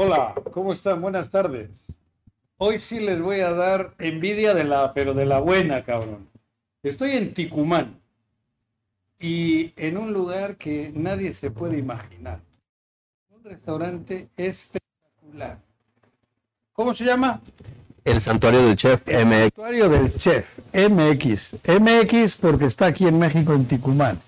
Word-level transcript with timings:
Hola, 0.00 0.32
¿cómo 0.52 0.72
están? 0.72 1.02
Buenas 1.02 1.28
tardes. 1.28 1.70
Hoy 2.56 2.78
sí 2.78 3.00
les 3.00 3.20
voy 3.20 3.40
a 3.40 3.50
dar 3.50 3.94
envidia 3.98 4.54
de 4.54 4.62
la, 4.62 4.94
pero 4.94 5.12
de 5.12 5.26
la 5.26 5.40
buena, 5.40 5.82
cabrón. 5.82 6.28
Estoy 6.84 7.16
en 7.16 7.34
Ticumán 7.34 8.00
y 9.18 9.72
en 9.74 9.98
un 9.98 10.12
lugar 10.12 10.54
que 10.54 10.92
nadie 10.94 11.32
se 11.32 11.50
puede 11.50 11.78
imaginar. 11.78 12.38
Un 13.28 13.42
restaurante 13.42 14.28
espectacular. 14.36 15.58
¿Cómo 16.74 16.94
se 16.94 17.04
llama? 17.04 17.40
El 18.04 18.20
Santuario 18.20 18.68
del 18.68 18.76
Chef 18.76 19.04
MX. 19.04 19.40
Santuario 19.40 19.88
del 19.88 20.14
Chef 20.14 20.58
MX. 20.74 21.56
MX 21.66 22.36
porque 22.36 22.66
está 22.66 22.86
aquí 22.86 23.08
en 23.08 23.18
México, 23.18 23.52
en 23.52 23.66
Ticumán. 23.66 24.20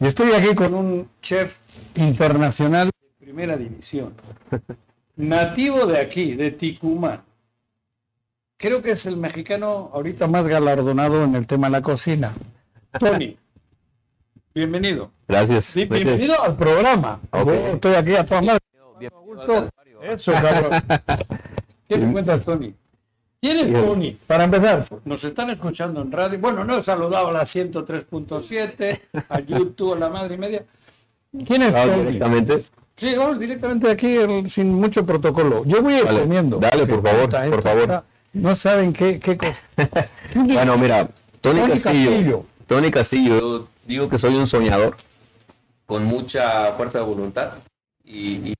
Y 0.00 0.06
estoy 0.06 0.32
aquí 0.32 0.52
con 0.56 0.74
un 0.74 1.08
chef 1.20 1.58
internacional 1.94 2.90
de 2.90 3.24
primera 3.24 3.56
división. 3.56 4.14
Nativo 5.16 5.86
de 5.86 5.98
aquí, 5.98 6.34
de 6.34 6.50
Ticumán. 6.50 7.22
Creo 8.56 8.80
que 8.80 8.92
es 8.92 9.06
el 9.06 9.16
mexicano 9.16 9.90
ahorita 9.92 10.26
más 10.26 10.46
galardonado 10.46 11.24
en 11.24 11.34
el 11.34 11.46
tema 11.46 11.66
de 11.66 11.72
la 11.72 11.82
cocina. 11.82 12.32
Tony, 12.98 13.36
bienvenido. 14.54 15.10
Gracias. 15.28 15.74
Bienvenido 15.74 16.40
al 16.40 16.56
programa. 16.56 17.20
Estoy 17.72 17.94
aquí 17.94 18.14
a 18.14 18.24
todas 18.24 18.58
gusto. 19.24 19.68
Eso, 20.02 20.32
cabrón. 20.32 20.82
¿Qué 21.88 21.98
me 21.98 22.12
cuentas, 22.12 22.42
Tony? 22.44 22.74
¿Quién 23.40 23.58
es 23.58 23.66
Bien. 23.66 23.84
Tony? 23.84 24.18
Para 24.26 24.44
empezar, 24.44 24.84
nos 25.04 25.24
están 25.24 25.50
escuchando 25.50 26.00
en 26.00 26.12
radio. 26.12 26.38
Bueno, 26.38 26.64
no 26.64 26.78
he 26.78 26.82
saludado 26.82 27.28
a 27.28 27.32
la 27.32 27.42
103.7, 27.42 29.00
a 29.28 29.40
YouTube, 29.40 29.94
a 29.94 29.98
la 29.98 30.08
madre 30.08 30.36
y 30.36 30.38
media. 30.38 30.64
¿Quién 31.46 31.62
es 31.62 31.74
Tony? 31.74 32.04
directamente. 32.04 32.64
Sí, 32.96 33.14
vamos 33.16 33.38
directamente 33.40 33.90
aquí 33.90 34.16
el- 34.16 34.48
sin 34.48 34.72
mucho 34.74 35.04
protocolo. 35.04 35.64
Yo 35.64 35.82
voy 35.82 35.94
ir 35.94 36.04
Dale, 36.04 36.20
comiendo. 36.20 36.58
dale, 36.58 36.86
por 36.86 37.02
favor, 37.02 37.22
Puta, 37.24 37.44
por 37.50 37.62
favor. 37.62 38.04
No 38.34 38.54
saben 38.54 38.92
qué, 38.92 39.18
qué 39.18 39.36
cosa. 39.36 39.58
Bueno, 40.34 40.78
mira, 40.78 41.08
Tony, 41.40 41.60
Tony 41.60 41.72
Castillo, 41.72 42.10
Castillo. 42.10 42.44
Tony 42.66 42.90
Castillo, 42.90 43.40
yo 43.40 43.68
digo 43.86 44.08
que 44.08 44.18
soy 44.18 44.34
un 44.36 44.46
soñador 44.46 44.96
con 45.86 46.04
mucha 46.04 46.72
fuerza 46.74 46.98
de 46.98 47.04
voluntad 47.04 47.52
y, 48.04 48.50
y 48.50 48.54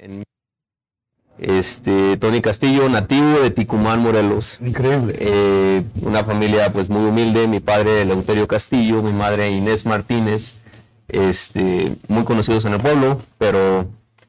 en- 0.00 0.12
en- 0.18 0.22
este 1.38 2.16
Tony 2.16 2.40
Castillo, 2.40 2.88
nativo 2.88 3.38
de 3.40 3.50
Ticumán, 3.50 4.00
Morelos. 4.02 4.58
Increíble. 4.60 5.14
Eh, 5.18 5.82
una 6.02 6.24
familia 6.24 6.72
pues 6.72 6.88
muy 6.88 7.04
humilde, 7.08 7.46
mi 7.46 7.60
padre 7.60 8.02
Eleuterio 8.02 8.48
Castillo, 8.48 9.02
mi 9.02 9.12
madre 9.12 9.50
Inés 9.50 9.86
Martínez, 9.86 10.56
este, 11.08 11.96
muy 12.08 12.24
conocidos 12.24 12.64
en 12.66 12.74
el 12.74 12.80
pueblo, 12.80 13.20
pero 13.38 13.86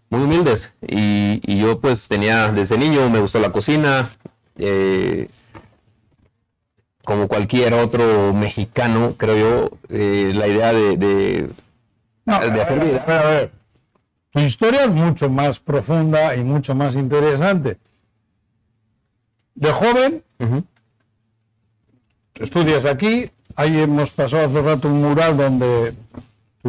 muy 0.09 0.23
humildes. 0.23 0.73
Y, 0.87 1.41
y 1.45 1.59
yo 1.59 1.79
pues 1.79 2.07
tenía 2.07 2.51
desde 2.51 2.77
niño, 2.77 3.09
me 3.09 3.19
gustó 3.19 3.39
la 3.39 3.51
cocina, 3.51 4.09
eh, 4.57 5.27
como 7.05 7.27
cualquier 7.27 7.73
otro 7.73 8.33
mexicano, 8.33 9.15
creo 9.17 9.37
yo, 9.37 9.77
eh, 9.89 10.31
la 10.35 10.47
idea 10.47 10.73
de, 10.73 10.97
de- 10.97 11.49
No, 12.25 12.39
de 12.39 12.59
a 12.59 12.63
hacer 12.63 12.79
vida. 12.85 13.03
a 13.03 13.05
ver, 13.07 13.19
a 13.21 13.29
ver. 13.29 13.51
Tu 14.31 14.39
historia 14.41 14.83
es 14.83 14.91
mucho 14.91 15.27
más 15.29 15.59
profunda 15.59 16.35
y 16.35 16.43
mucho 16.43 16.75
más 16.75 16.95
interesante. 16.95 17.77
De 19.55 19.71
joven, 19.71 20.23
estudias 22.35 22.85
aquí, 22.85 23.29
ahí 23.55 23.79
hemos 23.81 24.11
pasado 24.11 24.45
hace 24.47 24.61
rato 24.61 24.87
un 24.87 25.01
mural 25.01 25.35
donde 25.35 25.93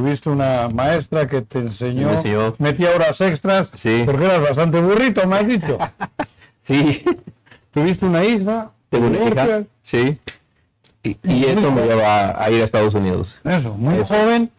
tuviste 0.01 0.31
una 0.31 0.69
maestra 0.69 1.27
que 1.27 1.43
te 1.43 1.59
enseñó, 1.59 2.09
Me 2.09 2.15
enseñó. 2.15 2.55
metía 2.59 2.91
horas 2.95 3.21
extras, 3.21 3.71
Sí. 3.75 4.03
porque 4.07 4.25
eras 4.25 4.41
bastante 4.43 4.81
burrito, 4.81 5.27
me 5.27 5.37
has 5.37 5.47
dicho. 5.47 5.79
Sí, 6.63 7.03
tuviste 7.73 8.05
una 8.05 8.23
hija, 8.23 8.71
tengo 8.91 9.07
una 9.07 9.25
hija, 9.25 9.63
sí. 9.83 10.19
Y, 11.03 11.17
y 11.25 11.45
esto 11.47 11.73
me 11.73 11.83
lleva 11.87 12.43
a 12.43 12.51
ir 12.51 12.61
a 12.61 12.65
Estados 12.65 12.95
Unidos. 12.95 13.39
Eso, 13.45 13.73
muy 13.75 13.95
Eso. 13.97 14.15
joven, 14.15 14.51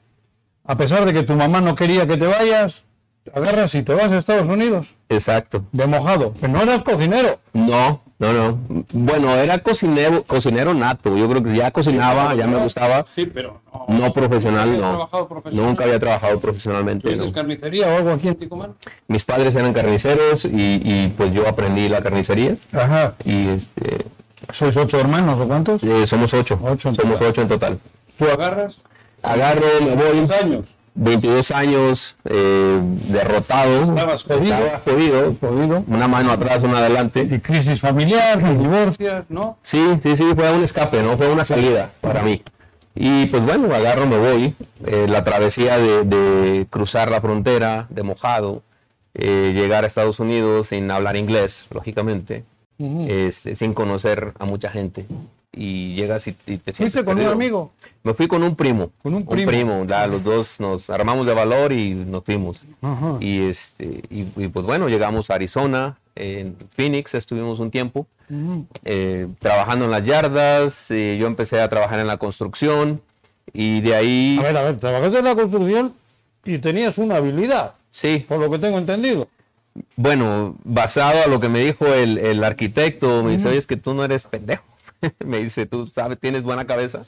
a 0.66 0.76
pesar 0.76 1.06
de 1.06 1.14
que 1.14 1.22
tu 1.22 1.36
mamá 1.36 1.62
no 1.62 1.76
quería 1.76 2.08
que 2.08 2.18
te 2.18 2.26
vayas, 2.26 2.86
te 3.24 3.32
agarras 3.40 3.76
y 3.76 3.84
te 3.84 3.94
vas 3.94 4.12
a 4.12 4.18
Estados 4.18 4.48
Unidos, 4.48 4.96
Exacto. 5.10 5.64
de 5.72 5.86
mojado. 5.86 6.34
Pero 6.42 6.52
no 6.54 6.64
eras 6.64 6.82
cocinero. 6.82 7.40
No, 7.54 8.02
no, 8.22 8.34
no. 8.34 8.60
Bueno, 8.94 9.36
era 9.36 9.60
cocinero, 9.60 10.24
cocinero 10.24 10.74
nato. 10.74 11.18
Yo 11.18 11.28
creo 11.30 11.42
que 11.44 11.56
ya 11.56 11.72
cocinaba, 11.72 12.34
ya 12.36 12.48
me 12.48 12.58
gustaba. 12.58 13.06
Sí, 13.16 13.26
pero 13.26 13.62
no. 13.74 13.86
No 13.98 14.14
profesional, 14.14 14.72
¿Nunca 14.72 14.88
habías 14.88 15.54
no. 15.54 15.66
Nunca 15.66 15.84
había 15.86 16.00
trabajado 16.00 16.40
profesionalmente. 16.40 17.04
¿Tuviste 17.04 17.26
no. 17.26 17.34
carnicería 17.34 17.88
o 17.88 17.98
algo 17.98 18.12
aquí 18.12 18.28
en 18.28 18.36
Ticumán? 18.36 18.76
Mis 19.08 19.26
padres 19.26 19.56
eran 19.56 19.74
carniceros 19.74 20.46
y, 20.46 20.82
y, 20.84 21.14
pues 21.18 21.34
yo 21.34 21.48
aprendí 21.48 21.90
la 21.90 22.02
carnicería. 22.02 22.56
Ajá. 22.72 23.16
Y 23.26 23.48
este, 23.50 24.06
¿Sois 24.52 24.76
ocho 24.78 25.00
hermanos 25.00 25.40
o 25.40 25.48
cuántos? 25.48 25.84
eh, 25.84 26.06
somos 26.06 26.34
ocho. 26.34 26.60
Ocho 26.64 26.90
en 26.90 26.96
somos 26.96 27.14
total. 27.14 27.28
ocho 27.30 27.42
en 27.42 27.48
total. 27.48 27.80
¿Tú 28.18 28.26
agarras? 28.26 28.78
Agarro, 29.24 29.66
me 29.82 29.96
voy. 29.96 30.06
¿Cuántos 30.28 30.38
años? 30.42 30.66
22 30.96 31.52
años 31.52 32.16
eh, 32.26 32.80
derrotado. 33.08 33.84
Estabas 33.84 34.24
jodido. 34.24 34.58
Jodido. 34.84 35.36
Jodido. 35.40 35.84
Una 35.88 36.08
mano 36.08 36.32
atrás, 36.32 36.62
una 36.64 36.80
adelante. 36.80 37.28
Y 37.30 37.40
crisis 37.40 37.82
familiar, 37.82 38.40
y 38.42 38.58
divorcias, 38.58 39.26
¿no? 39.30 39.58
Sí, 39.62 40.00
sí, 40.04 40.16
sí, 40.16 40.32
fue 40.36 40.52
un 40.52 40.64
escape, 40.64 41.02
¿no? 41.02 41.18
Fue 41.18 41.32
una 41.32 41.46
salida 41.46 41.92
para 42.02 42.22
mí. 42.22 42.44
Y 42.94 43.26
pues 43.28 43.44
bueno, 43.46 43.74
agarro, 43.74 44.06
me 44.06 44.18
voy. 44.18 44.56
Eh, 44.86 45.08
la 45.08 45.24
travesía 45.24 45.78
de, 45.78 46.04
de 46.04 46.68
cruzar 46.70 47.10
la 47.10 47.22
frontera, 47.22 47.88
de 47.90 48.04
mojado, 48.04 48.64
eh, 49.14 49.52
llegar 49.54 49.84
a 49.84 49.88
Estados 49.88 50.20
Unidos 50.20 50.68
sin 50.68 50.90
hablar 50.90 51.18
inglés, 51.18 51.68
lógicamente, 51.72 52.46
este, 53.08 53.56
sin 53.56 53.74
conocer 53.74 54.34
a 54.40 54.46
mucha 54.46 54.70
gente. 54.70 55.06
Y 55.54 55.96
llegas 55.96 56.28
y, 56.28 56.36
y 56.46 56.58
te 56.58 56.72
¿Fuiste 56.72 57.04
con 57.04 57.20
un 57.20 57.28
amigo? 57.28 57.72
Me 58.04 58.14
fui 58.14 58.28
con 58.28 58.42
un 58.42 58.56
primo. 58.56 58.92
Con 59.04 59.14
un 59.16 59.26
primo. 59.26 59.86
ya, 59.86 60.08
los 60.08 60.24
dos 60.24 60.60
nos 60.60 60.90
armamos 60.90 61.26
de 61.26 61.34
valor 61.34 61.74
y 61.74 61.94
nos 61.94 62.24
fuimos. 62.24 62.64
Ajá. 62.82 63.18
Y, 63.20 63.42
este, 63.42 64.02
y, 64.10 64.28
y, 64.38 64.48
pues 64.48 64.66
bueno, 64.66 64.88
llegamos 64.88 65.30
a 65.30 65.36
Arizona, 65.36 65.98
en 66.16 66.56
Phoenix 66.76 67.14
estuvimos 67.16 67.60
un 67.60 67.70
tiempo 67.72 68.08
eh, 68.86 69.28
trabajando 69.40 69.86
en 69.86 69.92
las 69.92 70.06
yardas, 70.06 70.92
eh, 70.92 71.18
yo 71.20 71.28
empecé 71.28 71.60
a 71.60 71.68
trabajar 71.70 72.00
en 72.00 72.08
la 72.08 72.18
construcción 72.18 73.02
y 73.54 73.82
de 73.82 73.96
ahí, 73.96 74.38
A 74.40 74.44
ver, 74.44 74.58
a 74.58 74.64
ver, 74.64 74.80
trabajaste 74.80 75.20
en 75.20 75.26
la 75.26 75.36
construcción 75.36 75.94
y 76.46 76.58
tenías 76.60 76.98
una 76.98 77.18
habilidad, 77.18 77.74
sí, 77.90 78.26
por 78.28 78.40
lo 78.40 78.50
que 78.50 78.58
tengo 78.60 78.78
entendido. 78.78 79.28
bueno, 79.96 80.56
basado 80.64 81.24
a 81.24 81.28
lo 81.28 81.40
que 81.40 81.50
me 81.50 81.60
dijo 81.60 81.86
el, 81.88 82.18
el 82.18 82.44
arquitecto, 82.44 83.24
me 83.24 83.34
dice, 83.34 83.50
oye, 83.50 83.58
es 83.58 83.68
que 83.68 83.78
tú 83.78 83.94
no 83.94 84.04
eres 84.06 84.24
pendejo. 84.24 84.64
me 85.26 85.40
dice, 85.40 85.66
tú 85.66 85.88
sabes, 85.88 86.20
tienes 86.20 86.44
buena 86.44 86.66
cabeza, 86.66 87.04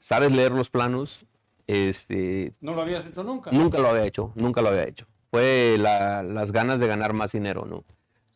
sabes 0.00 0.32
leer 0.32 0.52
los 0.52 0.70
planos, 0.70 1.26
este, 1.66 2.52
¿No 2.60 2.74
lo 2.74 2.82
habías 2.82 3.04
hecho 3.06 3.22
nunca? 3.24 3.50
Nunca 3.50 3.78
lo 3.78 3.88
había 3.88 4.04
hecho, 4.04 4.32
nunca 4.36 4.62
lo 4.62 4.68
había 4.68 4.84
hecho. 4.84 5.06
Fue 5.30 5.76
la- 5.78 6.22
las 6.22 6.52
ganas 6.52 6.78
de 6.80 6.86
ganar 6.86 7.12
más 7.12 7.32
dinero, 7.32 7.64
¿no? 7.66 7.84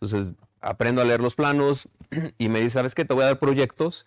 Entonces, 0.01 0.33
aprendo 0.61 1.01
a 1.01 1.05
leer 1.05 1.21
los 1.21 1.35
planos 1.37 1.89
y 2.39 2.49
me 2.49 2.59
dice, 2.61 2.71
¿sabes 2.75 2.95
qué? 2.95 3.05
Te 3.05 3.15
voy 3.15 3.23
a 3.23 3.27
dar 3.27 3.39
proyectos 3.39 4.07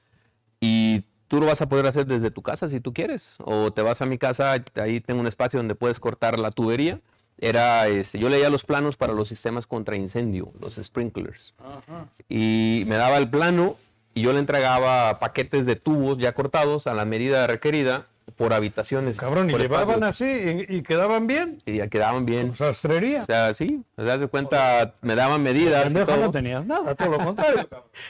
y 0.59 1.03
tú 1.27 1.39
lo 1.39 1.45
vas 1.45 1.61
a 1.61 1.69
poder 1.69 1.87
hacer 1.87 2.05
desde 2.05 2.31
tu 2.31 2.41
casa 2.41 2.67
si 2.67 2.79
tú 2.79 2.93
quieres. 2.93 3.35
O 3.39 3.71
te 3.71 3.81
vas 3.81 4.01
a 4.01 4.05
mi 4.05 4.17
casa, 4.17 4.61
ahí 4.75 4.99
tengo 5.01 5.21
un 5.21 5.27
espacio 5.27 5.57
donde 5.59 5.75
puedes 5.75 5.99
cortar 5.99 6.37
la 6.37 6.51
tubería. 6.51 6.99
Era, 7.37 7.87
este, 7.87 8.19
yo 8.19 8.29
leía 8.29 8.49
los 8.49 8.63
planos 8.63 8.95
para 8.97 9.13
los 9.13 9.27
sistemas 9.29 9.65
contra 9.65 9.95
incendio, 9.95 10.51
los 10.59 10.75
sprinklers. 10.75 11.53
Ajá. 11.57 12.07
Y 12.29 12.83
me 12.87 12.95
daba 12.95 13.17
el 13.17 13.29
plano 13.29 13.75
y 14.13 14.21
yo 14.21 14.33
le 14.33 14.39
entregaba 14.39 15.19
paquetes 15.19 15.65
de 15.65 15.75
tubos 15.75 16.17
ya 16.17 16.33
cortados 16.33 16.87
a 16.87 16.93
la 16.93 17.05
medida 17.05 17.47
requerida 17.47 18.07
por 18.35 18.53
habitaciones. 18.53 19.17
Cabrón, 19.17 19.49
y 19.49 19.53
llevaban 19.53 20.03
así 20.03 20.25
y, 20.25 20.77
y 20.77 20.83
quedaban 20.83 21.27
bien. 21.27 21.59
Y 21.65 21.77
ya 21.77 21.87
quedaban 21.87 22.25
bien. 22.25 22.55
Sastrería. 22.55 23.23
O 23.23 23.25
sea, 23.25 23.53
sí, 23.53 23.83
te 23.95 24.03
das 24.03 24.19
de 24.19 24.27
cuenta, 24.27 24.95
me 25.01 25.15
daban 25.15 25.41
medidas 25.43 25.91
y 25.91 25.95
todo. 25.95 26.17
no 26.17 26.31
tenías 26.31 26.65
nada, 26.65 26.95
todo 26.95 27.09
lo 27.11 27.19
contrario. 27.19 27.67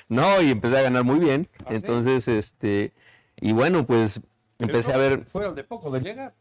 No, 0.07 0.41
y 0.41 0.51
empecé 0.51 0.77
a 0.77 0.81
ganar 0.83 1.03
muy 1.03 1.19
bien. 1.19 1.49
¿Ah, 1.59 1.69
sí? 1.69 1.75
Entonces, 1.75 2.27
este, 2.27 2.93
y 3.39 3.51
bueno, 3.51 3.85
pues 3.85 4.21
empecé 4.59 4.93
a 4.93 4.97
ver, 4.97 5.25
Fue 5.25 5.45
al 5.45 5.55
de 5.55 5.63
poco 5.63 5.91
de 5.91 6.01
llegar, 6.01 6.33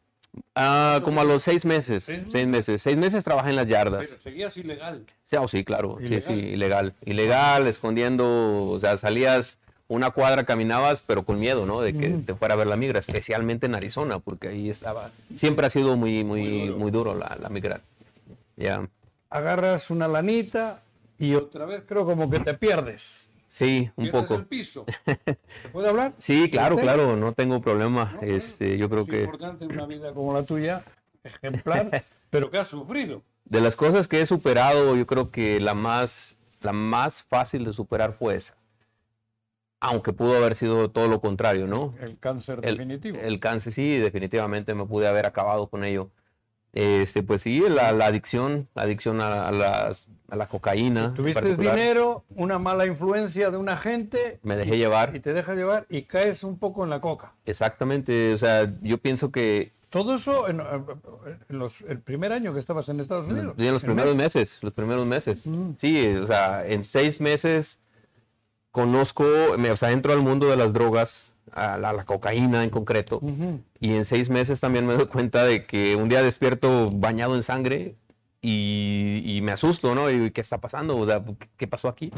ah, 0.55 1.00
como 1.05 1.20
a 1.20 1.25
los 1.25 1.43
seis 1.43 1.64
meses, 1.64 2.05
¿Seis 2.05 2.25
seis 2.31 2.46
meses, 2.49 2.82
seis 2.82 2.96
meses 2.96 3.25
trabajé 3.25 3.50
en 3.50 3.56
las 3.56 3.67
yardas. 3.67 4.06
pero 4.06 4.23
seguías 4.23 4.56
ilegal. 4.56 5.05
Sí, 5.25 5.37
oh, 5.37 5.49
sí, 5.49 5.64
claro, 5.64 5.96
sí, 5.99 6.06
Ilegal. 6.06 6.23
sí, 6.23 6.32
ilegal. 6.46 6.94
Ilegal, 7.05 7.67
escondiendo, 7.67 8.69
o 8.70 8.79
sea, 8.79 8.96
salías 8.99 9.58
una 9.88 10.11
cuadra, 10.11 10.44
caminabas, 10.44 11.02
pero 11.02 11.25
con 11.25 11.38
miedo, 11.38 11.67
¿no? 11.67 11.81
De 11.82 11.94
que 11.96 12.08
te 12.08 12.34
fuera 12.34 12.55
a 12.55 12.56
ver 12.56 12.67
la 12.67 12.76
migra, 12.76 12.99
especialmente 12.99 13.67
en 13.67 13.75
Arizona, 13.75 14.19
porque 14.19 14.49
ahí 14.49 14.70
estaba, 14.70 15.11
siempre 15.34 15.67
ha 15.67 15.70
sido 15.70 15.96
muy, 15.96 16.25
muy, 16.25 16.70
muy 16.70 16.90
duro, 16.90 17.14
la, 17.14 17.37
la 17.40 17.49
migrar. 17.50 17.82
Ya, 18.56 18.88
Agarras 19.28 19.90
una 19.90 20.08
lanita 20.08 20.82
y 21.19 21.35
otra 21.35 21.64
vez 21.64 21.82
creo 21.87 22.05
como 22.05 22.28
que 22.28 22.40
te 22.40 22.52
pierdes. 22.55 23.28
Sí, 23.52 23.90
un 23.96 24.10
poco. 24.10 24.34
el 24.37 24.46
piso. 24.46 24.87
¿Se 25.04 25.69
puede 25.70 25.88
hablar? 25.88 26.14
Sí, 26.19 26.50
claro, 26.50 26.76
claro, 26.76 27.16
no 27.16 27.32
tengo 27.34 27.60
problema. 27.60 28.12
No, 28.14 28.22
Este, 28.22 28.78
yo 28.78 28.88
creo 28.88 29.02
es 29.02 29.08
que 29.10 29.22
importante 29.25 29.66
una 29.66 29.87
vida 29.87 30.12
como 30.12 30.32
la 30.32 30.43
tuya, 30.43 30.82
ejemplar, 31.22 32.04
pero 32.31 32.50
que 32.50 32.58
has 32.58 32.69
sufrido. 32.69 33.22
De 33.44 33.60
las 33.60 33.76
cosas 33.76 34.08
que 34.08 34.20
he 34.20 34.26
superado, 34.26 34.96
yo 34.96 35.06
creo 35.06 35.31
que 35.31 35.60
la 35.60 35.75
más, 35.75 36.38
la 36.60 36.72
más 36.72 37.22
fácil 37.22 37.64
de 37.64 37.72
superar 37.72 38.14
fue 38.14 38.37
esa. 38.37 38.56
Aunque 39.81 40.12
pudo 40.12 40.37
haber 40.37 40.54
sido 40.54 40.90
todo 40.90 41.08
lo 41.08 41.20
contrario, 41.20 41.66
¿no? 41.66 41.94
El 42.00 42.19
cáncer 42.19 42.60
El- 42.62 42.76
definitivo. 42.76 43.19
El 43.20 43.40
cáncer 43.40 43.72
sí, 43.72 43.99
definitivamente 43.99 44.75
me 44.75 44.87
pude 44.87 45.08
haber 45.08 45.26
acabado 45.26 45.66
con 45.69 45.84
ello. 45.84 46.10
Este, 46.73 47.23
pues 47.23 47.43
sí, 47.43 47.61
la, 47.69 47.93
la 47.93 48.07
adicción, 48.07 48.67
la 48.75 48.83
adicción 48.83 49.21
a, 49.21 49.49
a 49.49 49.53
las- 49.53 50.09
a 50.31 50.37
la 50.37 50.49
cocaína. 50.49 51.13
Tuviste 51.13 51.55
dinero, 51.57 52.25
una 52.35 52.59
mala 52.59 52.87
influencia 52.87 53.51
de 53.51 53.59
una 53.59 53.77
gente 53.77 54.39
Me 54.43 54.57
dejé 54.57 54.79
llevar. 54.79 55.15
y 55.15 55.21
te 55.21 55.35
deja 55.35 55.55
llevar 55.55 55.85
y 55.91 56.03
caes 56.05 56.43
un 56.43 56.59
poco 56.59 56.85
en 56.85 56.89
la 56.91 57.03
coca. 57.03 57.35
Exactamente, 57.45 58.33
o 58.33 58.39
sea, 58.39 58.73
yo 58.81 58.97
pienso 58.97 59.31
que 59.31 59.73
Todo 59.91 60.15
eso 60.15 60.49
en, 60.49 60.61
en 61.51 61.59
los- 61.59 61.83
el 61.83 62.01
primer 62.01 62.33
año 62.33 62.55
que 62.55 62.61
estabas 62.61 62.89
en 62.89 63.01
Estados 63.01 63.27
Unidos. 63.29 63.55
en 63.59 63.73
los 63.75 63.83
En 63.83 63.89
primeros 63.89 64.17
México. 64.17 64.23
meses, 64.39 64.63
los 64.63 64.73
primeros 64.73 65.05
meses. 65.07 65.43
Sí, 65.79 66.07
o 66.17 66.27
sea, 66.27 66.67
en 66.67 66.83
seis 66.85 67.21
meses 67.21 67.79
conozco, 68.71 69.25
me, 69.59 69.71
o 69.71 69.77
sea, 69.77 69.91
entro 69.91 70.13
al 70.15 70.23
mundo 70.23 70.47
de 70.49 70.57
las 70.57 70.73
drogas, 70.73 71.31
a 71.50 71.77
la, 71.77 71.93
la 71.93 72.05
cocaína 72.05 72.62
en 72.65 72.71
concreto, 72.71 73.21
y 73.81 73.94
en 73.94 74.05
seis 74.05 74.31
meses 74.31 74.61
también 74.61 74.87
me 74.87 74.94
doy 74.94 75.06
cuenta 75.06 75.44
de 75.44 75.67
que 75.67 75.97
un 75.97 76.09
día 76.09 76.23
despierto 76.23 76.89
bañado 76.93 77.35
en 77.35 77.43
sangre 77.43 77.97
y, 78.41 79.23
y 79.25 79.41
me 79.41 79.53
asusto, 79.53 79.94
¿no? 79.94 80.11
Y 80.11 80.33
¿qué 80.33 80.41
está 80.41 80.59
pasando? 80.59 80.99
O 80.99 81.06
sea, 81.06 81.23
¿qué, 81.56 81.69
pasó 81.69 81.89
aquí? 81.89 82.11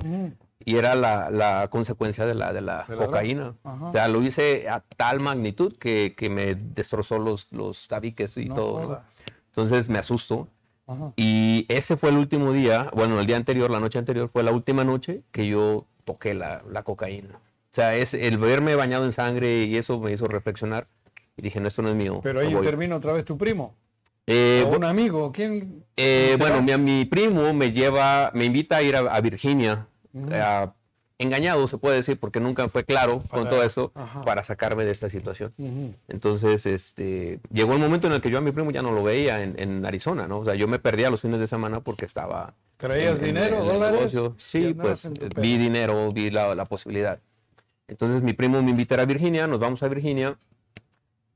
Y 0.64 0.76
era 0.76 0.94
la, 0.94 1.30
la 1.30 1.68
consecuencia 1.68 2.24
de 2.24 2.34
la, 2.34 2.52
de 2.54 2.62
la 2.62 2.86
De 2.88 2.96
cocaína. 2.96 3.54
O 3.62 3.92
sea, 3.92 4.08
lo 4.08 4.22
hice 4.22 4.68
a 4.68 4.80
tal 4.96 5.20
magnitud 5.20 5.76
que, 5.76 6.14
que 6.16 6.30
me 6.30 6.54
destrozó 6.54 7.18
los, 7.18 7.48
los 7.52 7.88
tabiques 7.88 8.38
y 8.38 8.46
No 8.46 8.54
todo. 8.54 8.88
¿no? 8.88 9.00
Entonces 9.48 9.90
me 9.90 9.98
asusto. 9.98 10.48
Ajá. 10.86 11.12
Y 11.16 11.66
ese 11.68 11.96
fue 11.96 12.08
el 12.10 12.16
último 12.16 12.52
día, 12.52 12.90
bueno, 12.94 13.20
el 13.20 13.26
día 13.26 13.36
anterior, 13.36 13.70
la 13.70 13.80
noche 13.80 13.98
anterior, 13.98 14.30
fue 14.32 14.42
la 14.42 14.52
última 14.52 14.82
noche 14.82 15.22
que 15.30 15.46
yo 15.46 15.86
toqué 16.04 16.32
la, 16.32 16.62
la 16.70 16.82
cocaína. 16.82 17.38
O 17.74 17.76
sea, 17.76 17.96
es 17.96 18.14
el 18.14 18.38
verme 18.38 18.76
bañado 18.76 19.04
en 19.04 19.10
sangre 19.10 19.64
y 19.64 19.76
eso 19.76 19.98
me 19.98 20.12
hizo 20.12 20.28
reflexionar. 20.28 20.86
Y 21.36 21.42
dije, 21.42 21.58
no, 21.58 21.66
esto 21.66 21.82
no 21.82 21.88
es 21.88 21.96
mío. 21.96 22.20
Pero 22.22 22.38
ahí 22.38 22.46
no 22.46 22.58
voy". 22.58 22.64
intervino 22.66 22.94
otra 22.94 23.12
vez 23.12 23.24
tu 23.24 23.36
primo. 23.36 23.74
Eh, 24.28 24.62
o 24.64 24.76
un 24.76 24.84
amigo. 24.84 25.32
¿Quién? 25.32 25.82
eh, 25.96 26.28
¿Te 26.30 26.36
bueno, 26.36 26.62
mi, 26.62 26.76
mi 26.78 27.04
primo 27.04 27.52
me 27.52 27.72
lleva, 27.72 28.30
me 28.32 28.44
invita 28.44 28.76
a 28.76 28.82
ir 28.82 28.94
a, 28.94 29.00
a 29.00 29.20
Virginia, 29.20 29.88
eh, 30.30 30.66
engañado 31.18 31.66
se 31.66 31.76
puede 31.78 31.96
decir, 31.96 32.16
porque 32.16 32.38
nunca 32.38 32.68
fue 32.68 32.84
claro 32.84 33.24
con 33.28 33.48
todo 33.50 33.64
eso, 33.64 33.90
ajá. 33.96 34.22
para 34.22 34.44
sacarme 34.44 34.84
de 34.84 34.92
esta 34.92 35.10
situación. 35.10 35.52
Entonces, 36.06 36.66
este, 36.66 37.40
llegó 37.52 37.72
el 37.72 37.80
momento 37.80 38.06
en 38.06 38.12
el 38.12 38.20
que 38.20 38.30
yo 38.30 38.38
a 38.38 38.40
mi 38.40 38.52
primo 38.52 38.70
ya 38.70 38.82
no 38.82 38.92
lo 38.92 39.02
veía 39.02 39.42
en, 39.42 39.56
en 39.58 39.84
Arizona, 39.84 40.28
¿no? 40.28 40.38
O 40.38 40.44
sea, 40.44 40.54
yo 40.54 40.68
me 40.68 40.78
perdía 40.78 41.10
los 41.10 41.20
fines 41.20 41.40
de 41.40 41.48
semana 41.48 41.80
porque 41.80 42.04
estaba... 42.04 42.54
¿Traías 42.76 43.18
en- 43.18 43.24
dinero, 43.24 43.58
en 43.62 43.66
dólares? 43.66 44.12
Sí, 44.36 44.74
pues 44.80 45.08
vi 45.40 45.58
dinero, 45.58 46.10
vi 46.12 46.30
la, 46.30 46.54
la 46.54 46.64
posibilidad. 46.66 47.18
Entonces 47.88 48.22
mi 48.22 48.32
primo 48.32 48.62
me 48.62 48.70
invita 48.70 48.94
a 48.94 48.96
ir 48.96 49.00
a 49.02 49.04
Virginia, 49.06 49.46
nos 49.46 49.58
vamos 49.58 49.82
a 49.82 49.88
Virginia 49.88 50.38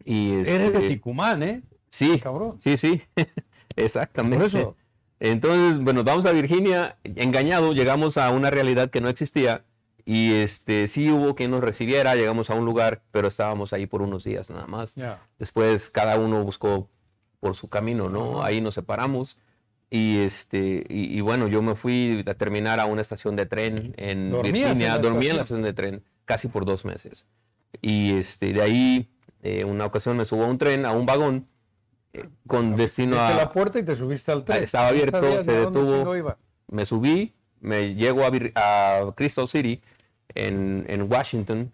y... 0.04 0.32
Eres 0.32 0.46
de 0.48 0.66
este, 0.66 0.88
Ticumán, 0.88 1.42
¿eh? 1.42 1.62
Sí, 1.90 2.18
Cabrón. 2.20 2.58
sí, 2.62 2.76
sí, 2.76 3.02
exactamente. 3.76 4.36
Por 4.36 4.46
eso. 4.46 4.76
Entonces, 5.20 5.82
bueno, 5.82 6.04
vamos 6.04 6.26
a 6.26 6.32
Virginia, 6.32 6.96
engañado, 7.02 7.72
llegamos 7.72 8.16
a 8.16 8.30
una 8.30 8.50
realidad 8.50 8.90
que 8.90 9.00
no 9.00 9.08
existía 9.08 9.64
y 10.04 10.32
este 10.34 10.86
sí 10.86 11.10
hubo 11.10 11.34
quien 11.34 11.50
nos 11.50 11.60
recibiera, 11.60 12.14
llegamos 12.14 12.50
a 12.50 12.54
un 12.54 12.64
lugar, 12.64 13.02
pero 13.10 13.28
estábamos 13.28 13.72
ahí 13.72 13.86
por 13.86 14.00
unos 14.00 14.24
días 14.24 14.48
nada 14.50 14.66
más. 14.66 14.94
Ya. 14.94 15.20
Después 15.38 15.90
cada 15.90 16.18
uno 16.18 16.44
buscó 16.44 16.88
por 17.40 17.54
su 17.54 17.68
camino, 17.68 18.08
¿no? 18.08 18.42
Ahí 18.42 18.60
nos 18.60 18.74
separamos 18.74 19.36
y 19.90 20.18
este 20.18 20.86
y, 20.88 21.16
y 21.16 21.20
bueno, 21.20 21.48
yo 21.48 21.62
me 21.62 21.74
fui 21.74 22.24
a 22.26 22.34
terminar 22.34 22.78
a 22.80 22.86
una 22.86 23.02
estación 23.02 23.36
de 23.36 23.46
tren 23.46 23.94
en 23.96 24.30
¿Dormías 24.30 24.46
en 24.46 24.52
Virginia, 24.52 24.94
la 24.94 24.98
dormí 24.98 25.26
en 25.26 25.36
la 25.36 25.42
estación? 25.42 25.60
estación 25.60 25.62
de 25.62 25.72
tren 25.72 26.04
casi 26.28 26.46
por 26.46 26.64
dos 26.66 26.84
meses. 26.84 27.26
Y 27.82 28.12
este 28.16 28.52
de 28.52 28.62
ahí 28.62 29.08
eh, 29.42 29.64
una 29.64 29.86
ocasión 29.86 30.16
me 30.16 30.25
subo 30.26 30.44
a 30.44 30.46
un 30.46 30.58
tren, 30.58 30.84
a 30.84 30.92
un 30.92 31.06
vagón 31.06 31.48
eh, 32.12 32.28
con 32.46 32.76
destino 32.76 33.19
a 33.19 33.30
la 33.34 33.50
puerta 33.50 33.78
y 33.78 33.82
te 33.82 33.96
subiste 33.96 34.30
al 34.30 34.44
tren. 34.44 34.62
Estaba 34.62 34.88
abierto, 34.88 35.20
No 35.20 35.42
se 35.44 35.52
detuvo. 35.52 36.16
iba. 36.16 36.36
me 36.70 36.84
subí, 36.86 37.32
me 37.60 37.94
llego 37.94 38.22
a, 38.25 38.30
a 38.54 39.12
Crystal 39.16 39.48
City 39.48 39.80
en, 40.34 40.84
en 40.88 41.10
Washington 41.10 41.72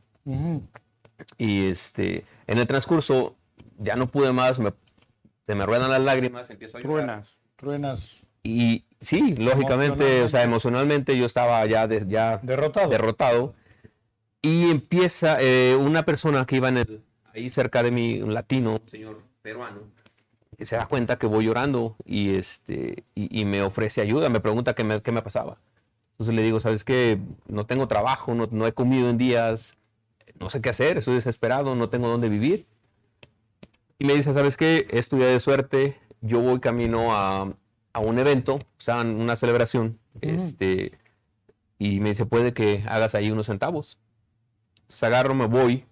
y 1.37 1.67
este 1.67 2.25
en 2.47 2.59
el 2.59 2.67
transcurso 2.67 3.37
ya 3.79 3.97
no 3.97 4.07
pude 4.07 4.33
más, 4.33 4.59
me- 4.59 4.73
se 5.47 5.55
me 5.55 5.67
ruedan 5.67 5.91
las 5.91 6.01
lágrimas, 6.01 6.49
empiezo 6.51 6.79
a 6.79 6.81
llorar. 6.81 6.95
Truenas, 6.97 7.39
truenas 7.57 8.23
Y 8.43 8.85
sí, 9.01 9.35
lógicamente, 9.37 10.23
o 10.23 10.29
sea, 10.29 10.43
emocionalmente 10.43 11.17
yo 11.19 11.27
estaba 11.27 11.65
ya, 11.67 11.87
de- 11.89 12.05
ya 12.07 12.39
derrotado. 12.43 12.89
derrotado. 12.89 13.55
Y 14.45 14.71
empieza 14.71 15.39
eh, 15.41 15.75
una 15.75 16.05
persona 16.05 16.45
que 16.45 16.57
iba 16.57 16.69
en 16.69 16.77
el, 16.77 17.03
ahí 17.33 17.49
cerca 17.49 17.83
de 17.83 17.91
mí, 17.91 18.21
un 18.21 18.35
latino, 18.35 18.75
un 18.75 18.91
señor 18.91 19.23
peruano, 19.41 19.81
que 20.59 20.67
se 20.67 20.77
da 20.77 20.85
cuenta 20.85 21.17
que 21.17 21.27
voy 21.27 21.47
llorando 21.47 21.97
y, 22.05 22.35
este, 22.35 23.05
y, 23.15 23.41
y 23.41 23.47
me 23.47 23.63
ofrece 23.63 24.03
ayuda, 24.03 24.29
me 24.29 24.41
pregunta 24.41 24.75
qué 24.75 24.85
me, 24.85 25.01
qué 25.01 25.13
me 25.13 25.23
pasaba. 25.23 25.57
Entonces 26.11 26.35
le 26.35 26.43
digo, 26.43 26.61
¿sabes 26.61 26.85
qué? 26.85 27.19
No 27.49 27.65
tengo 27.65 27.89
trabajo, 27.89 28.35
no, 28.35 28.47
no 28.51 28.67
he 28.67 28.75
comido 28.75 29.09
en 29.09 29.17
días, 29.17 29.79
no 30.39 30.51
sé 30.51 30.61
qué 30.61 30.69
hacer, 30.69 30.99
estoy 30.99 31.15
desesperado, 31.15 31.75
no 31.75 31.89
tengo 31.89 32.09
dónde 32.09 32.29
vivir. 32.29 32.67
Y 33.99 34.05
me 34.05 34.13
dice, 34.13 34.35
¿sabes 34.35 34.59
qué? 34.59 34.87
Es 34.91 35.09
tu 35.09 35.17
día 35.17 35.29
de 35.29 35.41
suerte, 35.41 35.99
yo 36.21 36.41
voy 36.41 36.61
camino 36.61 37.17
a, 37.17 37.51
a 37.95 38.01
un 38.01 38.19
evento, 38.19 38.57
o 38.57 38.61
sea, 38.77 39.01
una 39.01 39.37
celebración, 39.37 39.99
este, 40.21 40.93
y 41.79 42.01
me 42.01 42.11
dice, 42.11 42.27
puede 42.27 42.53
que 42.53 42.85
hagas 42.87 43.15
ahí 43.15 43.31
unos 43.31 43.47
centavos. 43.47 43.97
Entonces 44.95 45.09
agarro, 45.09 45.35
me 45.35 45.47
voy, 45.47 45.85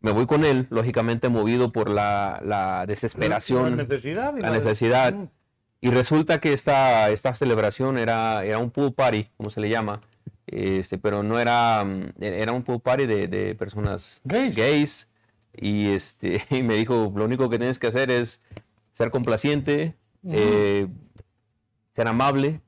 me 0.00 0.10
voy 0.10 0.26
con 0.26 0.44
él, 0.44 0.66
lógicamente 0.70 1.28
movido 1.28 1.70
por 1.70 1.88
la, 1.88 2.42
la 2.44 2.84
desesperación, 2.84 3.76
La 3.76 3.84
necesidad. 3.84 4.36
y 4.36 4.40
la 4.40 4.50
necesidad. 4.50 5.14
Mm. 5.14 5.28
Y 5.80 5.90
resulta 5.90 6.40
que 6.40 6.52
esta, 6.52 7.10
esta 7.10 7.32
celebración 7.36 7.96
era, 7.96 8.44
era 8.44 8.58
un 8.58 8.72
pool 8.72 8.92
party, 8.92 9.28
como 9.36 9.50
se 9.50 9.60
le 9.60 9.68
llama, 9.68 10.00
este, 10.48 10.98
pero 10.98 11.22
no 11.22 11.38
era, 11.38 11.84
mm, 11.84 12.14
era 12.20 12.50
un 12.50 12.64
pool 12.64 12.80
party 12.80 13.06
de, 13.06 13.28
de 13.28 13.54
personas 13.54 14.20
Gays. 14.24 15.08
Y, 15.54 15.90
este, 15.90 16.42
y 16.50 16.64
me 16.64 16.74
dijo, 16.74 17.12
lo 17.14 17.24
único 17.24 17.48
que 17.48 17.58
tienes 17.58 17.78
que 17.78 17.86
hacer 17.86 18.10
es 18.10 18.42
ser 18.90 19.12
complaciente, 19.12 19.94
eh, 20.28 20.88
ser 21.92 22.08
amable 22.08 22.60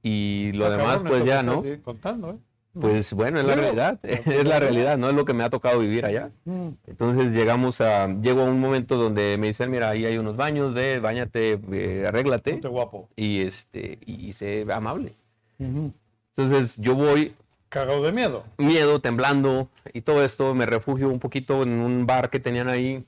y 0.00 0.52
lo 0.52 0.70
demás 0.70 1.02
pues 1.02 1.24
ya, 1.24 1.42
¿no? 1.42 1.64
Contando, 1.82 2.30
¿eh? 2.30 2.38
Pues 2.80 3.12
bueno, 3.12 3.40
es 3.40 3.44
la 3.46 3.54
realidad, 3.56 3.98
es 4.02 4.44
la 4.44 4.60
realidad, 4.60 4.96
no 4.98 5.08
es 5.08 5.14
lo 5.14 5.24
que 5.24 5.34
me 5.34 5.42
ha 5.42 5.50
tocado 5.50 5.80
vivir 5.80 6.04
allá. 6.04 6.30
Mm. 6.44 6.68
Entonces 6.86 7.32
llegamos 7.32 7.80
a, 7.80 8.06
llego 8.06 8.42
a 8.42 8.44
un 8.44 8.60
momento 8.60 8.96
donde 8.96 9.36
me 9.38 9.48
dicen, 9.48 9.70
mira, 9.70 9.88
ahí 9.90 10.04
hay 10.04 10.16
unos 10.18 10.36
baños, 10.36 10.74
ve, 10.74 11.00
bañate, 11.00 11.58
eh, 11.72 12.04
arréglate 12.06 12.52
Ponte 12.52 12.68
guapo. 12.68 13.08
y 13.16 13.40
este 13.40 13.98
y, 14.06 14.26
y 14.28 14.32
sé 14.32 14.64
amable. 14.72 15.14
Entonces 15.58 16.76
yo 16.78 16.94
voy 16.94 17.34
Cagado 17.68 18.02
de 18.02 18.12
miedo. 18.12 18.44
miedo, 18.56 19.00
temblando 19.00 19.68
y 19.92 20.00
todo 20.02 20.24
esto, 20.24 20.54
me 20.54 20.64
refugio 20.64 21.08
un 21.10 21.18
poquito 21.18 21.62
en 21.64 21.80
un 21.80 22.06
bar 22.06 22.30
que 22.30 22.40
tenían 22.40 22.68
ahí. 22.68 23.04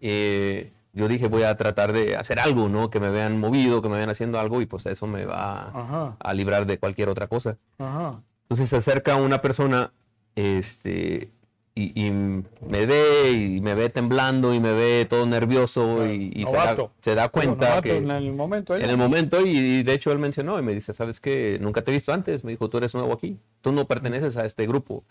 Eh, 0.00 0.72
yo 0.92 1.08
dije, 1.08 1.28
voy 1.28 1.42
a 1.42 1.56
tratar 1.56 1.92
de 1.92 2.16
hacer 2.16 2.38
algo, 2.40 2.68
¿no? 2.68 2.88
Que 2.90 3.00
me 3.00 3.10
vean 3.10 3.38
movido, 3.38 3.82
que 3.82 3.88
me 3.88 3.96
vean 3.96 4.08
haciendo 4.10 4.40
algo 4.40 4.60
y 4.62 4.66
pues 4.66 4.86
eso 4.86 5.06
me 5.06 5.24
va 5.26 5.68
Ajá. 5.68 6.16
a 6.18 6.34
librar 6.34 6.66
de 6.66 6.78
cualquier 6.78 7.08
otra 7.10 7.26
cosa. 7.28 7.58
Ajá. 7.78 8.20
Entonces 8.50 8.68
se 8.68 8.76
acerca 8.78 9.14
una 9.14 9.40
persona 9.40 9.92
este, 10.34 11.30
y, 11.76 12.06
y 12.06 12.10
me 12.10 12.84
ve 12.84 13.30
y 13.30 13.60
me 13.60 13.76
ve 13.76 13.90
temblando 13.90 14.52
y 14.52 14.58
me 14.58 14.72
ve 14.72 15.06
todo 15.08 15.24
nervioso 15.24 16.04
y, 16.04 16.32
y 16.34 16.44
se, 16.46 16.52
da, 16.52 16.76
se 17.00 17.14
da 17.14 17.28
cuenta 17.28 17.80
que 17.80 17.96
en 17.98 18.10
el 18.10 18.32
momento. 18.32 18.74
¿eh? 18.76 18.82
en 18.82 18.90
el 18.90 18.96
momento 18.96 19.46
y, 19.46 19.50
y 19.56 19.82
de 19.84 19.92
hecho 19.94 20.10
él 20.10 20.18
mencionó 20.18 20.58
y 20.58 20.62
me 20.62 20.74
dice, 20.74 20.92
¿sabes 20.94 21.20
qué? 21.20 21.58
Nunca 21.60 21.82
te 21.82 21.92
he 21.92 21.94
visto 21.94 22.12
antes. 22.12 22.42
Me 22.42 22.50
dijo, 22.50 22.68
tú 22.68 22.78
eres 22.78 22.92
nuevo 22.92 23.12
aquí, 23.12 23.38
tú 23.60 23.70
no 23.70 23.86
perteneces 23.86 24.36
a 24.36 24.44
este 24.44 24.66
grupo. 24.66 25.04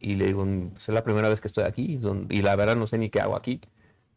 Y 0.00 0.16
le 0.16 0.26
digo, 0.26 0.44
"Pues, 0.72 0.88
es 0.88 0.92
la 0.94 1.04
primera 1.04 1.28
vez 1.28 1.40
que 1.40 1.46
estoy 1.46 1.62
aquí 1.62 2.00
y 2.28 2.42
la 2.42 2.56
verdad 2.56 2.74
no 2.74 2.88
sé 2.88 2.98
ni 2.98 3.08
qué 3.08 3.20
hago 3.20 3.36
aquí. 3.36 3.60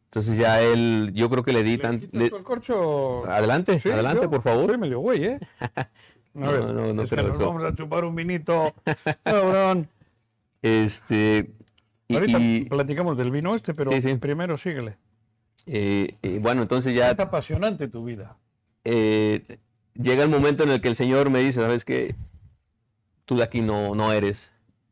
Entonces 0.06 0.36
ya 0.36 0.62
él, 0.64 1.12
yo 1.14 1.30
creo 1.30 1.44
que 1.44 1.54
le 1.54 1.62
di 1.62 1.72
¿Le 1.74 1.78
tan... 1.78 2.10
le- 2.12 2.26
el 2.26 2.44
corcho? 2.44 3.24
adelante, 3.30 3.80
Sí, 3.80 3.92
adelante, 3.92 4.24
yo 4.24 4.30
por 4.32 4.42
favor. 4.42 4.66
Soy 4.66 4.78
medio 4.80 5.00
güey, 5.00 5.26
¿eh? 5.26 5.40
No, 6.38 6.74
no, 6.74 6.94
no 6.94 7.02
es 7.04 7.10
te 7.10 7.16
que 7.16 7.22
nos 7.24 7.32
razón. 7.38 7.56
vamos 7.56 7.64
a 7.72 7.76
chupar 7.76 8.06
un 8.06 8.16
vinito. 8.16 8.74
Cabrón. 9.24 9.90
Este... 10.62 11.52
y- 12.08 12.16
Ahorita 12.16 12.40
y, 12.40 12.66
platicamos 12.66 13.18
del 13.18 13.32
vino 13.32 13.56
este, 13.56 13.74
pero 13.74 13.92
Sí, 13.92 14.02
sí. 14.02 14.16
primero 14.16 14.58
síguele. 14.58 14.98
eh, 15.66 16.16
eh, 16.22 16.40
bueno, 16.42 16.62
entonces 16.62 16.94
ya 16.96 17.12
Es 17.12 17.20
apasionante 17.20 17.88
tu 17.88 18.04
vida. 18.06 18.38
eh, 18.84 19.58
llega 19.94 20.24
el 20.24 20.30
momento 20.30 20.64
en 20.64 20.70
el 20.72 20.80
que 20.82 20.88
el 20.90 20.96
Señor 20.96 21.30
me 21.30 21.40
dice, 21.40 21.62
¿sabes 21.62 21.84
qué? 21.86 22.16
Tú 23.26 23.36
de 23.38 23.44
aquí 23.44 23.62
no, 23.62 23.94
no 23.96 24.14
eres. 24.14 24.52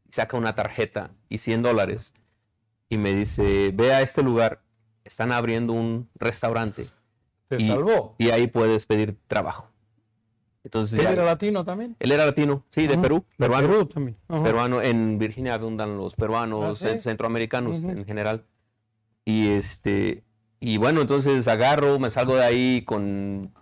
Saca 0.09 0.37
una 0.37 0.55
tarjeta 0.55 1.11
y 1.29 1.37
100 1.39 1.61
dólares 1.63 2.13
y 2.89 2.97
me 2.97 3.13
dice, 3.13 3.71
ve 3.73 3.93
a 3.93 4.01
este 4.01 4.23
lugar, 4.23 4.61
están 5.03 5.31
abriendo 5.31 5.73
un 5.73 6.07
restaurante 6.15 6.87
Te 7.49 7.61
y, 7.61 7.67
salvó. 7.67 8.15
y 8.17 8.29
ahí 8.29 8.47
puedes 8.47 8.85
pedir 8.85 9.17
trabajo. 9.27 9.69
Entonces, 10.65 10.97
¿Él 10.99 11.05
ya- 11.05 11.11
era 11.13 11.23
latino 11.23 11.63
también? 11.63 11.95
él 11.99 12.11
era 12.11 12.25
latino, 12.25 12.63
sí, 12.71 12.87
de. 12.87 12.97
Perú, 12.97 13.23
De 13.37 13.45
peruano. 13.45 13.67
Perú 13.69 13.85
también. 13.85 14.17
Peruano. 14.27 14.81
En 14.81 15.17
Virginia 15.19 15.53
abundan 15.53 15.95
los 15.95 16.15
peruanos, 16.15 16.81
¿Ah, 16.81 16.87
sí? 16.89 16.93
en- 16.95 17.01
centroamericanos 17.01 17.79
en 17.79 18.03
general. 18.05 18.43
Y 19.23 19.49
este, 19.49 20.23
y 20.59 20.77
bueno, 20.77 21.01
entonces 21.01 21.47
agarro, 21.47 21.99
me 21.99 22.09
salgo 22.09 22.35
de 22.35 22.43
ahí 22.43 22.81
con, 22.83 23.53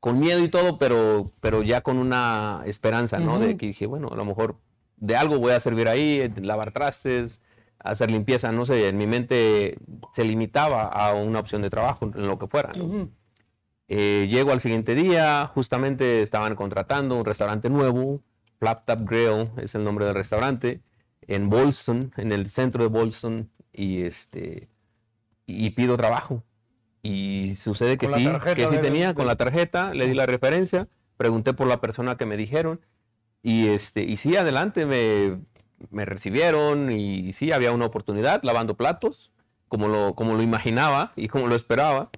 con 0.00 0.18
miedo 0.18 0.40
y 0.42 0.48
todo, 0.48 0.78
pero, 0.78 1.30
pero 1.40 1.62
ya 1.62 1.80
con 1.80 1.96
una 1.98 2.62
esperanza, 2.66 3.18
¿no? 3.20 3.38
De 3.38 3.56
que 3.56 3.66
dije, 3.66 3.86
bueno, 3.86 4.08
a 4.12 4.16
lo 4.16 4.24
mejor 4.24 4.56
de 4.96 5.16
algo 5.16 5.38
voy 5.38 5.52
a 5.52 5.60
servir 5.60 5.88
ahí, 5.88 6.28
lavar 6.40 6.72
trastes, 6.72 7.40
hacer 7.78 8.10
limpieza, 8.10 8.50
no 8.52 8.66
sé, 8.66 8.88
en 8.88 8.98
mi 8.98 9.06
mente 9.06 9.76
se 10.12 10.24
limitaba 10.24 10.84
a 10.84 11.14
una 11.14 11.38
opción 11.40 11.62
de 11.62 11.70
trabajo, 11.70 12.06
en 12.14 12.26
lo 12.26 12.38
que 12.38 12.46
fuera, 12.48 12.72
¿no? 12.76 13.08
Eh, 13.88 14.26
llego 14.30 14.52
al 14.52 14.60
siguiente 14.60 14.94
día, 14.94 15.46
justamente 15.46 16.22
estaban 16.22 16.54
contratando 16.54 17.16
un 17.16 17.24
restaurante 17.24 17.68
nuevo, 17.68 18.22
Flap 18.58 18.84
Tap 18.86 19.00
Grill 19.08 19.50
es 19.58 19.74
el 19.74 19.84
nombre 19.84 20.06
del 20.06 20.14
restaurante, 20.14 20.80
en 21.26 21.50
Bolston, 21.50 22.12
en 22.16 22.32
el 22.32 22.46
centro 22.46 22.84
de 22.84 22.88
Bolston, 22.88 23.50
y 23.72 24.02
este 24.02 24.68
y 25.46 25.70
pido 25.70 25.96
trabajo. 25.96 26.44
Y 27.02 27.54
sucede 27.56 27.98
que 27.98 28.06
sí, 28.06 28.28
que 28.54 28.68
sí 28.68 28.78
tenía, 28.80 29.14
con 29.14 29.26
la 29.26 29.36
tarjeta, 29.36 29.92
le 29.92 30.06
di 30.06 30.14
la 30.14 30.26
referencia, 30.26 30.88
pregunté 31.16 31.52
por 31.52 31.66
la 31.66 31.80
persona 31.80 32.16
que 32.16 32.26
me 32.26 32.36
dijeron, 32.36 32.80
y 33.42 33.66
este, 33.68 34.04
y 34.04 34.16
sí, 34.16 34.36
adelante, 34.36 34.86
me, 34.86 35.40
me 35.90 36.04
recibieron, 36.04 36.92
y 36.92 37.32
sí, 37.32 37.50
había 37.50 37.72
una 37.72 37.86
oportunidad 37.86 38.42
lavando 38.44 38.76
platos, 38.76 39.32
como 39.66 39.88
lo, 39.88 40.14
como 40.14 40.34
lo 40.34 40.42
imaginaba 40.42 41.12
y 41.16 41.28
como 41.28 41.48
lo 41.48 41.56
esperaba. 41.56 42.10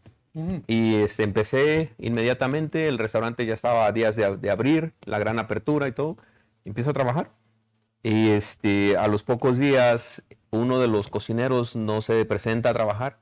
Y 0.67 0.97
este, 0.97 1.23
empecé 1.23 1.93
inmediatamente, 1.99 2.89
el 2.89 2.99
restaurante 2.99 3.47
ya 3.47 3.55
estaba 3.55 3.87
a 3.87 3.93
días 3.93 4.17
de, 4.17 4.37
de 4.37 4.51
abrir, 4.51 4.93
la 5.07 5.19
gran 5.19 5.39
apertura 5.39 5.87
y 5.89 5.93
todo. 5.93 6.17
empiezo 6.65 6.91
a 6.91 6.95
trabajar. 6.95 7.31
Y 8.03 8.31
este, 8.31 8.97
a 8.97 9.07
los 9.09 9.23
pocos 9.23 9.59
días, 9.59 10.23
uno 10.51 10.79
de 10.81 10.89
los 10.89 11.09
cocineros 11.09 11.77
no 11.77 12.01
se 12.03 12.25
presenta 12.25 12.71
a 12.71 12.75
trabajar 12.75 13.19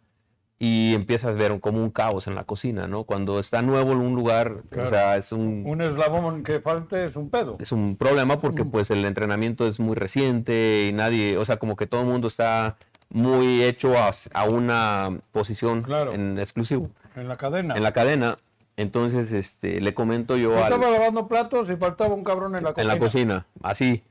y 0.58 0.94
empiezas 0.94 1.34
a 1.34 1.38
ver 1.38 1.58
como 1.60 1.82
un 1.82 1.90
caos 1.90 2.26
en 2.28 2.34
la 2.36 2.44
cocina, 2.44 2.86
¿no? 2.86 3.04
Cuando 3.04 3.38
está 3.40 3.62
nuevo 3.62 3.92
en 3.92 3.98
un 3.98 4.14
lugar, 4.14 4.62
Claro. 4.70 4.88
o 4.88 4.90
sea, 4.92 5.16
es 5.16 5.32
un, 5.32 5.64
Un 5.66 5.80
eslabón 5.82 6.42
que 6.44 6.60
falte 6.60 7.04
es 7.04 7.16
un 7.16 7.30
pedo. 7.30 7.56
es 7.58 7.72
un 7.72 7.96
problema 7.96 8.40
porque 8.40 8.64
pues 8.64 8.90
el 8.90 9.04
entrenamiento 9.04 9.66
es 9.66 9.80
muy 9.80 9.96
reciente 9.96 10.86
y 10.88 10.92
nadie, 10.92 11.36
o 11.36 11.44
sea, 11.44 11.58
como 11.58 11.74
que 11.76 11.86
todo 11.86 12.02
el 12.02 12.06
mundo 12.06 12.28
está 12.28 12.76
muy 13.10 13.62
hecho 13.62 13.98
a, 13.98 14.10
a 14.34 14.44
una 14.44 15.20
posición 15.32 15.82
Claro. 15.82 16.12
en 16.12 16.38
exclusivo 16.38 16.90
En 17.16 17.28
la 17.28 17.36
cadena. 17.36 17.74
en 17.76 17.82
la 17.82 17.92
cadena. 17.92 18.38
Entonces, 18.76 19.32
este, 19.32 19.80
le 19.80 19.92
comento 19.94 20.36
yo 20.36 20.56
al, 20.56 20.72
estaba 20.72 20.90
lavando 20.90 21.28
platos 21.28 21.68
y 21.70 21.76
faltaba 21.76 22.14
un 22.14 22.24
cabrón 22.24 22.56
en 22.56 22.62
la 22.64 22.70
en 22.70 22.74
cocina. 22.74 22.94
la 22.94 22.98
cocina, 22.98 23.46
así. 23.62 24.02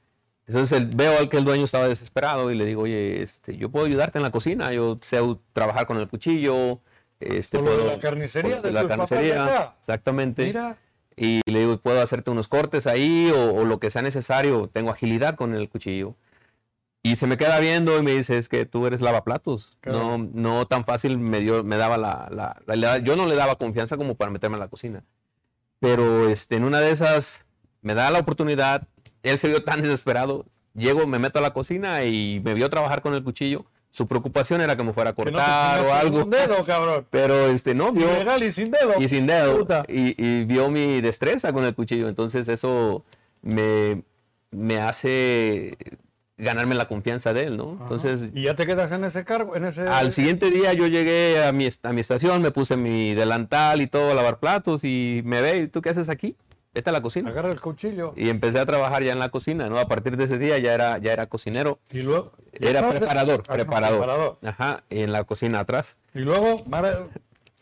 Entonces 0.48 0.78
el- 0.80 0.88
veo 0.96 1.18
al 1.18 1.30
que 1.30 1.38
el 1.38 1.46
dueño 1.46 1.64
estaba 1.64 1.88
desesperado 1.88 2.52
y 2.52 2.56
le 2.56 2.66
digo, 2.66 2.84
oye, 2.84 3.24
este, 3.24 3.58
yo 3.58 3.70
puedo 3.70 3.86
ayudarte 3.86 4.20
en 4.20 4.24
la 4.24 4.32
cocina, 4.32 4.72
yo 4.74 5.00
sé 5.02 5.20
trabajar 5.54 5.86
con 5.88 5.98
el 5.98 6.08
cuchillo, 6.08 6.80
este, 7.20 7.58
lo 7.58 7.64
de 7.64 7.70
puedo- 7.78 7.88
la 7.88 8.00
carnicería 8.00 8.56
por 8.58 8.62
de 8.66 8.72
la 8.72 8.88
carnicería, 8.88 9.74
exactamente. 9.82 10.46
Mira, 10.46 10.78
Y 11.18 11.42
le 11.46 11.60
digo, 11.60 11.78
puedo 11.78 12.02
hacerte 12.02 12.32
unos 12.32 12.48
cortes 12.48 12.88
ahí 12.88 13.32
o, 13.36 13.54
o 13.54 13.66
lo 13.66 13.80
que 13.80 13.90
sea 13.90 14.02
necesario, 14.02 14.70
tengo 14.72 14.92
agilidad 14.92 15.36
con 15.36 15.54
el 15.54 15.70
cuchillo. 15.70 16.16
Y 17.04 17.16
se 17.16 17.26
me 17.26 17.38
queda 17.38 17.60
viendo 17.60 17.98
y 17.98 18.04
me 18.04 18.12
dice, 18.12 18.38
es 18.38 18.48
que 18.48 18.66
tú 18.66 18.86
eres 18.86 19.02
lavaplatos. 19.02 19.76
Claro. 19.82 20.18
No, 20.20 20.30
no 20.34 20.68
tan 20.68 20.86
fácil 20.86 21.18
me, 21.18 21.40
dio, 21.40 21.64
me 21.64 21.78
daba 21.78 21.98
la, 21.98 22.28
la- 22.32 22.76
la- 22.76 22.98
Yo 23.00 23.16
no 23.16 23.26
le 23.26 23.36
daba 23.36 23.56
confianza 23.56 23.98
como 23.98 24.14
para 24.16 24.30
meterme 24.32 24.58
en 24.58 24.60
la 24.60 24.68
cocina. 24.68 25.04
Pero 25.80 26.30
este, 26.30 26.58
en 26.58 26.64
una 26.64 26.80
de 26.80 26.92
esas 26.92 27.44
me 27.82 27.96
da 27.96 28.12
la 28.12 28.20
oportunidad, 28.20 28.88
él 29.24 29.40
se 29.40 29.48
vio 29.48 29.64
tan 29.64 29.82
desesperado, 29.82 30.46
llego, 30.76 31.08
me 31.08 31.18
meto 31.18 31.40
a 31.40 31.42
la 31.42 31.54
cocina 31.54 32.04
y 32.04 32.40
me 32.46 32.54
vio 32.54 32.70
trabajar 32.70 33.02
con 33.02 33.16
el 33.16 33.24
cuchillo. 33.24 33.66
Su 33.90 34.08
preocupación 34.08 34.62
era 34.62 34.78
que 34.78 34.84
me 34.84 34.94
fuera 34.94 35.10
a 35.10 35.14
que 35.14 35.26
no 35.26 35.32
cortar 35.32 35.82
o 35.84 35.94
algo. 35.94 36.24
Un 36.24 36.30
dedo, 36.30 36.64
cabrón. 36.66 37.08
Pero 37.10 37.48
este, 37.48 37.74
no, 37.74 37.92
vio, 37.92 38.10
Ilegal 38.14 38.44
y 38.44 38.52
sin 38.52 38.70
dedo. 38.72 38.94
y 39.02 39.10
sin 39.10 39.26
dedo. 39.26 39.66
Y, 39.88 40.16
y 40.24 40.46
vio 40.46 40.70
mi 40.70 41.02
destreza 41.02 41.52
con 41.52 41.66
el 41.66 41.74
cuchillo. 41.74 42.08
Entonces 42.08 42.48
eso 42.48 43.04
me, 43.42 44.04
me 44.52 44.80
hace 44.80 45.76
ganarme 46.42 46.76
la 46.76 46.88
confianza 46.88 47.34
de 47.34 47.44
él, 47.46 47.58
¿no? 47.58 47.74
Ajá. 47.76 47.84
Entonces 47.84 48.30
Y 48.34 48.44
ya 48.44 48.56
te 48.56 48.66
quedas 48.66 48.92
en 48.92 49.04
ese 49.04 49.24
cargo, 49.24 49.56
en 49.56 49.66
ese... 49.66 49.88
al 49.88 50.12
siguiente 50.12 50.50
día 50.52 50.74
yo 50.74 50.88
llegué 50.88 51.44
a 51.44 51.52
mi, 51.52 51.68
a 51.84 51.94
mi 51.94 52.02
estación, 52.02 52.42
me 52.42 52.52
puse 52.52 52.76
mi 52.78 53.14
delantal 53.14 53.82
y 53.82 53.88
todo 53.88 54.12
a 54.12 54.14
lavar 54.14 54.40
platos 54.40 54.84
y 54.84 55.22
me 55.24 55.42
ve, 55.42 55.58
¿y 55.60 55.68
tú 55.68 55.82
qué 55.82 55.90
haces 55.92 56.10
aquí? 56.10 56.36
Vete 56.74 56.90
a 56.90 56.94
la 56.94 57.02
cocina. 57.02 57.30
Agarra 57.30 57.52
el 57.52 57.60
cuchillo. 57.60 58.14
Y 58.16 58.30
empecé 58.30 58.58
a 58.58 58.66
trabajar 58.66 59.04
ya 59.04 59.12
en 59.12 59.20
la 59.20 59.28
cocina, 59.28 59.68
¿no? 59.70 59.78
A 59.78 59.88
partir 59.90 60.16
de 60.16 60.24
ese 60.24 60.38
día 60.38 60.58
ya 60.58 60.74
era, 60.74 60.98
ya 61.00 61.12
era 61.12 61.28
cocinero. 61.28 61.80
Y 61.92 62.02
luego... 62.02 62.32
Era 62.54 62.80
Entonces- 62.80 63.00
preparador, 63.00 63.44
preparador. 63.44 63.98
preparador. 64.00 64.38
Ajá, 64.44 64.84
en 64.90 65.12
la 65.12 65.24
cocina 65.26 65.60
atrás. 65.60 65.98
Y 66.14 66.20
luego, 66.20 66.64
mara- 66.68 67.08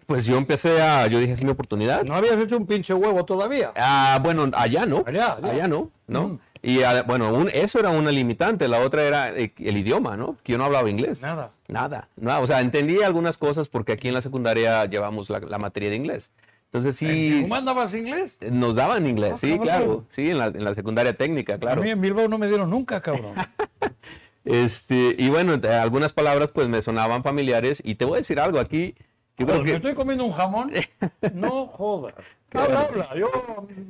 Pues 0.06 0.26
yo 0.26 0.38
empecé 0.38 0.82
a, 0.82 1.08
yo 1.08 1.20
dije, 1.20 1.34
es 1.34 1.44
mi 1.44 1.50
oportunidad. 1.50 2.04
no 2.04 2.14
habías 2.16 2.40
hecho 2.40 2.56
un 2.58 2.66
pinche 2.68 2.94
huevo 2.94 3.26
todavía. 3.26 3.72
Ah, 3.76 4.20
bueno, 4.24 4.50
allá 4.54 4.86
no. 4.86 5.04
Allá, 5.08 5.38
allá. 5.42 5.68
no, 5.68 5.92
¿no? 6.08 6.28
Mm. 6.30 6.40
Y 6.62 6.84
ah, 6.84 7.04
bueno, 7.08 7.34
un- 7.34 7.50
eso 7.54 7.80
era 7.80 7.90
una 7.90 8.12
limitante. 8.12 8.68
La 8.68 8.80
otra 8.82 9.04
era 9.04 9.30
eh, 9.38 9.54
el 9.60 9.78
idioma, 9.78 10.18
¿no? 10.18 10.36
Que 10.44 10.52
yo 10.54 10.58
no 10.58 10.66
hablaba 10.66 10.90
inglés. 10.90 11.22
Nada. 11.22 11.52
Nada, 11.68 12.10
nada. 12.18 12.40
O 12.40 12.48
sea, 12.48 12.60
entendí 12.62 13.02
algunas 13.02 13.38
cosas 13.38 13.70
porque 13.70 13.94
aquí 13.94 14.08
en 14.10 14.14
la 14.14 14.22
secundaria 14.22 14.86
llevamos 14.86 15.30
la, 15.30 15.40
la 15.40 15.58
materia 15.58 15.90
de 15.90 15.96
inglés. 15.96 16.32
Entonces 16.66 17.02
¿En 17.02 17.10
sí, 17.10 17.36
Tucumán 17.38 17.66
dabas 17.66 17.94
inglés? 17.96 18.38
nos 18.52 18.76
daban 18.76 19.08
inglés, 19.08 19.32
Ah, 19.36 19.38
sí, 19.38 19.48
cabrón. 19.52 19.64
claro. 19.66 20.06
Sí, 20.12 20.30
en 20.30 20.38
la, 20.38 20.48
en 20.48 20.64
la 20.64 20.74
secundaria 20.76 21.16
técnica, 21.18 21.58
claro. 21.58 21.82
A 21.82 21.84
mí 21.84 21.90
en 21.90 22.00
Bilbao 22.02 22.28
no 22.28 22.38
me 22.38 22.48
dieron 22.48 22.70
nunca, 22.70 23.02
cabrón. 23.02 23.34
Este, 24.46 25.16
y 25.18 25.30
bueno, 25.30 25.56
eh, 25.62 25.68
algunas 25.76 26.14
palabras 26.14 26.50
pues 26.54 26.68
me 26.68 26.82
sonaban 26.82 27.24
familiares. 27.24 27.82
Y 27.86 27.96
te 27.96 28.06
voy 28.06 28.16
a 28.16 28.18
decir 28.20 28.40
algo 28.40 28.60
aquí. 28.60 28.96
Yo 29.38 29.46
creo 29.46 29.60
Joder, 29.60 29.62
¿Me 29.64 29.70
que 29.72 29.76
estoy 29.78 29.94
comiendo 29.94 30.26
un 30.26 30.32
jamón? 30.32 30.72
No 31.34 31.68
jodas. 31.68 32.16
Habla, 32.54 32.82
habla. 32.82 33.16
Yo 33.16 33.30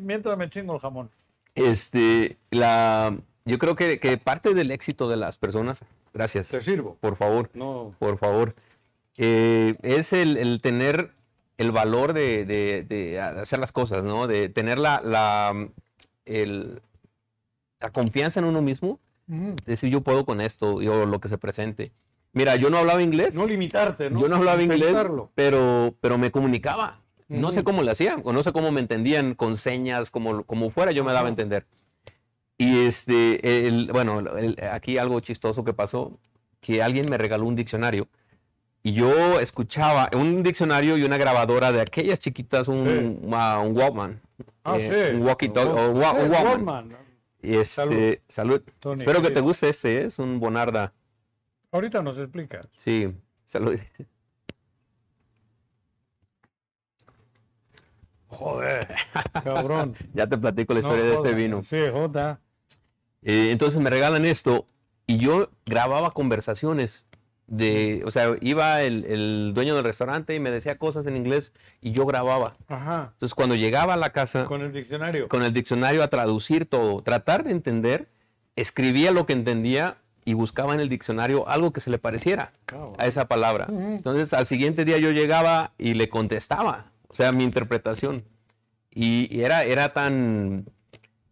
mientras 0.02 0.38
me 0.38 0.50
chingo 0.50 0.74
el 0.74 0.80
jamón. 0.80 1.10
Este, 1.56 2.38
la, 2.52 3.18
yo 3.46 3.58
creo 3.58 3.76
que, 3.76 4.00
que 4.00 4.18
parte 4.18 4.54
del 4.54 4.72
éxito 4.72 5.10
de 5.10 5.18
las 5.18 5.38
personas, 5.38 5.80
gracias, 6.14 6.50
Te 6.50 6.62
sirvo. 6.62 6.98
por 7.00 7.16
favor, 7.16 7.50
No. 7.54 7.94
por 8.00 8.18
favor, 8.18 8.56
eh, 9.18 9.76
es 9.82 10.14
el, 10.14 10.38
el 10.38 10.62
tener 10.62 11.12
el 11.58 11.72
valor 11.72 12.14
de, 12.14 12.46
de- 12.46 12.84
de 12.84 13.20
hacer 13.20 13.60
las 13.60 13.72
cosas, 13.74 14.04
¿no? 14.06 14.28
De 14.28 14.48
tener 14.50 14.80
la, 14.80 15.02
la, 15.04 15.68
el- 16.26 16.82
la 17.82 17.92
confianza 17.92 18.40
en 18.40 18.46
uno 18.46 18.62
mismo, 18.62 19.00
Ujú. 19.28 19.56
decir 19.66 19.90
yo 19.90 20.02
puedo 20.02 20.26
con 20.26 20.40
esto 20.42 20.76
o 20.76 21.06
lo 21.06 21.20
que 21.20 21.28
se 21.30 21.38
presente. 21.38 21.92
Mira, 22.32 22.56
yo 22.56 22.70
no 22.70 22.78
hablaba 22.78 23.02
inglés, 23.02 23.36
No 23.36 23.46
limitarte, 23.48 24.10
¿no? 24.10 24.22
yo 24.22 24.28
no 24.30 24.36
hablaba 24.38 24.62
inglés, 24.62 24.96
pero, 25.36 25.96
pero 26.00 26.18
me 26.18 26.32
comunicaba. 26.32 26.99
No 27.30 27.52
sé 27.54 27.64
cómo 27.64 27.84
lo 27.84 27.92
hacían, 27.92 28.22
o 28.26 28.34
no 28.34 28.42
sé 28.44 28.52
cómo 28.52 28.72
me 28.72 28.82
entendían 28.82 29.36
con 29.36 29.56
señas, 29.56 30.10
como, 30.10 30.44
como 30.44 30.70
fuera, 30.72 30.92
yo 30.92 31.04
me 31.04 31.14
daba 31.14 31.28
a 31.28 31.30
entender. 31.30 31.66
Y 32.58 32.80
este, 32.86 33.68
el- 33.68 33.92
bueno, 33.92 34.20
el- 34.38 34.58
aquí 34.72 34.98
algo 34.98 35.20
chistoso 35.22 35.64
que 35.64 35.74
pasó, 35.74 36.20
que 36.60 36.82
alguien 36.84 37.10
me 37.10 37.18
regaló 37.18 37.46
un 37.46 37.56
diccionario 37.56 38.08
y 38.84 38.94
yo 38.94 39.40
escuchaba 39.40 40.10
un 40.14 40.44
diccionario 40.44 40.98
y 40.98 41.04
una 41.04 41.18
grabadora 41.18 41.72
de 41.72 41.82
aquellas 41.82 42.20
chiquitas, 42.20 42.68
un, 42.68 43.30
ah, 43.32 43.62
un 43.66 43.78
Walkman. 43.78 44.20
Ah, 44.64 44.78
eh, 44.78 45.12
sí. 45.12 45.16
Un 45.18 45.24
walkie-talkie, 45.26 45.70
o 45.80 45.92
wa- 45.92 46.12
Sí, 46.12 46.26
un 46.26 46.32
Walkman. 46.32 46.66
Walkman. 46.66 46.98
Y 47.42 47.56
este, 47.56 48.22
salud. 48.28 48.62
Tony, 48.80 49.00
Espero 49.02 49.22
que 49.22 49.30
te 49.32 49.40
guste 49.40 49.70
este, 49.70 50.02
¿eh? 50.02 50.06
es 50.08 50.20
un 50.20 50.40
Bonarda. 50.40 50.92
Ahorita 51.72 52.02
nos 52.02 52.18
explicas. 52.18 52.68
Sí, 52.76 53.08
salud. 53.46 53.80
Joder, 58.30 58.88
cabrón. 59.44 59.96
ya 60.14 60.28
te 60.28 60.38
platico 60.38 60.74
la 60.74 60.82
No 60.82 60.88
historia 60.88 61.04
de 61.04 61.10
este 61.16 61.22
jodas. 61.30 61.36
vino. 61.36 61.62
Sí, 61.62 61.78
joda. 61.92 62.40
Eh, 63.22 63.50
entonces 63.52 63.82
me 63.82 63.90
regalan 63.90 64.24
esto 64.26 64.66
y 65.08 65.18
yo 65.18 65.50
grababa 65.66 66.12
conversaciones 66.12 67.06
de, 67.48 68.04
o 68.06 68.12
sea, 68.12 68.36
iba 68.42 68.84
el, 68.84 69.04
el 69.06 69.52
dueño 69.56 69.74
del 69.76 69.84
restaurante 69.84 70.36
y 70.36 70.40
me 70.40 70.52
decía 70.52 70.78
cosas 70.78 71.08
en 71.08 71.18
inglés 71.18 71.52
y 71.82 71.92
yo 71.92 72.06
grababa. 72.06 72.54
Ajá. 72.68 73.10
Entonces 73.14 73.34
cuando 73.34 73.56
llegaba 73.56 73.96
a 73.96 73.98
la 73.98 74.12
casa 74.12 74.46
Con 74.46 74.62
el 74.62 74.72
diccionario. 74.72 75.28
con 75.28 75.42
el 75.44 75.52
diccionario 75.52 76.04
a 76.04 76.08
traducir 76.10 76.68
todo, 76.68 77.02
tratar 77.02 77.44
de 77.44 77.52
entender, 77.52 78.08
escribía 78.56 79.12
lo 79.12 79.26
que 79.26 79.34
entendía 79.34 79.98
y 80.26 80.34
buscaba 80.36 80.76
en 80.76 80.80
el 80.80 80.90
diccionario 80.90 81.50
algo 81.50 81.74
que 81.74 81.80
se 81.82 81.90
le 81.90 81.98
pareciera 81.98 82.52
Cabrón. 82.68 82.94
a 83.00 83.08
esa 83.08 83.28
palabra. 83.28 83.66
Entonces 83.70 84.32
al 84.34 84.46
siguiente 84.46 84.86
día 84.86 85.00
yo 85.00 85.10
llegaba 85.10 85.72
y 85.80 85.96
le 85.96 86.08
contestaba, 86.08 86.92
o 87.10 87.16
sea, 87.16 87.32
mi 87.34 87.44
interpretación. 87.44 88.24
Y, 88.92 89.28
y 89.36 89.42
era, 89.44 89.64
era 89.64 89.94
tan, 89.94 90.66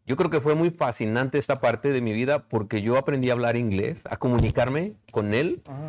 yo 0.05 0.15
creo 0.15 0.29
que 0.29 0.41
fue 0.41 0.53
muy 0.55 0.69
fascinante 0.69 1.37
esta 1.37 1.59
parte 1.59 1.91
de 1.91 2.01
mi 2.01 2.13
vida 2.13 2.47
porque 2.49 2.81
yo 2.81 2.97
aprendí 2.97 3.29
a 3.29 3.33
hablar 3.33 3.55
inglés, 3.57 4.03
a 4.09 4.17
comunicarme 4.17 4.93
con 5.11 5.33
él 5.33 5.61
Ajá. 5.67 5.87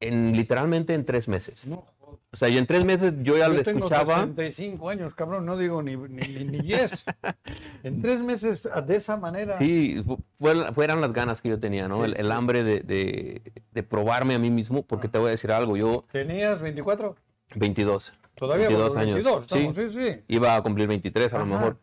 en 0.00 0.32
literalmente 0.32 0.94
en 0.94 1.04
tres 1.04 1.28
meses. 1.28 1.66
No 1.66 1.84
O 2.32 2.36
sea, 2.36 2.48
yo 2.48 2.58
en 2.58 2.66
tres 2.66 2.84
meses 2.84 3.14
yo 3.22 3.38
ya 3.38 3.46
Yo 3.46 3.52
le 3.54 3.62
tengo 3.62 3.78
escuchaba. 3.86 4.16
65 4.26 4.88
años, 4.90 5.14
cabrón, 5.14 5.46
no 5.46 5.56
digo 5.56 5.82
ni, 5.82 5.96
ni, 5.96 6.44
ni, 6.44 6.60
yes. 6.62 7.04
En 7.84 8.02
tres 8.02 8.20
meses, 8.20 8.68
de 8.86 8.96
esa 8.96 9.16
manera. 9.16 9.58
Sí, 9.58 10.02
fu- 10.04 10.18
fue- 10.36 10.72
fueran 10.74 11.00
las 11.00 11.12
ganas 11.12 11.40
que 11.40 11.48
yo 11.48 11.58
tenía, 11.60 11.86
¿no? 11.88 11.98
Sí, 12.04 12.10
el, 12.10 12.20
el 12.20 12.32
hambre 12.32 12.64
de, 12.64 12.80
de- 12.80 13.52
de 13.70 13.82
probarme 13.84 14.34
a 14.34 14.38
mí 14.40 14.50
mismo, 14.50 14.82
porque 14.82 15.08
te 15.08 15.18
voy 15.18 15.28
a 15.28 15.30
decir 15.30 15.52
algo, 15.52 15.76
yo 15.76 16.04
¿Tenías 16.10 16.60
24? 16.60 17.14
22. 17.54 18.12
Todavía 18.36 18.68
22 18.68 18.88
por 18.88 19.02
los 19.02 19.12
22, 19.12 19.42
estamos, 19.44 19.76
sí, 19.76 19.90
sí. 19.90 20.20
Iba 20.28 20.56
a 20.56 20.62
cumplir 20.62 20.86
23 20.88 21.34
a 21.34 21.38
lo 21.38 21.44
Ajá. 21.44 21.52
mejor. 21.54 21.78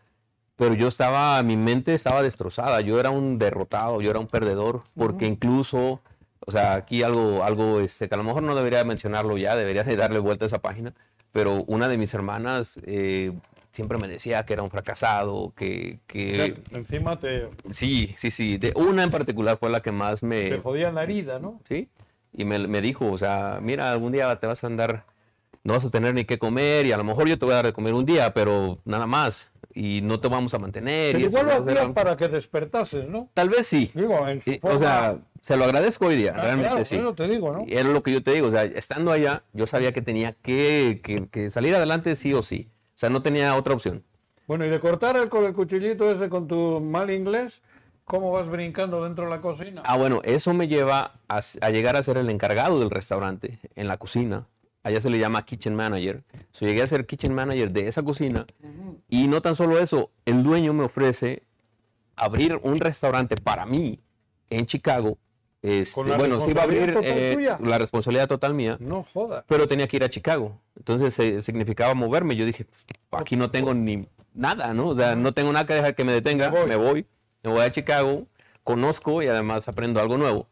Pero 0.56 0.76
yo 0.76 0.88
estaba, 0.88 1.42
mi 1.42 1.58
mente 1.58 1.96
estaba 1.96 2.22
destrozada, 2.22 2.80
yo 2.82 3.00
era 3.00 3.10
un 3.10 3.40
derrotado, 3.40 4.02
yo 4.02 4.12
era 4.12 4.20
un 4.20 4.28
perdedor, 4.28 4.82
porque 4.96 5.26
incluso, 5.26 6.00
o 6.46 6.52
sea, 6.52 6.76
aquí 6.76 7.02
algo, 7.02 7.44
algo 7.44 7.80
este, 7.80 8.08
que 8.08 8.14
a 8.14 8.18
lo 8.18 8.24
mejor 8.24 8.44
no 8.44 8.56
debería 8.56 8.84
mencionarlo 8.84 9.38
ya, 9.38 9.56
debería 9.56 9.84
de 9.84 9.96
darle 9.96 10.20
vuelta 10.20 10.46
a 10.46 10.48
esa 10.48 10.62
página, 10.62 10.94
pero 11.32 11.64
una 11.64 11.88
de 11.88 11.98
mis 11.98 12.14
hermanas 12.14 12.80
eh, 12.86 13.32
siempre 13.72 13.98
me 13.98 14.08
decía 14.08 14.46
que 14.46 14.54
era 14.54 14.62
un 14.62 14.70
fracasado, 14.70 15.54
que... 15.56 16.00
O 16.04 16.08
que 16.08 16.36
sea, 16.36 16.78
encima 16.78 17.18
te, 17.18 17.50
sí, 17.72 18.14
sí, 18.16 18.30
sí, 18.30 18.58
de 18.60 18.72
una 18.76 19.04
en 19.04 19.10
particular 19.10 19.58
fue 19.58 19.72
la 19.72 19.82
que 19.82 19.92
más 19.92 20.22
me... 20.22 20.44
te 20.44 20.60
jodía 20.60 20.92
la 20.92 21.02
herida, 21.02 21.40
¿no? 21.40 21.60
¿sí? 21.68 21.90
Y 22.32 22.46
me, 22.46 22.60
me 22.68 22.82
dijo, 22.82 23.12
o 23.12 23.18
sea, 23.18 23.58
mira, 23.60 23.92
algún 23.92 24.12
día 24.12 24.40
te 24.40 24.46
vas 24.46 24.64
a 24.64 24.68
andar, 24.68 25.06
no 25.64 25.74
vas 25.74 25.86
a 25.86 25.90
tener 25.90 26.14
ni 26.14 26.26
qué 26.26 26.38
comer 26.38 26.86
y 26.86 26.92
a 26.92 26.98
lo 26.98 27.04
mejor 27.04 27.28
yo 27.28 27.38
te 27.40 27.46
voy 27.46 27.54
a 27.54 27.58
dar 27.58 27.66
de 27.66 27.74
comer 27.74 27.94
un 27.94 28.06
día, 28.06 28.34
pero 28.34 28.80
nada 28.86 29.08
más. 29.08 29.50
Y 29.76 30.02
no 30.02 30.20
te 30.20 30.28
vamos 30.28 30.54
a 30.54 30.60
mantener. 30.60 31.14
Pero 31.14 31.26
y 31.26 31.28
eso 31.28 31.40
igual 31.40 31.66
lo 31.66 31.72
hacían 31.72 31.94
para 31.96 32.16
que 32.16 32.28
despertases, 32.28 33.08
¿no? 33.10 33.30
Tal 33.34 33.50
vez 33.50 33.66
sí. 33.66 33.90
Digo, 33.96 34.28
en 34.28 34.40
su 34.40 34.54
forma. 34.60 34.76
O 34.76 34.80
sea, 34.80 35.18
se 35.42 35.58
lo 35.58 35.64
agradezco 35.64 36.06
hoy 36.08 36.16
día, 36.16 36.34
Ah, 36.38 36.42
realmente 36.42 36.70
claro, 36.70 36.86
sí. 36.86 36.96
eso 36.96 37.16
te 37.16 37.28
digo, 37.28 37.52
¿no? 37.52 37.66
Y 37.66 37.74
era 37.74 37.90
lo 37.90 38.04
que 38.04 38.12
yo 38.12 38.22
te 38.22 38.34
digo, 38.34 38.48
o 38.48 38.52
sea, 38.52 38.66
estando 38.66 39.12
allá, 39.12 39.44
yo 39.54 39.66
sabía 39.66 39.92
que 39.92 40.02
tenía 40.04 40.34
que, 40.44 41.02
que- 41.04 41.28
que 41.28 41.50
salir 41.50 41.74
adelante 41.76 42.16
sí 42.16 42.34
o 42.34 42.42
sí. 42.44 42.70
O 42.90 43.00
sea, 43.00 43.10
no 43.10 43.24
tenía 43.24 43.56
otra 43.56 43.74
opción. 43.74 44.04
Bueno, 44.48 44.64
y 44.66 44.70
de 44.70 44.80
cortar 44.80 45.18
el, 45.18 45.30
con 45.30 45.44
el 45.46 45.54
cuchillito 45.54 46.12
ese 46.12 46.30
con 46.30 46.48
tu 46.48 46.80
mal 46.80 47.10
inglés, 47.10 47.62
¿cómo 48.06 48.32
vas 48.32 48.48
brincando 48.48 49.04
dentro 49.04 49.24
de 49.24 49.32
la 49.32 49.42
cocina? 49.42 49.82
Ah, 49.86 49.98
bueno, 49.98 50.22
eso 50.24 50.54
me 50.54 50.68
lleva 50.68 51.14
a 51.28 51.70
llegar 51.72 51.96
a 51.96 52.04
ser 52.04 52.18
el 52.18 52.30
encargado 52.30 52.78
del 52.80 52.92
restaurante 52.92 53.60
en 53.76 53.88
la 53.88 53.98
cocina. 53.98 54.46
Allá 54.84 55.00
se 55.00 55.10
le 55.10 55.18
llama 55.18 55.46
kitchen 55.46 55.76
manager. 55.76 56.24
So, 56.52 56.66
llegué 56.66 56.82
a 56.82 56.88
ser 56.88 57.06
kitchen 57.06 57.34
manager 57.34 57.72
de 57.72 57.88
esa 57.88 58.04
cocina. 58.04 58.46
Y 59.10 59.28
no 59.28 59.42
tan 59.42 59.56
solo 59.56 59.80
eso, 59.80 60.12
el 60.26 60.44
dueño 60.44 60.74
me 60.74 60.84
ofrece 60.84 61.44
abrir 62.16 62.60
un 62.64 62.80
restaurante 62.80 63.36
para 63.38 63.66
mí 63.66 64.00
en 64.50 64.66
Chicago. 64.66 65.18
Este, 65.62 65.96
Con 65.96 66.10
la 66.10 66.18
bueno, 66.18 66.46
iba 66.50 66.62
a 66.62 66.64
abrir 66.66 66.94
eh, 67.02 67.56
la 67.62 67.78
responsabilidad 67.78 68.28
total 68.28 68.54
mía, 68.54 68.76
No 68.82 69.02
joda. 69.02 69.46
pero 69.48 69.66
tenía 69.66 69.88
que 69.88 69.96
ir 69.96 70.04
a 70.04 70.10
Chicago. 70.10 70.60
Entonces 70.76 71.18
eh, 71.20 71.42
significaba 71.42 71.94
moverme. 71.94 72.36
Yo 72.36 72.46
dije, 72.46 72.66
aquí 73.12 73.38
no 73.38 73.50
tengo 73.50 73.74
ni 73.74 74.06
nada, 74.34 74.74
¿no? 74.74 74.90
O 74.90 74.96
sea, 74.96 75.16
no 75.16 75.32
tengo 75.34 75.54
nada 75.54 75.66
que 75.66 75.74
dejar 75.76 75.96
que 75.96 76.04
me 76.04 76.12
detenga. 76.12 76.50
Me 76.52 76.58
voy. 76.60 76.68
Me 76.68 76.76
voy, 76.76 77.06
me 77.44 77.52
voy 77.52 77.62
a 77.62 77.72
Chicago, 77.72 78.28
conozco 78.66 79.24
y 79.24 79.28
además 79.28 79.70
aprendo 79.70 80.02
algo 80.02 80.18
nuevo. 80.18 80.48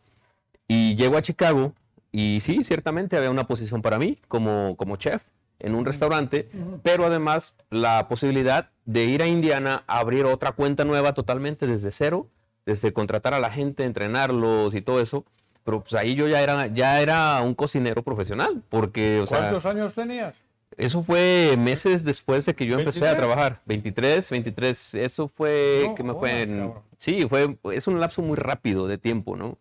Y 0.70 0.96
llego 0.96 1.18
a 1.18 1.22
Chicago 1.22 1.74
y 2.12 2.40
sí, 2.42 2.64
ciertamente 2.64 3.18
había 3.18 3.32
una 3.32 3.48
posición 3.48 3.82
para 3.82 3.98
mí 3.98 4.18
como, 4.28 4.76
como 4.78 4.96
chef 4.98 5.24
en 5.60 5.76
un 5.76 5.86
restaurante, 5.86 6.50
pero 6.84 7.06
además 7.06 7.56
la 7.70 8.08
posibilidad 8.08 8.70
de 8.86 9.06
ir 9.06 9.22
a 9.22 9.28
Indiana 9.28 9.84
a 9.88 10.00
abrir 10.00 10.26
otra 10.26 10.54
cuenta 10.54 10.86
nueva 10.86 11.14
totalmente 11.14 11.68
desde 11.68 11.92
cero, 11.92 12.28
desde 12.66 12.94
contratar 12.94 13.34
a 13.34 13.40
la 13.40 13.52
gente, 13.52 13.86
entrenarlos 13.86 14.74
y 14.74 14.82
todo 14.82 15.02
eso. 15.02 15.24
Pero 15.64 15.82
pues 15.82 15.94
ahí 15.94 16.16
yo 16.16 16.28
ya 16.28 16.42
era, 16.42 16.68
ya 16.68 17.00
era 17.02 17.40
un 17.44 17.54
cocinero 17.54 18.02
profesional, 18.02 18.64
porque, 18.70 19.20
o 19.20 19.28
sea, 19.28 19.38
¿Cuántos 19.38 19.66
años 19.68 19.94
tenías? 19.94 20.34
eso 20.78 21.04
fue 21.04 21.56
meses 21.58 22.04
después 22.04 22.46
de 22.48 22.56
que 22.56 22.66
yo 22.66 22.80
empecé 22.80 23.08
a 23.08 23.14
23. 23.14 23.18
trabajar. 23.18 23.62
23, 23.66 24.30
23. 24.32 24.96
Eso 24.96 25.28
fue 25.28 25.86
No 25.90 25.96
que 25.96 26.04
me 26.04 26.14
jodas, 26.14 26.20
fue 26.20 26.42
en... 26.42 26.74
Sí, 26.98 27.28
fue, 27.30 27.56
es 27.74 27.88
un 27.88 28.00
lapso 28.00 28.24
muy 28.24 28.36
rápido 28.38 28.88
de 28.88 28.98
tiempo, 28.98 29.36
¿no? 29.36 29.60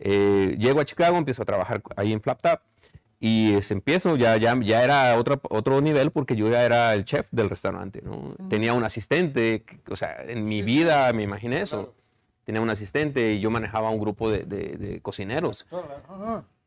Eh, 0.00 0.56
llego 0.58 0.80
a 0.80 0.84
Chicago, 0.84 1.16
empiezo 1.16 1.42
a 1.42 1.46
trabajar 1.46 1.82
ahí 1.96 2.12
en 2.12 2.20
FlapTap 2.20 2.62
y 3.20 3.54
este, 3.54 3.74
empiezo, 3.74 4.16
ya, 4.16 4.36
ya, 4.36 4.56
ya 4.62 4.82
era 4.84 5.16
otro, 5.16 5.40
otro 5.50 5.80
nivel 5.80 6.10
porque 6.12 6.36
yo 6.36 6.48
ya 6.50 6.64
era 6.64 6.94
el 6.94 7.04
chef 7.04 7.26
del 7.32 7.50
restaurante, 7.50 8.00
¿no? 8.02 8.36
Tenía 8.48 8.74
un 8.74 8.84
asistente, 8.84 9.64
o 9.90 9.96
sea, 9.96 10.22
en 10.26 10.44
mi 10.44 10.62
vida 10.62 11.12
me 11.12 11.22
imaginé 11.24 11.60
eso. 11.62 11.94
Tenía 12.44 12.60
un 12.62 12.70
asistente 12.70 13.32
y 13.34 13.40
yo 13.40 13.50
manejaba 13.50 13.90
un 13.90 13.98
grupo 14.00 14.30
de, 14.30 14.44
de- 14.44 14.76
de 14.78 15.00
cocineros. 15.02 15.66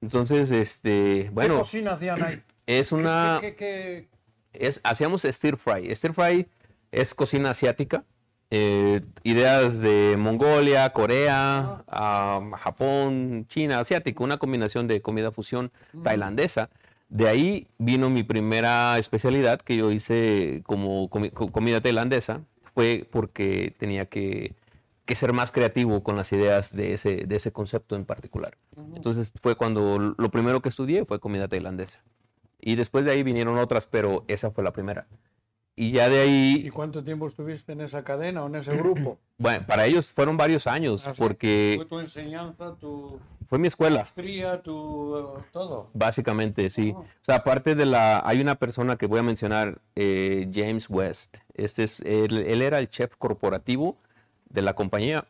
Entonces, 0.02 0.52
este, 0.52 1.24
¿Qué 1.26 1.30
bueno, 1.32 1.58
cocina 1.60 1.94
hacían 1.94 2.22
ahí? 2.24 2.42
es 2.66 2.92
una... 2.92 3.38
¿Qué, 3.42 3.56
qué- 3.56 4.10
qué- 4.54 4.68
es, 4.68 4.82
hacíamos 4.84 5.22
stir 5.24 5.56
fry. 5.58 5.96
Stir 5.96 6.14
fry 6.14 6.48
es 6.92 7.14
cocina 7.16 7.52
asiática. 7.52 8.04
Eh, 8.52 9.02
ideas 9.24 9.82
de 9.82 10.16
Mongolia, 10.20 10.90
Corea, 10.92 11.84
ah, 11.88 12.42
Japón, 12.60 13.46
China, 13.48 13.80
asiático, 13.80 14.24
una 14.24 14.38
combinación 14.38 14.88
de 14.88 15.02
comida 15.02 15.32
fusión 15.32 15.72
tailandesa. 16.04 16.70
De 17.10 17.28
ahí 17.28 17.68
vino 17.78 18.10
mi 18.10 18.24
primera 18.24 18.98
especialidad 19.00 19.60
que 19.62 19.76
yo 19.78 19.92
hice 19.92 20.62
como 20.66 21.10
comi- 21.10 21.32
co- 21.32 21.52
comida 21.52 21.82
tailandesa. 21.82 22.42
Fue 22.74 23.06
porque 23.12 23.74
tenía 23.78 24.06
que, 24.06 24.54
que 25.06 25.16
ser 25.16 25.34
más 25.34 25.52
creativo 25.52 26.04
con 26.04 26.16
las 26.16 26.32
ideas 26.32 26.74
de 26.74 26.94
ese, 26.94 27.18
de 27.28 27.36
ese 27.36 27.52
concepto 27.52 27.96
en 27.98 28.06
particular. 28.06 28.58
Entonces 28.96 29.34
fue 29.42 29.56
cuando 29.56 30.00
lo 30.18 30.32
primero 30.32 30.62
que 30.62 30.70
estudié 30.70 31.04
fue 31.06 31.20
comida 31.20 31.48
tailandesa. 31.50 32.00
Y 32.62 32.76
después 32.76 33.04
de 33.04 33.12
ahí 33.12 33.24
vinieron 33.24 33.58
otras, 33.58 33.88
pero 33.88 34.24
esa 34.30 34.52
fue 34.52 34.64
la 34.64 34.72
primera. 34.72 35.06
Y 35.76 35.92
ya 35.92 36.10
de 36.10 36.26
¿Y 36.28 36.30
ahí, 36.64 36.70
cuánto 36.70 37.04
tiempo 37.04 37.28
estuviste 37.28 37.72
en 37.72 37.82
esa 37.82 38.04
cadena 38.04 38.44
o 38.44 38.48
en 38.48 38.56
ese 38.56 38.76
grupo? 38.76 39.18
bueno, 39.38 39.66
para 39.66 39.86
ellos 39.86 40.12
fueron 40.12 40.36
varios 40.38 40.68
años, 40.68 41.08
Ah, 41.08 41.14
porque 41.18 41.74
Fue 41.78 41.86
tu 41.86 42.00
enseñanza, 42.00 42.76
tu 42.76 43.20
fue 43.46 43.58
mi 43.58 43.68
escuela, 43.68 44.00
maestría, 44.00 44.62
tu 44.62 45.18
eh, 45.18 45.44
todo. 45.52 45.90
básicamente, 45.94 46.70
sí. 46.70 46.94
Ah. 46.96 47.00
O 47.00 47.26
sea, 47.26 47.36
aparte 47.36 47.74
de 47.76 47.86
la, 47.86 48.22
hay 48.26 48.42
una 48.42 48.56
persona 48.56 48.98
que 48.98 49.08
voy 49.08 49.20
a 49.20 49.24
mencionar, 49.24 49.80
eh, 49.96 50.50
James 50.54 50.90
West. 50.90 51.38
Este 51.56 51.84
es, 51.84 52.02
él, 52.02 52.38
él 52.46 52.62
era 52.62 52.78
el 52.80 52.90
chef 52.90 53.16
corporativo 53.18 53.98
de 54.50 54.62
la 54.62 54.74
compañía 54.74 55.26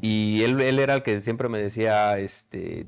y 0.00 0.42
él, 0.42 0.60
él 0.60 0.78
era 0.80 0.94
el 0.94 1.02
que 1.02 1.20
siempre 1.20 1.48
me 1.48 1.58
decía, 1.58 2.18
este, 2.18 2.86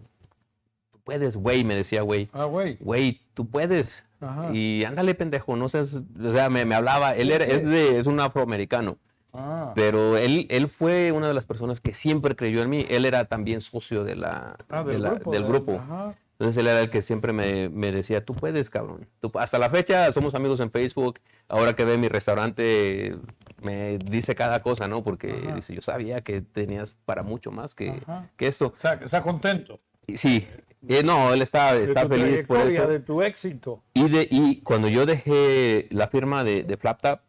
tú 0.91 0.99
puedes, 1.05 1.37
güey, 1.37 1.63
me 1.65 1.77
decía, 1.77 2.03
güey. 2.03 2.29
Ah, 2.33 2.45
güey. 2.45 2.77
güey, 2.81 3.21
tú 3.35 3.47
puedes. 3.47 4.03
Ajá. 4.23 4.51
Y 4.55 4.85
ándale, 4.85 5.15
pendejo, 5.15 5.57
no 5.57 5.69
seas, 5.69 5.95
o 6.23 6.31
sea, 6.33 6.49
me, 6.49 6.65
me 6.65 6.75
hablaba, 6.75 7.15
él 7.17 7.31
era, 7.31 7.45
es, 7.45 7.67
de, 7.67 7.99
es 7.99 8.07
un 8.07 8.21
afroamericano, 8.21 8.97
Ah, 9.35 9.73
pero 9.75 10.17
él, 10.19 10.47
él 10.51 10.69
fue 10.69 11.11
una 11.11 11.27
de 11.29 11.35
las 11.35 11.47
personas 11.47 11.81
que 11.81 11.95
siempre 11.95 12.37
creyó 12.37 12.63
en 12.63 12.69
mí, 12.71 12.85
él 12.89 13.05
era 13.07 13.25
también 13.25 13.61
socio 13.63 14.05
de 14.05 14.15
la, 14.15 14.57
Ah, 14.69 14.83
de 14.85 14.93
del 14.93 15.03
la- 15.03 15.11
grupo, 15.11 15.33
del 15.33 15.43
del- 15.43 15.51
grupo. 15.51 15.73
ajá. 15.83 16.15
Entonces 16.39 16.61
él 16.61 16.67
era 16.67 16.81
el 16.81 16.91
que 16.91 17.03
siempre 17.03 17.33
me, 17.33 17.69
me 17.69 17.93
decía, 17.93 18.25
tú 18.25 18.35
puedes, 18.35 18.69
cabrón. 18.69 19.07
Tú- 19.21 19.31
hasta 19.39 19.59
la 19.59 19.71
fecha 19.71 20.11
somos 20.13 20.35
amigos 20.35 20.59
en 20.61 20.71
Facebook, 20.73 21.21
ahora 21.49 21.75
que 21.77 21.85
ve 21.85 21.97
mi 21.99 22.09
restaurante 22.09 23.17
me 23.63 23.97
dice 23.99 24.35
cada 24.35 24.61
cosa, 24.61 24.89
¿no? 24.89 25.05
Porque 25.05 25.31
Ajá. 25.47 25.55
dice, 25.55 25.73
yo 25.75 25.83
sabía 25.83 26.21
que 26.23 26.41
tenías 26.43 26.97
para 27.05 27.23
mucho 27.23 27.53
más 27.53 27.75
que, 27.77 28.03
que 28.37 28.49
esto. 28.49 28.75
O 28.77 28.81
sea, 28.81 28.99
que 28.99 29.05
está 29.05 29.23
contento. 29.23 29.79
Sí, 30.15 30.47
eh, 30.89 31.03
no, 31.05 31.33
él 31.33 31.43
está, 31.43 31.75
De 31.75 31.85
está 31.85 32.03
tu 32.03 32.09
feliz 32.09 32.45
por 32.45 32.59
eso. 32.59 32.87
de 32.87 33.01
tu 33.01 33.23
éxito. 33.23 33.83
Y, 33.95 34.09
de, 34.09 34.27
y 34.31 34.61
cuando 34.63 34.89
yo 34.89 35.07
dejé 35.07 35.87
la 35.91 36.09
firma 36.09 36.45
de, 36.45 36.65
de 36.65 36.77
FlapTap, 36.77 37.23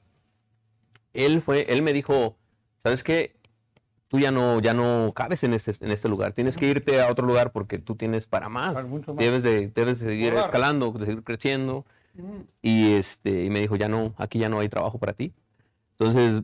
él, 1.13 1.41
fue, 1.41 1.65
él 1.71 1.81
me 1.83 1.93
dijo, 1.93 2.35
¿sabes 2.81 3.03
qué? 3.03 3.35
Tú 4.07 4.19
ya 4.19 4.31
no, 4.31 4.59
ya 4.59 4.73
no 4.73 5.11
cabes 5.15 5.43
en 5.43 5.53
este, 5.53 5.71
en 5.83 5.91
este 5.91 6.07
lugar. 6.09 6.33
Tienes 6.33 6.57
que 6.57 6.67
irte 6.67 7.01
a 7.01 7.09
otro 7.11 7.25
lugar 7.25 7.51
porque 7.51 7.79
tú 7.79 7.95
tienes 7.95 8.27
para 8.27 8.47
más. 8.49 8.73
Para 8.73 8.85
mucho 8.87 9.13
más. 9.13 9.23
Debes, 9.23 9.43
de, 9.43 9.69
debes 9.69 9.99
de 9.99 10.07
seguir 10.09 10.29
Volar. 10.31 10.45
escalando, 10.45 10.91
de 10.91 11.05
seguir 11.05 11.23
creciendo. 11.23 11.85
Y, 12.61 12.93
este, 12.93 13.43
y 13.43 13.49
me 13.49 13.59
dijo, 13.59 13.75
ya 13.75 13.87
no, 13.87 14.13
aquí 14.17 14.37
ya 14.37 14.49
no 14.49 14.59
hay 14.59 14.69
trabajo 14.69 14.99
para 14.99 15.13
ti. 15.13 15.33
Entonces 15.97 16.41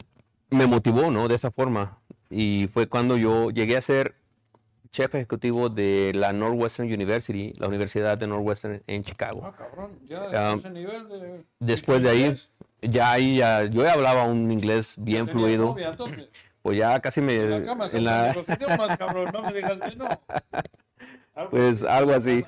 me 0.49 0.65
motivó, 0.65 1.11
¿no? 1.11 1.27
De 1.27 1.35
esa 1.35 1.51
forma. 1.51 1.99
Y 2.31 2.67
fue 2.73 2.87
cuando 2.87 3.17
yo 3.17 3.51
llegué 3.51 3.77
a 3.77 3.81
ser 3.81 4.15
chef 4.91 5.13
ejecutivo 5.15 5.69
de 5.69 6.11
la 6.15 6.33
Northwestern 6.33 6.91
University, 6.91 7.53
la 7.57 7.67
Universidad 7.67 8.17
de 8.17 8.27
Northwestern 8.27 8.81
en 8.87 9.03
Chicago. 9.03 9.41
Ah, 9.45 9.53
cabrón, 9.57 9.99
ya 10.07 10.23
Ah, 10.33 10.51
a 10.51 10.55
ese 10.55 10.69
nivel 10.71 11.07
de... 11.09 11.43
Después 11.59 12.01
de 12.03 12.09
ahí, 12.09 12.35
ya 12.81 13.11
ahí 13.11 13.37
ya, 13.37 13.65
yo 13.65 13.83
ya 13.83 13.93
hablaba 13.93 14.23
un 14.23 14.51
inglés 14.51 14.95
bien 14.97 15.25
¿Tenías 15.27 15.31
fluido. 15.43 15.65
novia? 15.65 15.95
Pues 16.61 16.77
ya 16.77 16.99
casi 16.99 17.21
me... 17.21 17.35
En 17.35 17.51
la 17.51 17.63
cama 17.65 17.89
se 17.89 17.97
en 17.97 18.03
la- 18.05 18.31
usan 18.31 18.45
los 18.47 18.57
idiomas, 18.57 18.97
cabrón, 18.97 19.29
no 19.31 19.41
me 19.43 19.53
digas 19.53 19.79
que 19.89 19.95
no. 19.95 20.09
Algo 21.35 21.49
pues 21.51 21.83
algo 21.83 22.13
así. 22.13 22.43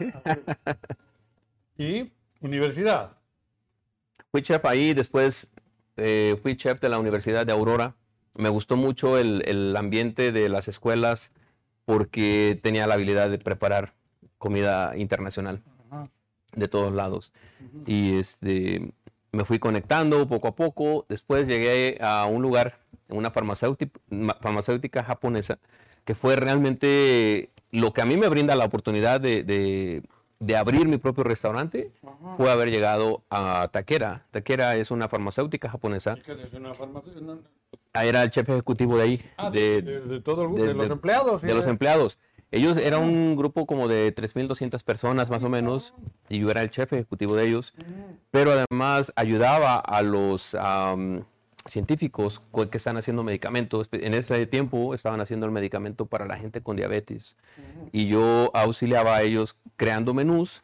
Y 1.77 2.11
universidad. 2.41 3.11
Fui 4.31 4.41
chef 4.41 4.63
ahí, 4.65 4.93
después 4.93 5.51
eh, 5.97 6.37
fui 6.41 6.55
chef 6.55 6.79
de 6.79 6.89
la 6.89 6.99
Universidad 6.99 7.45
de 7.45 7.51
Aurora. 7.51 7.95
Me 8.33 8.49
gustó 8.49 8.77
mucho 8.77 9.17
el, 9.17 9.43
el 9.47 9.75
ambiente 9.75 10.31
de 10.31 10.47
las 10.49 10.67
escuelas 10.67 11.31
porque 11.95 12.57
tenía 12.63 12.87
la 12.87 12.93
habilidad 12.93 13.29
de 13.29 13.37
preparar 13.37 13.93
comida 14.37 14.95
internacional. 14.95 15.61
De 16.53 16.67
todos 16.69 16.93
lados. 16.93 17.31
Y 17.85 18.17
este, 18.17 18.93
me 19.31 19.43
fui 19.45 19.59
conectando 19.59 20.27
poco 20.27 20.47
a 20.47 20.55
poco. 20.55 21.05
Después 21.09 21.47
llegué 21.47 21.97
a 22.01 22.25
un 22.25 22.41
lugar, 22.41 22.79
una 23.09 23.29
farmacéutica, 23.31 23.99
farmacéutica 24.39 25.03
japonesa, 25.03 25.59
que 26.05 26.15
fue 26.15 26.35
realmente 26.35 27.49
lo 27.71 27.91
que 27.93 28.01
a 28.01 28.05
mí 28.05 28.15
me 28.17 28.27
brinda 28.29 28.55
la 28.55 28.65
oportunidad 28.65 29.19
de, 29.21 29.43
de- 29.43 30.01
de 30.39 30.57
abrir 30.57 30.87
mi 30.87 30.97
propio 30.97 31.23
restaurante, 31.23 31.91
fue 32.35 32.51
haber 32.51 32.71
llegado 32.71 33.21
a 33.29 33.69
Takera. 33.71 34.25
Takera 34.31 34.75
es 34.75 34.89
una 34.91 35.07
farmacéutica 35.07 35.69
japonesa. 35.69 36.15
¿Qué 36.15 36.31
es 36.31 36.53
una 36.53 36.73
farmacia? 36.73 37.13
Ah, 37.93 38.05
Era 38.05 38.23
el 38.23 38.31
jefe 38.31 38.53
ejecutivo 38.53 38.95
de 38.97 39.03
ahí, 39.03 39.21
Ah, 39.37 39.49
de, 39.49 39.81
de, 39.81 40.21
todo 40.21 40.45
el 40.45 40.55
de- 40.55 40.67
de, 40.67 40.73
los 40.73 40.89
empleados. 40.89 41.41
de 41.41 41.53
los 41.53 41.67
empleados. 41.67 42.19
Ellos 42.49 42.77
eran 42.77 43.03
un 43.03 43.35
grupo 43.37 43.65
como 43.65 43.87
de 43.87 44.13
3.200 44.13 44.83
personas 44.83 45.29
más 45.29 45.43
o 45.43 45.49
menos, 45.49 45.93
y 46.29 46.39
yo 46.39 46.51
era 46.51 46.61
el 46.61 46.69
jefe 46.69 46.97
ejecutivo 46.97 47.35
de 47.35 47.47
ellos, 47.47 47.73
pero 48.29 48.51
además 48.51 49.11
ayudaba 49.15 49.75
a 49.77 50.01
los 50.01 50.55
científicos 51.65 52.41
co- 52.51 52.69
que 52.69 52.77
están 52.77 52.97
haciendo 52.97 53.23
medicamentos. 53.23 53.87
En 53.91 54.13
ese 54.13 54.45
tiempo 54.47 54.93
estaban 54.93 55.21
haciendo 55.21 55.45
el 55.45 55.51
medicamento 55.51 56.05
para 56.05 56.25
la 56.25 56.37
gente 56.37 56.61
con 56.61 56.75
diabetes, 56.75 57.37
y 57.91 58.07
yo 58.07 58.51
auxiliaba 58.53 59.15
a 59.17 59.21
ellos 59.21 59.55
creando 59.77 60.13
menús 60.13 60.61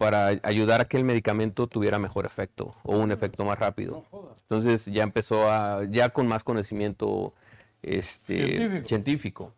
para 0.00 0.28
ayudar 0.44 0.80
a 0.80 0.86
que 0.86 0.96
el 0.96 1.04
medicamento 1.04 1.66
tuviera 1.66 1.98
mejor 1.98 2.24
efecto 2.24 2.74
o 2.84 2.96
un 2.96 3.12
efecto 3.12 3.44
más 3.44 3.58
rápido. 3.58 4.06
Entonces 4.40 4.86
ya 4.86 5.02
empezó 5.02 5.52
a, 5.52 5.84
ya 5.90 6.08
con 6.08 6.26
más 6.26 6.42
conocimiento 6.42 7.34
este, 7.82 8.46
Científico. 8.46 8.88
científico. 8.88 9.54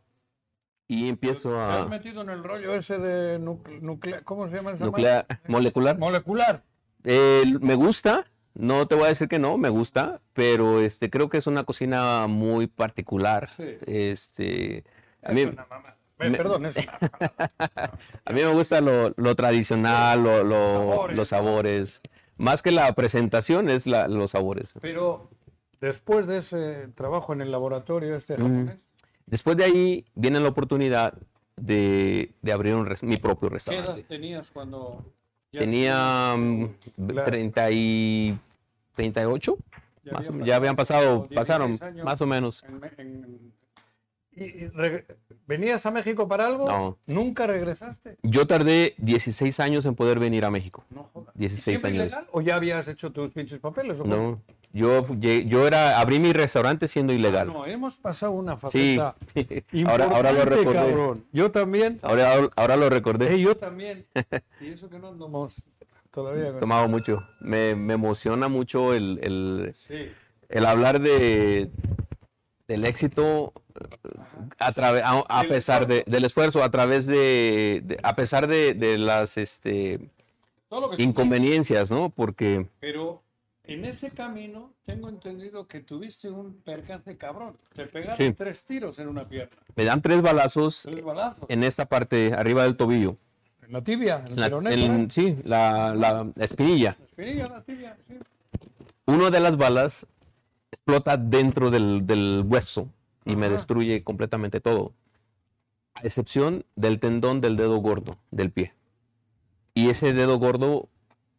Y 0.88 1.08
empiezo 1.08 1.50
¿Te 1.50 1.60
has 1.60 1.86
a 1.86 1.88
metido 1.88 2.22
en 2.22 2.30
el 2.30 2.42
rollo 2.42 2.74
ese 2.74 2.98
de 2.98 3.38
nuclear? 3.38 4.24
¿Cómo 4.24 4.48
se 4.48 4.56
llama 4.56 4.72
esa 4.72 4.84
nuclear, 4.84 5.26
molecular. 5.46 5.96
Molecular. 5.96 6.64
Eh, 7.04 7.44
me 7.60 7.76
gusta, 7.76 8.26
no 8.54 8.88
te 8.88 8.96
voy 8.96 9.04
a 9.04 9.08
decir 9.10 9.28
que 9.28 9.38
no, 9.38 9.58
me 9.58 9.68
gusta, 9.68 10.22
pero 10.32 10.80
este, 10.80 11.08
creo 11.08 11.28
que 11.28 11.38
es 11.38 11.46
una 11.46 11.62
cocina 11.62 12.26
muy 12.26 12.66
particular. 12.66 13.50
Sí. 13.56 13.76
Este, 13.86 14.82
a, 15.22 15.30
mí, 15.30 15.42
Es 15.42 15.52
una 15.52 15.66
mamá. 15.66 15.94
Me- 16.30 16.36
Perdón, 16.36 16.66
es 16.66 16.76
una 16.76 16.98
a 18.24 18.32
mí 18.32 18.40
me 18.42 18.52
gusta 18.52 18.80
lo, 18.80 19.12
lo 19.16 19.34
tradicional, 19.34 20.22
lo- 20.22 20.44
lo- 20.44 20.54
Sabores. 20.92 21.16
los 21.16 21.28
sabores. 21.28 22.00
Más 22.36 22.62
que 22.62 22.70
la 22.72 22.92
presentación 22.94 23.68
es 23.68 23.86
la- 23.86 24.08
los 24.08 24.32
sabores. 24.32 24.72
Pero 24.80 25.28
después 25.80 26.26
de 26.26 26.38
ese 26.38 26.88
trabajo 26.94 27.32
en 27.32 27.40
el 27.42 27.50
laboratorio 27.50 28.14
este 28.16 28.36
japonés, 28.36 28.78
Después 29.26 29.56
de 29.56 29.64
ahí 29.64 30.04
viene 30.14 30.40
la 30.40 30.48
oportunidad 30.48 31.14
de, 31.56 32.32
de 32.42 32.52
abrir 32.52 32.74
un 32.74 32.86
res- 32.86 33.02
mi 33.02 33.16
propio 33.16 33.48
¿qué 33.48 33.54
edad 33.54 33.54
restaurante. 33.54 34.02
tenías 34.04 34.50
cuando 34.50 35.04
ya- 35.52 35.60
Tenía 35.60 36.34
mm, 36.36 36.68
Claro. 37.08 37.30
30 37.30 37.70
y 37.70 38.38
38. 38.96 39.56
Ya 40.04 40.12
más 40.12 40.28
había 40.28 40.44
ya 40.46 40.56
habían 40.56 40.74
pasado, 40.76 41.22
pasado 41.22 41.34
pasaron 41.34 41.68
16 41.72 41.92
años. 41.92 42.04
más 42.04 42.20
o 42.20 42.26
menos. 42.26 42.64
en- 42.64 42.84
en- 42.98 43.52
¿Y, 44.34 44.70
venías 45.46 45.84
a 45.84 45.90
México 45.90 46.26
para 46.26 46.46
algo? 46.46 46.66
No. 46.66 46.98
¿Nunca 47.06 47.46
regresaste? 47.46 48.16
Yo 48.22 48.46
tardé 48.46 48.94
16 48.98 49.60
años 49.60 49.84
en 49.86 49.94
poder 49.94 50.18
venir 50.18 50.44
a 50.44 50.50
México. 50.50 50.84
No 50.90 51.04
jodas. 51.12 51.34
16 51.34 51.62
¿Siempre 51.80 51.90
años. 51.90 52.06
ilegal 52.12 52.28
¿O 52.32 52.40
ya 52.40 52.56
habías 52.56 52.88
hecho 52.88 53.10
tus 53.12 53.30
pinches 53.32 53.58
papeles? 53.60 54.00
o? 54.00 54.04
No, 54.04 54.40
yo, 54.72 55.04
yo 55.14 55.66
era, 55.66 56.00
abrí 56.00 56.18
mi 56.18 56.32
restaurante 56.32 56.88
siendo 56.88 57.12
ilegal. 57.12 57.48
No, 57.48 57.66
hemos 57.66 57.98
pasado 57.98 58.32
una 58.32 58.54
sí, 58.70 58.96
faceta 58.96 59.16
sí. 59.34 59.84
Ahora, 59.86 60.06
ahora 60.06 60.32
lo 60.32 60.44
recordé. 60.46 60.74
cabrón. 60.78 61.24
Yo 61.32 61.50
también. 61.50 61.98
Ahora, 62.02 62.32
ahora- 62.32 62.50
ahora 62.56 62.76
lo 62.76 62.88
recordé. 62.88 63.34
Eh, 63.34 63.40
yo 63.40 63.54
también. 63.56 64.06
Y 64.62 64.68
eso 64.68 64.88
que 64.88 64.98
no 64.98 65.08
andamos 65.08 65.62
todavía. 66.10 66.52
con- 66.52 66.60
Tomado 66.60 66.88
mucho. 66.88 67.22
Me, 67.40 67.74
me 67.74 67.94
emociona 67.94 68.48
mucho 68.48 68.94
el, 68.94 69.18
el- 69.22 69.70
Sí. 69.74 70.08
el 70.48 70.64
hablar 70.66 71.00
de 71.00 71.70
del 72.68 72.86
éxito 72.86 73.52
a, 74.58 74.68
a, 75.28 75.42
pesar 75.44 75.86
de- 75.86 76.04
del 76.06 76.24
esfuerzo 76.24 76.62
a 76.62 76.70
través 76.70 77.06
de, 77.06 77.82
de- 77.84 77.98
a 78.02 78.14
pesar 78.16 78.46
de, 78.46 78.74
de 78.74 78.98
las 78.98 79.36
este, 79.36 80.10
inconveniencias 80.98 81.90
no 81.90 82.10
porque 82.10 82.66
Pero 82.80 83.22
en 83.64 83.84
ese 83.84 84.10
camino 84.10 84.72
tengo 84.84 85.08
entendido 85.08 85.66
que 85.68 85.80
tuviste 85.80 86.28
un 86.30 86.54
percance 86.62 87.16
cabrón. 87.16 87.56
Te 87.74 87.86
pegaron 87.86 88.16
Sí. 88.16 88.32
tres 88.32 88.64
tiros 88.64 88.98
en 88.98 89.08
una 89.08 89.28
pierna. 89.28 89.56
me 89.76 89.84
dan 89.84 90.02
tres 90.02 90.20
balazos 90.22 90.82
Tres 90.82 91.02
balazos. 91.04 91.44
en 91.48 91.62
esta 91.64 91.86
parte 91.86 92.34
arriba 92.34 92.64
del 92.64 92.76
tobillo 92.76 93.16
En 93.62 93.72
la 93.72 93.82
tibia, 93.82 94.24
en 94.26 94.38
La- 94.40 94.46
en- 94.72 95.10
sí 95.10 95.36
la, 95.44 95.94
la 95.94 96.26
espinilla 96.44 96.96
La 96.98 97.04
espinilla, 97.06 97.48
la 97.48 97.62
tibia, 97.62 97.96
sí. 98.08 98.14
una 99.06 99.30
de 99.30 99.40
las 99.40 99.56
balas 99.56 100.06
explota 100.72 101.16
dentro 101.16 101.70
del, 101.70 102.06
del 102.06 102.42
hueso 102.46 102.88
y 103.24 103.36
me 103.36 103.48
destruye 103.48 104.02
completamente 104.04 104.60
todo, 104.60 104.92
a 105.94 106.02
excepción 106.02 106.64
del 106.76 106.98
tendón 106.98 107.40
del 107.40 107.56
dedo 107.56 107.76
gordo 107.78 108.18
del 108.30 108.50
pie. 108.50 108.74
Y 109.74 109.88
ese 109.90 110.12
dedo 110.12 110.38
gordo 110.38 110.88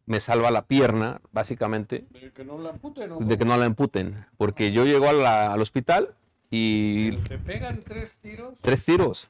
me 0.05 0.19
salva 0.19 0.51
la 0.51 0.65
pierna, 0.65 1.21
básicamente, 1.31 2.05
De 2.11 2.31
que 2.31 2.43
no 2.43 2.57
la 2.57 2.69
amputen, 2.71 3.09
¿no? 3.09 3.19
de 3.19 3.37
que 3.37 3.45
no 3.45 3.55
la 3.57 3.65
emputen, 3.65 4.25
porque 4.37 4.71
yo 4.71 4.85
llego 4.85 5.07
a 5.07 5.13
la- 5.13 5.53
al 5.53 5.61
hospital 5.61 6.15
y 6.49 7.13
Te 7.17 7.37
pegan 7.37 7.81
tres 7.83 8.17
tiros 8.17 8.59
tres 8.61 8.85
tiros. 8.85 9.29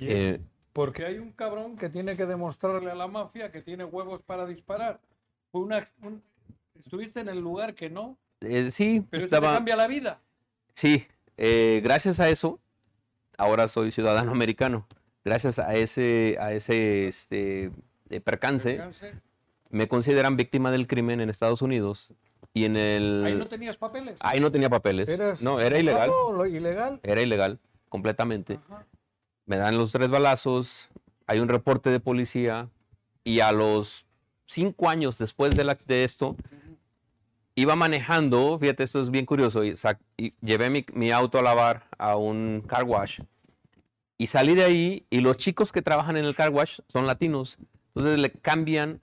Eh, 0.00 0.40
porque 0.72 1.04
hay 1.04 1.18
un 1.18 1.32
cabrón 1.32 1.76
que 1.76 1.88
tiene 1.88 2.16
que 2.16 2.26
demostrarle 2.26 2.90
a 2.90 2.94
la 2.94 3.08
mafia 3.08 3.50
que 3.50 3.60
tiene 3.60 3.84
huevos 3.84 4.22
para 4.22 4.46
disparar. 4.46 5.00
Fue 5.50 5.60
una, 5.62 5.86
un- 6.02 6.22
estuviste 6.78 7.20
en 7.20 7.28
el 7.28 7.40
lugar 7.40 7.74
que 7.74 7.90
no, 7.90 8.16
eh, 8.40 8.70
sí, 8.70 9.04
pero 9.10 9.26
eso 9.26 9.28
te 9.40 9.46
cambia 9.46 9.76
la 9.76 9.86
vida. 9.88 10.20
Sí, 10.74 11.04
eh, 11.42 11.80
gracias 11.82 12.20
a 12.20 12.28
eso, 12.28 12.60
ahora 13.38 13.66
soy 13.66 13.90
ciudadano 13.90 14.30
americano. 14.38 14.86
Gracias 15.24 15.58
a 15.58 15.74
ese, 15.74 16.36
a 16.40 16.52
ese 16.52 17.08
este, 17.08 17.70
eh, 18.10 18.20
percance, 18.20 18.74
Percance. 18.76 19.12
me 19.70 19.88
consideran 19.88 20.36
víctima 20.36 20.70
del 20.70 20.86
crimen 20.86 21.20
en 21.20 21.28
Estados 21.30 21.60
Unidos 21.62 22.14
y 22.54 22.64
en 22.64 22.76
el... 22.76 23.24
Ahí 23.26 23.34
no 23.34 23.46
tenías 23.46 23.76
papeles. 23.76 24.16
ahí 24.20 24.40
no 24.40 24.50
tenía 24.52 24.68
papeles. 24.70 25.08
Eras 25.08 25.42
no, 25.42 25.60
era 25.60 25.78
ilegal. 25.78 26.10
Era 27.02 27.20
ilegal, 27.22 27.58
completamente. 27.88 28.58
Ajá. 28.68 28.86
Me 29.46 29.56
dan 29.56 29.76
los 29.76 29.92
tres 29.92 30.08
balazos, 30.10 30.88
hay 31.26 31.40
un 31.40 31.48
reporte 31.48 31.90
de 31.90 32.00
policía 32.00 32.68
y 33.24 33.40
a 33.40 33.52
los 33.52 34.06
cinco 34.46 34.88
años 34.88 35.18
después 35.18 35.54
de, 35.56 35.64
la- 35.64 35.76
de 35.86 36.04
esto, 36.04 36.36
iba 37.60 37.76
manejando, 37.76 38.58
fíjate, 38.58 38.82
esto 38.82 39.00
es 39.00 39.10
bien 39.10 39.26
curioso, 39.26 39.64
y, 39.64 39.74
y 40.16 40.34
llevé 40.40 40.70
mi, 40.70 40.84
mi 40.92 41.10
auto 41.10 41.38
a 41.38 41.42
lavar 41.42 41.86
a 41.98 42.16
un 42.16 42.62
car 42.66 42.84
wash 42.84 43.20
y 44.18 44.26
salí 44.26 44.54
de 44.54 44.64
ahí 44.64 45.06
y 45.10 45.20
los 45.20 45.36
chicos 45.36 45.72
que 45.72 45.82
trabajan 45.82 46.16
en 46.16 46.24
el 46.24 46.34
car 46.34 46.50
wash 46.50 46.80
son 46.88 47.06
latinos. 47.06 47.56
Entonces 47.94 48.20
le 48.20 48.30
cambian 48.30 49.00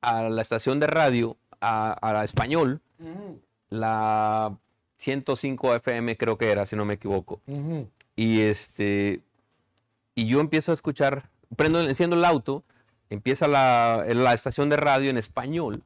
a 0.00 0.22
la 0.28 0.42
estación 0.42 0.78
de 0.80 0.86
radio 0.86 1.36
a, 1.60 1.92
a 1.92 2.12
la 2.12 2.24
español, 2.24 2.80
Ujú, 3.00 3.40
la 3.70 4.56
105 4.98 5.74
FM 5.76 6.16
creo 6.16 6.36
que 6.38 6.50
era, 6.50 6.66
si 6.66 6.76
no 6.76 6.84
me 6.84 6.94
equivoco. 6.94 7.40
ujú. 7.46 7.88
Y 8.16 8.40
este 8.42 9.20
y 10.14 10.26
yo 10.26 10.40
empiezo 10.40 10.70
a 10.72 10.74
escuchar, 10.74 11.28
prendo, 11.56 11.80
enciendo 11.80 12.16
el 12.16 12.24
auto, 12.24 12.62
empieza 13.08 13.48
la, 13.48 14.04
la 14.08 14.34
estación 14.34 14.68
de 14.68 14.76
radio 14.76 15.10
en 15.10 15.16
español 15.16 15.82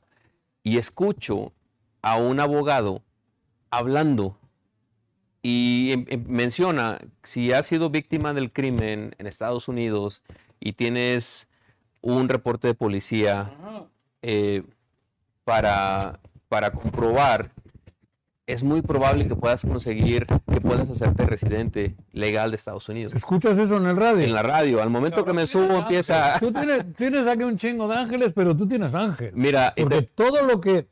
y 0.62 0.78
escucho 0.78 1.52
a 2.04 2.16
un 2.16 2.38
abogado 2.40 3.02
hablando 3.70 4.36
y 5.42 5.90
em- 5.92 6.04
em- 6.08 6.24
menciona 6.28 6.98
si 7.22 7.52
has 7.52 7.66
sido 7.66 7.90
víctima 7.90 8.32
del 8.34 8.52
crimen 8.52 9.14
en 9.18 9.26
Estados 9.26 9.68
Unidos 9.68 10.22
y 10.60 10.72
tienes 10.74 11.48
un 12.00 12.28
reporte 12.28 12.68
de 12.68 12.74
policía 12.74 13.52
eh, 14.22 14.62
para, 15.44 16.20
para 16.48 16.70
comprobar, 16.70 17.50
es 18.46 18.62
muy 18.62 18.82
probable 18.82 19.26
que 19.26 19.34
puedas 19.36 19.62
conseguir, 19.62 20.26
que 20.26 20.60
puedas 20.60 20.88
hacerte 20.90 21.24
residente 21.26 21.94
legal 22.12 22.50
de 22.50 22.56
Estados 22.56 22.86
Unidos. 22.90 23.14
¿Escuchas 23.14 23.56
eso 23.56 23.78
en 23.78 23.86
el 23.86 23.96
radio? 23.96 24.22
En 24.24 24.34
la 24.34 24.42
radio, 24.42 24.82
al 24.82 24.90
momento 24.90 25.24
que 25.24 25.32
me 25.32 25.46
subo 25.46 25.78
empieza... 25.78 26.38
Tú 26.40 26.52
tienes, 26.52 26.94
tienes 26.94 27.26
aquí 27.26 27.42
un 27.42 27.56
chingo 27.56 27.88
de 27.88 27.96
ángeles, 27.96 28.32
pero 28.34 28.54
tú 28.54 28.66
tienes 28.68 28.94
ángel. 28.94 29.30
Mira, 29.34 29.72
Porque 29.76 30.02
te- 30.02 30.08
todo 30.14 30.42
lo 30.46 30.60
que. 30.60 30.86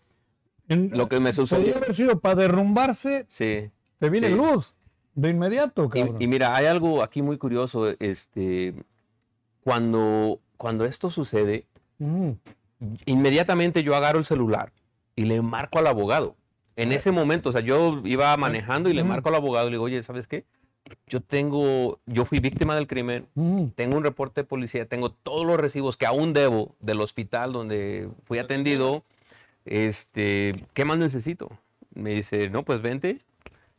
En- 0.73 0.91
Lo 0.93 1.09
que 1.09 1.21
me 1.21 1.33
sucedió. 1.33 1.65
Podría 1.65 1.79
haber 1.79 1.95
sido 1.95 2.21
para 2.21 2.35
derrumbarse, 2.37 3.25
sí. 3.29 3.71
te 3.99 4.11
viene 4.11 4.29
Sí. 4.29 4.35
luz. 4.35 4.75
De 5.15 5.29
inmediato, 5.31 5.85
Y- 5.95 6.01
cabrón. 6.01 6.17
Y, 6.21 6.27
mira, 6.27 6.57
hay 6.57 6.67
algo 6.67 7.03
aquí 7.03 7.23
muy 7.23 7.37
curioso, 7.39 7.89
este, 8.01 8.75
cuando, 9.63 10.41
cuando 10.57 10.85
esto 10.85 11.11
sucede, 11.11 11.67
Ujú. 11.99 12.37
inmediatamente 13.07 13.83
yo 13.83 13.95
agarro 13.95 14.19
el 14.19 14.25
celular 14.25 14.73
y 15.15 15.25
le 15.25 15.41
marco 15.43 15.79
al 15.79 15.87
abogado. 15.87 16.37
En 16.77 16.91
ese 16.93 17.11
momento, 17.13 17.51
o 17.51 17.53
sea, 17.53 17.61
yo 17.61 18.01
iba 18.05 18.35
manejando 18.37 18.89
y 18.89 18.95
le 18.95 19.03
Ujú. 19.03 19.09
marco 19.11 19.29
al 19.29 19.35
abogado 19.37 19.67
y 19.69 19.71
le 19.71 19.75
digo, 19.77 19.85
oye, 19.85 20.03
¿sabes 20.03 20.27
qué? 20.27 20.45
yo 21.07 21.21
tengo, 21.21 22.01
yo 22.07 22.25
fui 22.25 22.41
víctima 22.41 22.75
del 22.75 22.89
crimen, 22.89 23.27
Mm. 23.35 23.67
tengo 23.77 23.97
un 23.97 24.03
reporte 24.03 24.41
de 24.41 24.45
policía, 24.45 24.85
tengo 24.87 25.11
todos 25.11 25.47
los 25.47 25.57
recibos 25.59 25.97
que 25.97 26.07
aún 26.07 26.33
debo 26.33 26.75
del 26.81 27.01
hospital 27.01 27.53
donde 27.53 28.09
fui 28.25 28.39
atendido. 28.41 29.05
Este, 29.65 30.67
¿qué 30.75 30.85
más 30.85 30.99
necesito? 30.99 31.49
Me 31.95 32.11
dice, 32.15 32.51
no, 32.51 32.65
pues 32.65 32.81
vente, 32.83 33.21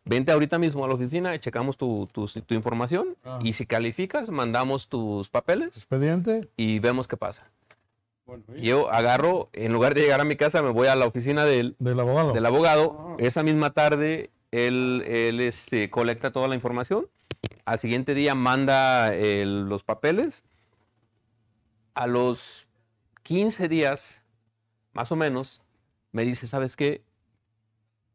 vente 0.06 0.32
ahorita 0.32 0.60
mismo 0.60 0.86
a 0.86 0.88
la 0.88 0.93
oficina, 0.93 1.38
checamos 1.39 1.78
tu, 1.78 2.08
tu- 2.12 2.28
tu 2.28 2.54
información 2.54 3.15
Ah. 3.24 3.39
y 3.41 3.54
si 3.54 3.65
calificas, 3.65 4.30
mandamos 4.30 4.88
tus 4.88 5.30
papeles 5.30 5.76
Expediente. 5.78 6.48
y 6.58 6.80
vemos 6.80 7.08
qué 7.08 7.17
pasa. 7.17 7.50
Bueno, 8.26 8.43
Yo 8.56 8.89
agarro, 8.89 9.50
en 9.52 9.74
lugar 9.74 9.93
de 9.96 10.02
llegar 10.02 10.22
a 10.22 10.24
mi 10.24 10.38
casa, 10.38 10.62
me 10.62 10.69
voy 10.69 10.88
a 10.88 10.96
la 10.96 11.06
oficina 11.06 11.43
del, 11.43 11.76
Del 11.80 12.00
abogado. 12.00 12.32
del 12.34 12.46
abogado. 12.46 13.15
Esa 13.19 13.43
misma 13.43 13.72
tarde, 13.74 14.30
él, 14.52 15.04
él, 15.08 15.41
este, 15.41 15.89
colecta 15.89 16.32
toda 16.32 16.48
la 16.48 16.56
información. 16.56 17.08
Al 17.65 17.80
siguiente 17.80 18.13
día 18.13 18.34
manda 18.36 19.13
el- 19.13 19.67
los 19.67 19.84
papeles. 19.84 20.43
A 21.96 22.08
los 22.08 22.67
15 23.24 23.67
días, 23.67 24.22
más 24.93 25.12
o 25.12 25.15
menos, 25.17 25.62
me 26.13 26.23
dice, 26.23 26.47
¿sabes 26.47 26.78
qué? 26.78 27.04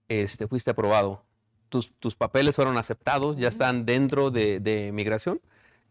Este, 0.08 0.48
fuiste 0.48 0.70
aprobado. 0.70 1.22
Tus, 1.68 1.92
tus 1.98 2.14
papeles 2.16 2.56
fueron 2.56 2.78
aceptados, 2.78 3.36
ya 3.36 3.48
están 3.48 3.84
dentro 3.84 4.30
de, 4.30 4.58
de 4.60 4.90
migración. 4.92 5.40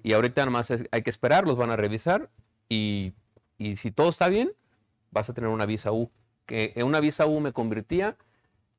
Y 0.01 0.13
ahorita 0.13 0.41
nada 0.41 0.51
más 0.51 0.71
es- 0.71 0.85
hay 0.91 1.03
que 1.03 1.11
esperar, 1.11 1.45
los 1.45 1.55
van 1.57 1.69
a 1.69 1.75
revisar. 1.75 2.29
Y, 2.67 3.13
y 3.59 3.75
si 3.75 3.91
todo 3.91 4.09
está 4.09 4.27
bien, 4.27 4.51
vas 5.11 5.29
a 5.29 5.33
tener 5.35 5.49
una 5.51 5.65
visa 5.67 5.91
U. 5.91 6.09
Que 6.47 6.73
en 6.75 6.87
una 6.87 6.99
visa 6.99 7.27
U 7.27 7.39
me 7.39 7.53
convertía, 7.53 8.17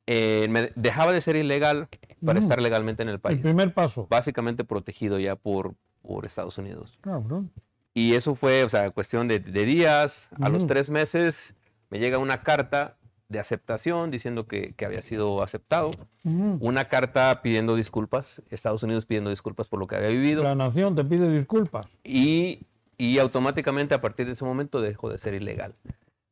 me 0.06 0.72
dejaba 0.74 1.12
de 1.12 1.20
ser 1.20 1.36
ilegal 1.36 1.88
para 2.24 2.40
Mm. 2.40 2.42
estar 2.42 2.62
legalmente 2.62 3.02
en 3.02 3.08
el 3.10 3.16
El 3.16 3.20
país. 3.20 3.40
primer 3.40 3.72
paso. 3.74 4.06
Básicamente 4.10 4.64
protegido 4.64 5.18
ya 5.20 5.36
por, 5.36 5.74
por 6.02 6.26
Estados 6.26 6.58
Unidos. 6.58 6.98
Cabrón. 7.02 7.52
Y 7.94 8.14
eso 8.14 8.34
fue, 8.34 8.64
o 8.64 8.68
sea, 8.68 8.90
cuestión 8.90 9.28
de, 9.28 9.38
de 9.38 9.64
días. 9.64 10.28
A 10.40 10.48
los 10.48 10.62
Ujú. 10.62 10.68
tres 10.68 10.88
meses 10.90 11.54
me 11.90 11.98
llega 11.98 12.18
una 12.18 12.42
carta 12.42 12.96
de 13.28 13.38
aceptación 13.38 14.10
diciendo 14.10 14.46
que, 14.46 14.72
que 14.74 14.86
había 14.86 15.02
sido 15.02 15.42
aceptado. 15.42 15.90
Mm. 16.22 16.56
Una 16.60 16.86
carta 16.86 17.40
pidiendo 17.42 17.76
disculpas, 17.76 18.42
Estados 18.50 18.82
Unidos 18.82 19.04
pidiendo 19.06 19.30
disculpas 19.30 19.68
por 19.68 19.78
lo 19.78 19.86
que 19.86 19.96
había 19.96 20.08
vivido. 20.08 20.42
La 20.42 20.54
nación 20.54 20.94
te 20.94 21.04
pide 21.04 21.30
disculpas. 21.30 21.86
Y, 22.04 22.60
y 22.96 23.18
automáticamente 23.18 23.94
a 23.94 24.00
partir 24.00 24.26
de 24.26 24.32
ese 24.32 24.44
momento 24.44 24.80
dejó 24.80 25.10
de 25.10 25.18
ser 25.18 25.34
ilegal. 25.34 25.74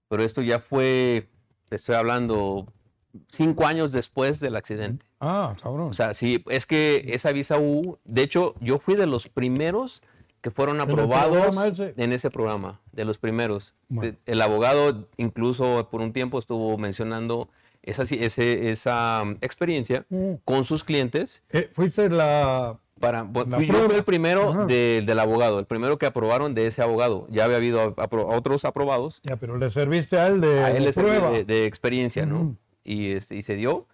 Pero 0.08 0.22
esto 0.22 0.40
ya 0.40 0.58
fue, 0.58 1.28
te 1.68 1.76
estoy 1.76 1.96
hablando, 1.96 2.66
cinco 3.28 3.66
años 3.66 3.92
después 3.92 4.40
del 4.40 4.56
accidente. 4.56 5.04
Ah, 5.20 5.54
cabrón. 5.62 5.90
O 5.90 5.92
sea, 5.92 6.14
sí, 6.14 6.42
es 6.48 6.64
que 6.64 7.04
esa 7.08 7.32
visa 7.32 7.58
U, 7.58 7.98
de 8.04 8.22
hecho, 8.22 8.54
yo 8.60 8.78
fui 8.78 8.94
de 8.94 9.06
los 9.06 9.28
primeros 9.28 10.02
que 10.46 10.52
fueron 10.52 10.80
aprobados 10.80 11.58
en 11.96 12.12
ese 12.12 12.30
programa, 12.30 12.80
de 12.92 13.04
los 13.04 13.18
primeros. 13.18 13.74
Bueno. 13.88 14.12
De- 14.12 14.32
El 14.32 14.40
abogado 14.40 15.08
incluso 15.16 15.88
por 15.90 16.00
un 16.00 16.12
tiempo 16.12 16.38
estuvo 16.38 16.78
mencionando 16.78 17.48
esa, 17.82 18.04
ese- 18.04 18.70
esa 18.70 19.22
um, 19.24 19.32
experiencia 19.40 20.06
Mm. 20.08 20.34
con 20.44 20.64
sus 20.64 20.84
clientes. 20.84 21.42
Eh, 21.50 21.68
fuiste 21.72 22.08
la. 22.10 22.78
Para, 23.00 23.24
fui 23.26 23.66
yo 23.66 23.86
el 23.86 24.04
primero 24.04 24.66
de- 24.66 25.02
del 25.04 25.18
abogado, 25.18 25.58
el 25.58 25.66
primero 25.66 25.98
que 25.98 26.06
aprobaron 26.06 26.54
de 26.54 26.68
ese 26.68 26.80
abogado. 26.80 27.26
Ya 27.28 27.44
había 27.44 27.56
habido 27.56 27.96
otros 28.28 28.64
aprobados. 28.64 29.20
Ya, 29.24 29.34
pero 29.34 29.58
le 29.58 29.68
serviste 29.70 30.16
a 30.16 30.28
él 30.28 30.40
de, 30.40 30.60
A 30.60 30.70
él 30.70 30.84
de 30.84 30.92
prueba. 30.92 31.30
de, 31.32 31.44
de 31.44 31.66
experiencia, 31.66 32.24
¿no? 32.24 32.40
Ujú. 32.40 32.56
Y, 32.84 33.10
este, 33.10 33.34
y 33.34 33.42
se 33.42 33.56
dio. 33.56 33.88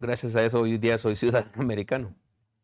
Gracias 0.00 0.36
a 0.36 0.44
eso 0.44 0.60
hoy 0.60 0.76
día 0.76 0.98
soy 0.98 1.16
ciudadano 1.16 1.50
americano. 1.62 2.12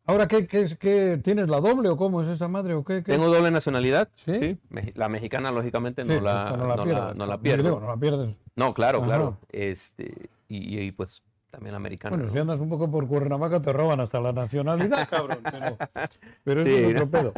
Ahora, 0.05 0.27
¿qué, 0.27 0.45
qué, 0.47 0.61
es- 0.61 0.75
qué, 0.75 1.17
¿tienes 1.23 1.47
la 1.49 1.61
doble 1.61 1.87
o 1.89 1.95
cómo 1.97 2.21
es 2.21 2.27
esa 2.27 2.47
madre 2.49 2.73
o 2.73 2.83
qué? 2.83 3.03
qué? 3.03 3.13
Tengo 3.13 3.27
doble 3.33 3.51
nacionalidad. 3.51 4.09
¿Sí? 4.25 4.57
La 4.95 5.07
mexicana, 5.07 5.51
lógicamente, 5.51 6.03
Sí, 6.03 6.09
no, 6.09 6.15
pues, 6.15 6.23
la, 6.25 6.51
no 6.51 6.57
no, 6.57 6.67
la, 6.75 6.83
pierdes. 6.83 7.15
no 7.15 7.25
la 7.25 7.33
Digo, 7.37 7.41
pierdo. 7.43 7.79
no 7.79 7.87
la 7.87 7.97
pierdes. 7.97 8.35
No, 8.55 8.73
claro, 8.73 8.97
Ajá. 8.99 9.07
claro. 9.07 9.37
Este, 9.49 10.29
y, 10.49 10.77
y, 10.79 10.91
pues 10.91 11.23
también 11.49 11.73
americana. 11.75 12.15
Bueno, 12.15 12.25
¿no? 12.27 12.33
si 12.33 12.39
andas 12.39 12.59
un 12.59 12.67
poco 12.67 12.89
por 12.91 13.07
Cuernavaca 13.07 13.61
te 13.61 13.71
roban 13.71 13.99
hasta 14.01 14.19
la 14.19 14.33
nacionalidad, 14.33 15.07
cabrón. 15.09 15.39
Pero, 15.49 15.77
pero 16.43 16.61
eso 16.61 16.69
es 16.69 16.85
otro 16.87 17.05
¿no? 17.05 17.11
pedo. 17.11 17.33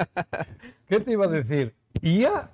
¿Qué 0.87 0.99
te 1.01 1.11
iba 1.11 1.25
a 1.25 1.29
decir? 1.29 1.75
¿Y 2.01 2.19
ya 2.21 2.49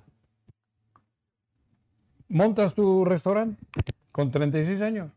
montas 2.28 2.74
tu 2.74 3.04
restaurante 3.04 3.62
con 4.10 4.30
36 4.30 4.80
años? 4.82 5.10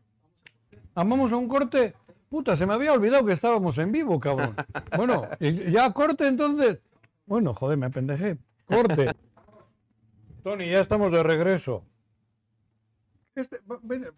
¿Amamos 0.94 1.32
a 1.32 1.36
un 1.36 1.48
corte? 1.48 1.94
Puta, 2.36 2.54
se 2.54 2.66
me 2.66 2.74
había 2.74 2.92
olvidado 2.92 3.24
que 3.24 3.32
estábamos 3.32 3.78
en 3.78 3.90
vivo, 3.90 4.20
cabrón. 4.20 4.54
Bueno, 4.94 5.26
¿y 5.40 5.72
¿ya 5.72 5.90
corte 5.94 6.28
entonces? 6.28 6.80
Bueno, 7.24 7.54
joder, 7.54 7.78
me 7.78 7.86
apendejé. 7.86 8.36
Corte. 8.66 9.10
Tony, 10.42 10.68
ya 10.68 10.80
estamos 10.80 11.12
de 11.12 11.22
regreso. 11.22 11.82
Este, 13.34 13.58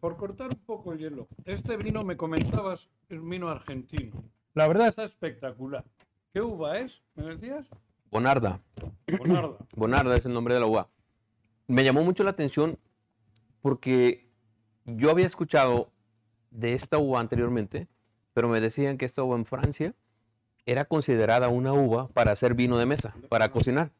por 0.00 0.16
cortar 0.16 0.48
un 0.48 0.60
poco 0.66 0.94
el 0.94 0.98
hielo, 0.98 1.28
este 1.44 1.76
vino 1.76 2.02
me 2.02 2.16
comentabas, 2.16 2.90
es 3.08 3.22
vino 3.22 3.50
argentino. 3.50 4.16
La 4.54 4.66
verdad 4.66 4.88
está 4.88 5.04
espectacular. 5.04 5.84
¿Qué 6.32 6.40
uva 6.40 6.80
es? 6.80 7.00
¿Me 7.14 7.22
decías? 7.22 7.68
Bonarda. 8.10 8.60
Bonarda. 9.16 9.58
Bonarda 9.76 10.16
es 10.16 10.26
el 10.26 10.32
nombre 10.32 10.54
de 10.54 10.60
la 10.60 10.66
uva. 10.66 10.88
Me 11.68 11.84
llamó 11.84 12.02
mucho 12.02 12.24
la 12.24 12.30
atención 12.30 12.80
porque 13.62 14.28
yo 14.86 15.08
había 15.08 15.26
escuchado 15.26 15.92
de 16.50 16.72
esta 16.72 16.98
uva 16.98 17.20
anteriormente, 17.20 17.86
pero 18.38 18.48
me 18.48 18.60
decían 18.60 18.98
que 18.98 19.04
esta 19.04 19.24
uva 19.24 19.34
en 19.34 19.44
Francia 19.44 19.94
era 20.64 20.84
considerada 20.84 21.48
una 21.48 21.72
uva 21.72 22.06
para 22.06 22.30
hacer 22.30 22.54
vino 22.54 22.78
de 22.78 22.86
mesa, 22.86 23.12
para 23.28 23.50
cocinar. 23.50 23.90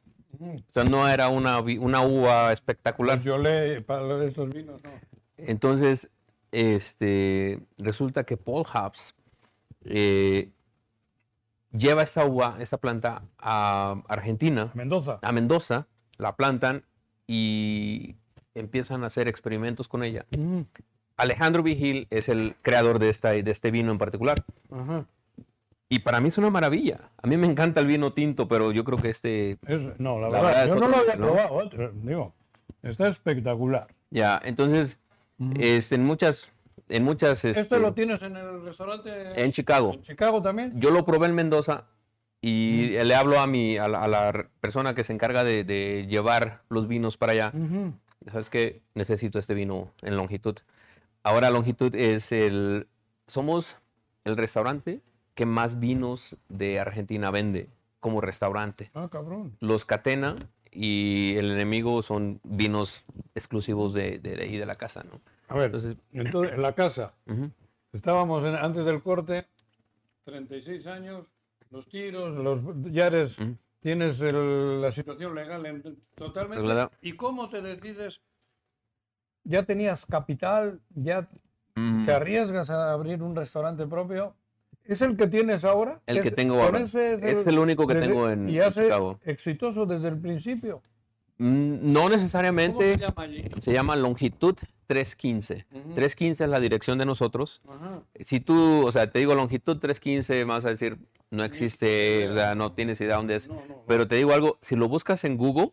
O 0.41 0.63
sea, 0.71 0.85
no 0.85 1.09
era 1.09 1.29
una, 1.29 1.59
una 1.59 2.03
uva 2.03 2.53
espectacular. 2.53 3.17
Pues 3.17 3.25
yo 3.25 3.37
le 3.37 3.81
para 3.81 4.25
estos 4.25 4.55
vinos, 4.55 4.81
no. 4.85 4.91
Entonces, 5.39 6.09
este, 6.53 7.59
resulta 7.79 8.23
que 8.23 8.37
Paul 8.37 8.65
Hobbs 8.65 9.17
eh, 9.85 10.53
lleva 11.73 12.05
esta 12.05 12.25
uva, 12.25 12.59
esta 12.61 12.77
planta 12.77 13.25
a 13.39 14.01
Argentina, 14.07 14.71
Mendoza. 14.75 15.19
a 15.21 15.33
Mendoza, 15.33 15.89
la 16.17 16.37
plantan 16.37 16.85
y 17.27 18.15
empiezan 18.55 19.03
a 19.03 19.09
hacer 19.09 19.27
experimentos 19.27 19.89
con 19.89 20.05
ella. 20.05 20.27
Mm, 20.31 20.61
Alejandro 21.19 21.63
Vigil 21.63 22.07
es 22.11 22.29
el 22.31 22.55
creador 22.63 22.99
de, 22.99 23.11
esta, 23.11 23.31
de 23.33 23.51
este 23.51 23.71
vino 23.71 23.93
en 23.93 23.99
particular. 23.99 24.45
Ajá. 24.71 25.05
Y 25.91 26.01
para 26.01 26.21
mí 26.21 26.29
es 26.29 26.39
una 26.39 26.51
maravilla. 26.51 27.11
A 27.23 27.27
mí 27.27 27.37
me 27.37 27.47
encanta 27.47 27.81
el 27.81 27.87
vino 27.87 28.13
tinto, 28.13 28.47
pero 28.49 28.73
yo 28.73 28.85
creo 28.85 28.99
que 28.99 29.09
este... 29.11 29.59
Es- 29.67 29.99
no, 29.99 30.21
la, 30.21 30.29
La 30.29 30.41
verdad, 30.41 30.43
verdad 30.49 30.65
es 30.65 30.69
yo 30.71 30.77
no 30.81 30.89
lo 30.89 30.97
había 30.97 31.15
probado. 31.17 31.55
otro, 31.55 31.93
digo, 32.03 32.35
está 32.83 33.09
espectacular. 33.09 33.87
Ya, 34.11 34.41
entonces, 34.45 34.99
este, 35.59 35.95
en 35.97 36.05
muchas... 36.05 36.53
En 36.91 37.05
muchas... 37.05 37.45
¿Esto 37.45 37.61
este, 37.61 37.79
lo 37.81 37.93
tienes 37.95 38.23
en 38.23 38.37
el 38.37 38.63
restaurante 38.65 39.43
en 39.43 39.53
Chicago. 39.53 39.93
en 39.95 40.03
Chicago 40.03 40.41
también? 40.43 40.79
Yo 40.81 40.91
lo 40.91 41.05
probé 41.05 41.27
en 41.27 41.35
Mendoza 41.35 41.85
y 42.41 42.91
le 43.03 43.15
hablo 43.15 43.41
a, 43.41 43.47
mi, 43.47 43.77
a, 43.79 43.89
la, 43.89 44.05
a 44.05 44.09
la 44.09 44.47
persona 44.61 44.95
que 44.95 45.05
se 45.05 45.13
encarga 45.13 45.43
de, 45.43 45.65
de 45.65 46.07
llevar 46.09 46.63
los 46.69 46.87
vinos 46.87 47.17
para 47.17 47.33
allá. 47.33 47.53
¿Sabes 48.31 48.49
qué? 48.51 48.83
Necesito 48.95 49.39
este 49.39 49.55
vino 49.55 49.91
en 50.03 50.17
longitud. 50.17 50.55
Ahora 51.29 51.51
longitud 51.51 51.95
es 51.95 52.33
el... 52.33 52.89
Somos 53.27 53.77
el 54.25 54.35
restaurante 54.39 55.03
que 55.35 55.45
más 55.45 55.79
vinos 55.79 56.39
de 56.49 56.81
Argentina 56.81 57.31
vende 57.31 57.69
como 58.01 58.23
restaurante. 58.23 58.91
Ah, 58.95 59.11
cabrón. 59.13 59.55
Los 59.61 59.85
catena 59.85 60.37
y 60.73 61.35
el 61.37 61.51
enemigo 61.53 62.01
son 62.01 62.41
vinos 62.45 63.05
exclusivos 63.35 63.93
de, 63.93 64.19
de, 64.21 64.37
de 64.37 64.43
ahí 64.43 64.57
de 64.57 64.65
la 64.65 64.77
casa, 64.77 65.03
¿no? 65.05 65.21
A 65.49 65.55
ver, 65.57 65.67
Entonces- 65.67 65.97
entonces, 66.15 66.55
en 66.55 66.63
la 66.63 66.75
casa, 66.75 67.13
Ujú. 67.27 67.51
estábamos 67.93 68.43
en- 68.45 68.55
antes 68.57 68.87
del 68.87 69.03
corte, 69.03 69.47
36 70.25 70.87
años, 70.87 71.27
los 71.71 71.87
tiros, 71.89 72.35
los, 72.39 72.61
ya 72.91 73.09
eres, 73.09 73.39
Ujú. 73.39 73.55
tienes 73.81 74.19
el- 74.23 74.81
la 74.81 74.93
situación 74.93 75.35
legal 75.35 75.67
en- 75.67 75.83
totalmente. 76.15 76.89
¿Y 77.03 77.13
cómo 77.17 77.51
te 77.51 77.61
decides? 77.61 78.23
¿Ya 79.49 79.63
tenías 79.63 80.05
capital? 80.05 80.79
¿Ya 80.95 81.27
Mm. 81.75 82.05
te 82.05 82.13
arriesgas 82.13 82.69
a 82.71 82.93
abrir 82.93 83.23
un 83.23 83.35
restaurante 83.35 83.87
propio? 83.87 84.35
¿Es 84.85 85.01
el 85.03 85.17
que 85.17 85.27
tienes 85.27 85.65
ahora? 85.65 86.01
El 86.07 86.21
que 86.23 86.29
Es- 86.29 86.35
tengo 86.35 86.61
ahora. 86.63 86.81
ese 86.81 87.15
Es 87.31 87.47
el 87.47 87.59
único 87.59 87.87
que 87.87 87.95
tengo 87.95 88.29
en- 88.29 88.49
Y 88.49 88.59
en 88.59 88.65
hace 88.65 88.85
Chicago. 88.85 89.19
exitoso 89.25 89.87
desde 89.87 90.09
el 90.09 90.19
principio. 90.19 90.83
Mm, 91.39 91.93
No 91.93 92.01
¿Cómo 92.01 92.11
necesariamente. 92.11 92.95
se 92.95 92.99
llama 93.01 93.23
allí? 93.23 93.45
Se 93.59 93.73
llama 93.73 93.97
longitud 93.97 94.55
315. 94.87 95.67
Ujú. 95.73 95.95
315 95.95 96.45
es 96.45 96.51
la 96.51 96.59
dirección 96.61 96.99
de 96.99 97.07
nosotros. 97.07 97.63
Si 98.21 98.41
tú, 98.41 98.85
o 98.87 98.91
sea, 98.93 99.11
te 99.11 99.21
digo 99.21 99.35
longitud 99.35 99.79
315, 99.79 100.45
vas 100.45 100.65
a 100.65 100.69
decir, 100.71 100.99
no 101.31 101.45
existe, 101.45 102.29
o 102.29 102.35
sea, 102.35 102.55
no 102.55 102.73
tienes 102.73 103.01
idea 103.01 103.17
dónde 103.17 103.37
es. 103.37 103.49
No, 103.49 103.55
no, 103.55 103.61
no. 103.69 103.83
Pero 103.87 104.09
te 104.09 104.17
digo 104.17 104.33
algo, 104.33 104.59
si 104.63 104.75
lo 104.77 104.89
buscas 104.89 105.23
en 105.25 105.37
Google, 105.37 105.71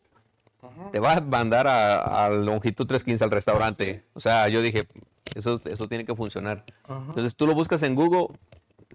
Ajá. 0.80 0.92
te 0.92 1.00
va 1.00 1.14
a 1.14 1.22
mandar 1.22 1.68
a, 1.68 2.26
a 2.26 2.30
longitud 2.30 2.86
315 2.86 3.24
al 3.24 3.32
restaurante. 3.32 4.04
O 4.14 4.20
sea, 4.20 4.48
yo 4.50 4.62
dije, 4.62 4.86
eso, 5.36 5.62
eso 5.66 5.88
tiene 5.88 6.06
que 6.06 6.16
funcionar. 6.16 6.64
Ajá. 6.84 7.04
Entonces 7.08 7.36
tú 7.36 7.48
lo 7.48 7.54
buscas 7.54 7.82
en 7.84 7.96
Google, 7.96 8.28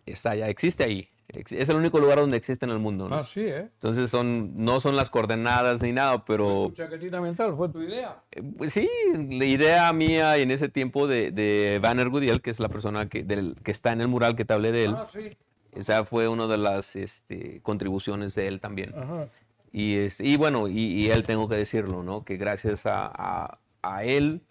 está 0.07 0.35
ya, 0.35 0.49
existe 0.49 0.85
ahí. 0.85 1.09
Es 1.51 1.69
el 1.69 1.77
único 1.77 2.01
lugar 2.01 2.19
donde 2.19 2.37
existe 2.37 2.65
en 2.67 2.73
el 2.73 2.81
mundo, 2.81 3.09
¿no? 3.09 3.15
Ah, 3.15 3.25
sí, 3.25 3.43
¿eh? 3.43 3.69
Entonces 3.75 4.11
son, 4.11 4.53
no 4.57 4.81
son 4.81 4.97
las 4.97 5.11
coordenadas 5.11 5.81
ni 5.81 5.93
nada, 5.93 6.25
pero 6.25 6.71
Tu 6.71 6.75
chaquetita 6.83 7.21
mental 7.21 7.55
fue 7.57 7.69
tu 7.69 7.81
idea. 7.81 8.17
eh, 8.33 8.43
pues 8.59 8.73
sí, 8.73 8.89
la 9.15 9.45
idea 9.45 9.93
mía 9.93 10.37
en 10.39 10.51
ese 10.51 10.69
tiempo 10.69 11.07
de, 11.07 11.31
de 11.31 11.79
Banner 11.81 12.09
Goodiel, 12.09 12.43
que 12.43 12.51
es 12.51 12.59
la 12.59 12.69
persona 12.69 13.09
que, 13.09 13.23
del- 13.23 13.55
que 13.63 13.71
está 13.71 13.93
en 13.93 14.01
el 14.01 14.09
mural 14.09 14.35
que 14.35 14.45
te 14.45 14.55
hablé 14.55 14.73
de 14.73 14.87
él, 14.87 14.95
Ah, 14.99 15.07
sí. 15.09 15.31
o 15.79 15.83
sea, 15.83 16.05
fue 16.05 16.27
una 16.27 16.49
de 16.49 16.59
las 16.59 16.97
este, 16.97 17.61
contribuciones 17.63 18.35
de 18.35 18.49
él 18.49 18.59
también. 18.61 18.93
Ajá. 18.99 19.29
Y, 19.73 19.97
es- 19.97 20.21
y 20.21 20.37
bueno, 20.37 20.69
y, 20.69 20.79
y 20.81 21.11
él 21.11 21.25
tengo 21.25 21.49
que 21.49 21.57
decirlo, 21.57 22.03
¿no? 22.03 22.25
Que 22.25 22.37
gracias 22.37 22.87
a, 22.87 23.07
a- 23.07 23.59
a 23.83 24.05
él 24.05 24.43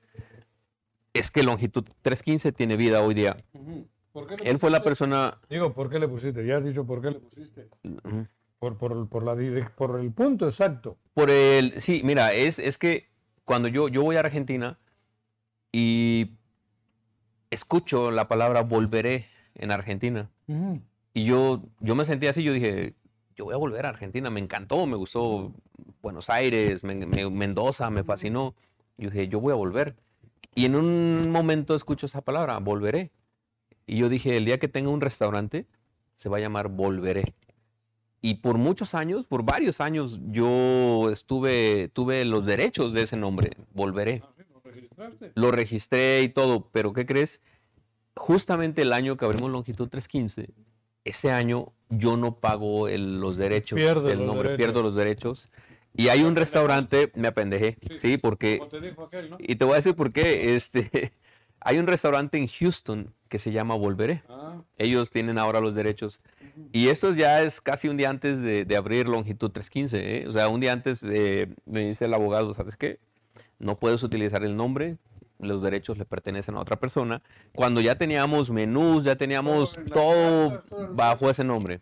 es 1.13 1.29
que 1.31 1.43
Longitud 1.43 1.83
315 2.01 2.51
tiene 2.51 2.77
vida 2.77 3.01
hoy 3.01 3.13
día. 3.13 3.37
¿Por 4.13 4.27
qué 4.27 4.37
le 4.37 4.49
Él 4.49 4.59
fue 4.59 4.69
la 4.71 4.81
persona... 4.81 5.39
Digo, 5.49 5.73
¿por 5.73 5.89
qué 5.89 5.99
le 5.99 6.07
pusiste? 6.07 6.45
Ya 6.45 6.57
has 6.57 6.63
dicho 6.63 6.85
por 6.85 7.01
qué 7.01 7.11
le 7.11 7.19
pusiste. 7.19 7.67
Por, 8.59 8.77
por, 8.77 9.07
por, 9.09 9.23
la, 9.23 9.35
por 9.75 9.99
el 9.99 10.11
punto 10.11 10.45
exacto. 10.45 10.97
Por 11.13 11.29
el... 11.29 11.79
Sí, 11.81 12.01
mira, 12.03 12.33
es, 12.33 12.57
es 12.59 12.77
que 12.77 13.09
cuando 13.45 13.67
yo, 13.67 13.87
yo 13.87 14.03
voy 14.03 14.15
a 14.15 14.21
Argentina 14.21 14.77
y 15.71 16.31
escucho 17.51 18.11
la 18.11 18.27
palabra 18.27 18.61
volveré 18.61 19.27
en 19.55 19.71
Argentina, 19.71 20.29
y 21.13 21.25
yo, 21.25 21.63
yo 21.79 21.95
me 21.95 22.05
sentí 22.05 22.27
así, 22.27 22.43
yo 22.43 22.53
dije, 22.53 22.93
yo 23.39 23.45
voy 23.45 23.53
a 23.53 23.57
volver 23.57 23.85
a 23.85 23.89
Argentina, 23.89 24.29
me 24.29 24.41
encantó, 24.41 24.85
me 24.85 24.97
gustó 24.97 25.53
Buenos 26.01 26.29
Aires, 26.29 26.83
me- 26.83 26.93
me- 27.05 27.29
Mendoza, 27.29 27.89
me 27.89 28.03
fascinó. 28.03 28.53
Yo 28.97 29.09
dije, 29.09 29.29
yo 29.29 29.39
voy 29.39 29.53
a 29.53 29.55
volver. 29.55 29.95
Y 30.55 30.65
en 30.65 30.75
un 30.75 31.31
momento 31.31 31.73
escucho 31.73 32.05
esa 32.05 32.19
palabra, 32.19 32.57
volveré. 32.57 33.11
Y 33.87 33.95
yo 33.97 34.09
dije, 34.09 34.35
el 34.35 34.43
día 34.43 34.59
que 34.59 34.67
tenga 34.67 34.89
un 34.89 34.99
restaurante, 34.99 35.67
se 36.17 36.27
va 36.27 36.35
a 36.35 36.41
llamar 36.41 36.67
Volveré. 36.67 37.23
Y 38.21 38.35
por 38.35 38.57
muchos 38.57 38.93
años, 38.93 39.25
por 39.25 39.43
varios 39.43 39.79
años, 39.79 40.19
yo 40.31 41.09
estuve, 41.09 41.87
tuve 41.93 42.25
los 42.25 42.45
derechos 42.45 42.91
de 42.91 43.03
ese 43.03 43.15
nombre, 43.15 43.51
Volveré. 43.73 44.21
¿Lo 44.51 44.59
registraste? 44.69 45.31
Lo 45.35 45.51
registré 45.51 46.23
y 46.23 46.27
todo, 46.29 46.67
pero 46.73 46.91
¿qué 46.91 47.05
crees? 47.05 47.39
Justamente 48.17 48.81
el 48.81 48.91
año 48.91 49.15
que 49.15 49.23
abrimos 49.23 49.49
Longitud 49.49 49.87
315, 49.87 50.49
ese 51.05 51.31
año 51.31 51.71
yo 51.89 52.17
no 52.17 52.35
pago 52.35 52.87
el- 52.87 53.19
los 53.19 53.37
derechos 53.37 53.77
Pierdes 53.77 54.03
del 54.03 54.19
los 54.19 54.27
nombre, 54.27 54.49
derechos. 54.49 54.65
pierdo 54.65 54.83
los 54.83 54.95
derechos. 54.95 55.49
Y 55.95 56.09
hay 56.09 56.21
un 56.23 56.35
restaurante, 56.35 57.11
me 57.15 57.27
apendejé, 57.27 57.77
sí, 57.95 58.17
porque, 58.17 58.59
Como 58.59 58.69
te 58.69 58.79
dijo 58.79 59.03
aquel, 59.05 59.31
¿no? 59.31 59.37
y 59.39 59.55
te 59.55 59.65
voy 59.65 59.73
a 59.73 59.75
decir 59.77 59.95
por 59.95 60.11
qué, 60.13 60.55
este, 60.55 61.11
hay 61.59 61.77
un 61.79 61.87
restaurante 61.87 62.37
en 62.37 62.47
Houston 62.47 63.13
que 63.27 63.39
se 63.39 63.51
llama 63.51 63.75
Volveré. 63.75 64.23
Ah, 64.29 64.61
Ellos 64.77 65.09
tienen 65.09 65.37
ahora 65.37 65.59
los 65.61 65.73
derechos. 65.75 66.19
Y 66.71 66.89
esto 66.89 67.11
ya 67.13 67.41
es 67.41 67.59
casi 67.61 67.87
un 67.87 67.97
día 67.97 68.09
antes 68.09 68.41
de, 68.41 68.65
de 68.65 68.75
abrir 68.75 69.07
Longitud 69.07 69.49
315. 69.51 70.17
¿eh? 70.23 70.27
O 70.27 70.31
sea, 70.31 70.47
un 70.49 70.59
día 70.59 70.73
antes 70.73 71.03
eh, 71.03 71.47
me 71.65 71.87
dice 71.87 72.05
el 72.05 72.13
abogado, 72.13 72.53
¿sabes 72.53 72.75
qué? 72.75 72.99
No 73.59 73.77
puedes 73.79 74.03
utilizar 74.03 74.43
el 74.43 74.55
nombre, 74.55 74.97
los 75.39 75.61
derechos 75.61 75.97
le 75.97 76.05
pertenecen 76.05 76.55
a 76.55 76.59
otra 76.59 76.77
persona. 76.79 77.21
Cuando 77.55 77.81
ya 77.81 77.95
teníamos 77.95 78.51
menús, 78.51 79.03
ya 79.03 79.15
teníamos 79.15 79.77
Todo 79.91 80.63
bajo 80.91 81.29
ese 81.29 81.43
nombre. 81.43 81.81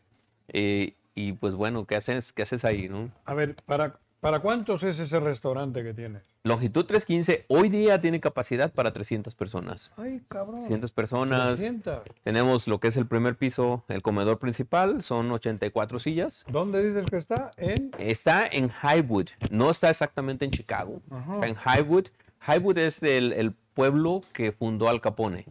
Eh, 0.49 0.93
y 1.15 1.33
pues 1.33 1.53
bueno, 1.55 1.85
¿qué 1.85 1.95
haces, 1.95 2.31
¿qué 2.31 2.43
haces 2.43 2.63
ahí? 2.63 2.87
No? 2.87 3.09
a 3.25 3.33
ver, 3.33 3.55
¿para, 3.65 3.99
¿para 4.19 4.39
cuántos 4.39 4.83
es 4.83 4.99
ese 4.99 5.19
restaurante 5.19 5.83
que 5.83 5.93
tienes? 5.93 6.23
Longitud 6.43 6.85
315 6.85 7.45
hoy 7.49 7.67
día 7.67 7.99
tiene 7.99 8.21
capacidad 8.21 8.71
para 8.71 8.93
300 8.93 9.35
personas. 9.35 9.91
Ay, 9.97 10.21
cabrón. 10.29 10.61
300 10.61 10.91
personas. 10.93 11.55
300. 11.59 12.03
Tenemos 12.23 12.67
lo 12.67 12.79
que 12.79 12.87
es 12.87 12.95
el 12.95 13.05
primer 13.07 13.35
piso, 13.35 13.83
el 13.89 14.01
comedor 14.01 14.39
principal, 14.39 15.03
son 15.03 15.29
84 15.31 15.99
sillas. 15.99 16.45
¿Dónde 16.47 16.87
dices 16.87 17.05
que 17.09 17.17
está? 17.17 17.51
En... 17.57 17.91
Está 17.97 18.47
en 18.49 18.69
Highwood, 18.83 19.29
no 19.49 19.71
está 19.71 19.89
exactamente 19.89 20.45
en 20.45 20.51
Chicago, 20.51 21.01
Ajá. 21.09 21.33
está 21.33 21.47
en 21.47 21.55
Highwood. 21.55 22.05
Highwood 22.47 22.77
es 22.77 23.03
el, 23.03 23.33
el 23.33 23.51
pueblo 23.73 24.21
que 24.33 24.51
fundó 24.51 24.89
Al 24.89 25.01
Capone. 25.01 25.45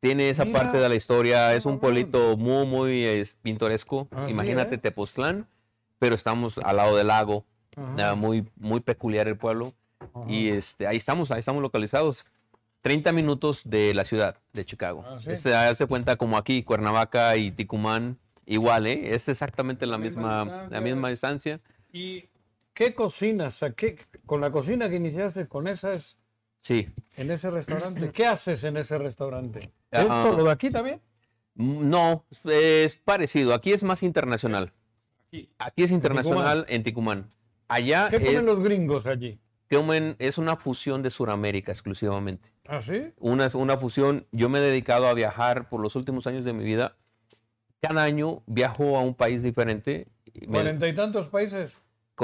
Tiene 0.00 0.28
esa 0.28 0.44
Mira, 0.44 0.60
parte 0.60 0.78
de 0.78 0.88
la 0.88 0.94
historia, 0.94 1.54
es 1.54 1.64
un 1.64 1.78
pueblito 1.78 2.36
muy, 2.36 2.66
muy 2.66 3.04
es, 3.04 3.36
pintoresco. 3.36 4.08
Así, 4.10 4.32
Imagínate 4.32 4.74
¿eh? 4.74 4.78
Tepoztlán, 4.78 5.46
pero 5.98 6.14
estamos 6.14 6.58
al 6.58 6.76
lado 6.76 6.96
del 6.96 7.06
lago. 7.06 7.44
Ajá. 7.76 8.10
Ah, 8.10 8.14
muy, 8.14 8.46
muy 8.56 8.80
peculiar 8.80 9.28
el 9.28 9.36
pueblo. 9.38 9.72
Y 10.28 10.48
este, 10.50 10.86
ahí 10.86 10.98
estamos, 10.98 11.30
ahí 11.30 11.40
estamos 11.40 11.62
localizados. 11.62 12.26
30 12.80 13.12
minutos 13.12 13.62
de 13.64 13.94
la 13.94 14.04
ciudad 14.04 14.36
de 14.52 14.66
Chicago. 14.66 15.02
Ah, 15.06 15.18
¿sí? 15.22 15.30
Este, 15.30 15.54
hace 15.54 15.86
cuenta 15.86 16.16
como 16.16 16.36
aquí, 16.36 16.62
Cuernavaca 16.62 17.34
y 17.38 17.50
Ticumán, 17.50 18.18
igual, 18.44 18.86
¿eh? 18.86 19.14
Es 19.14 19.26
exactamente 19.30 19.86
la 19.86 19.96
misma 19.96 20.66
la 20.68 20.80
misma 20.82 21.08
distancia. 21.08 21.60
¿Y 21.90 22.28
qué 22.74 22.94
cocinas? 22.94 23.62
¿A 23.62 23.70
qué- 23.72 23.96
con 24.26 24.42
la 24.42 24.50
cocina 24.50 24.90
que 24.90 24.96
iniciaste, 24.96 25.48
con 25.48 25.66
esas, 25.66 26.18
Sí. 26.64 26.88
en 27.16 27.30
ese 27.30 27.50
restaurante, 27.50 28.10
¿qué 28.10 28.24
haces 28.26 28.64
en 28.64 28.78
ese 28.78 28.96
restaurante? 28.96 29.70
Ah. 29.92 30.00
¿Es 30.00 30.06
todo 30.08 30.32
lo 30.38 30.44
de 30.44 30.50
aquí 30.50 30.70
también? 30.70 30.98
No, 31.54 32.24
es- 32.44 32.94
parecido. 32.96 33.52
Aquí 33.52 33.72
es 33.74 33.82
más 33.82 34.02
internacional. 34.02 34.72
Aquí. 35.28 35.50
Aquí 35.58 35.82
es 35.82 35.90
internacional 35.90 36.64
en 36.70 36.82
Ticumán. 36.82 37.30
Allá 37.68 38.08
¿Qué 38.10 38.18
comen 38.18 38.38
es, 38.38 38.44
los 38.46 38.62
gringos 38.62 39.04
allí? 39.04 39.38
comen- 39.70 40.16
es 40.18 40.38
una 40.38 40.56
fusión 40.56 41.02
de 41.02 41.10
Sudamérica 41.10 41.70
exclusivamente. 41.70 42.48
¿Ah, 42.66 42.80
sí? 42.80 43.12
Una, 43.18 43.50
una 43.52 43.76
fusión. 43.76 44.26
Yo 44.32 44.48
me 44.48 44.58
he 44.58 44.62
dedicado 44.62 45.06
a 45.06 45.12
viajar 45.12 45.68
por 45.68 45.80
los 45.82 45.96
últimos 45.96 46.26
años 46.26 46.46
de 46.46 46.54
mi 46.54 46.64
vida. 46.64 46.96
Cada 47.82 48.04
año 48.04 48.42
viajo 48.46 48.96
a 48.96 49.02
un 49.02 49.14
país 49.14 49.42
diferente. 49.42 50.08
¿Cuarenta 50.48 50.88
y 50.88 50.94
tantos 50.94 51.28
países? 51.28 51.72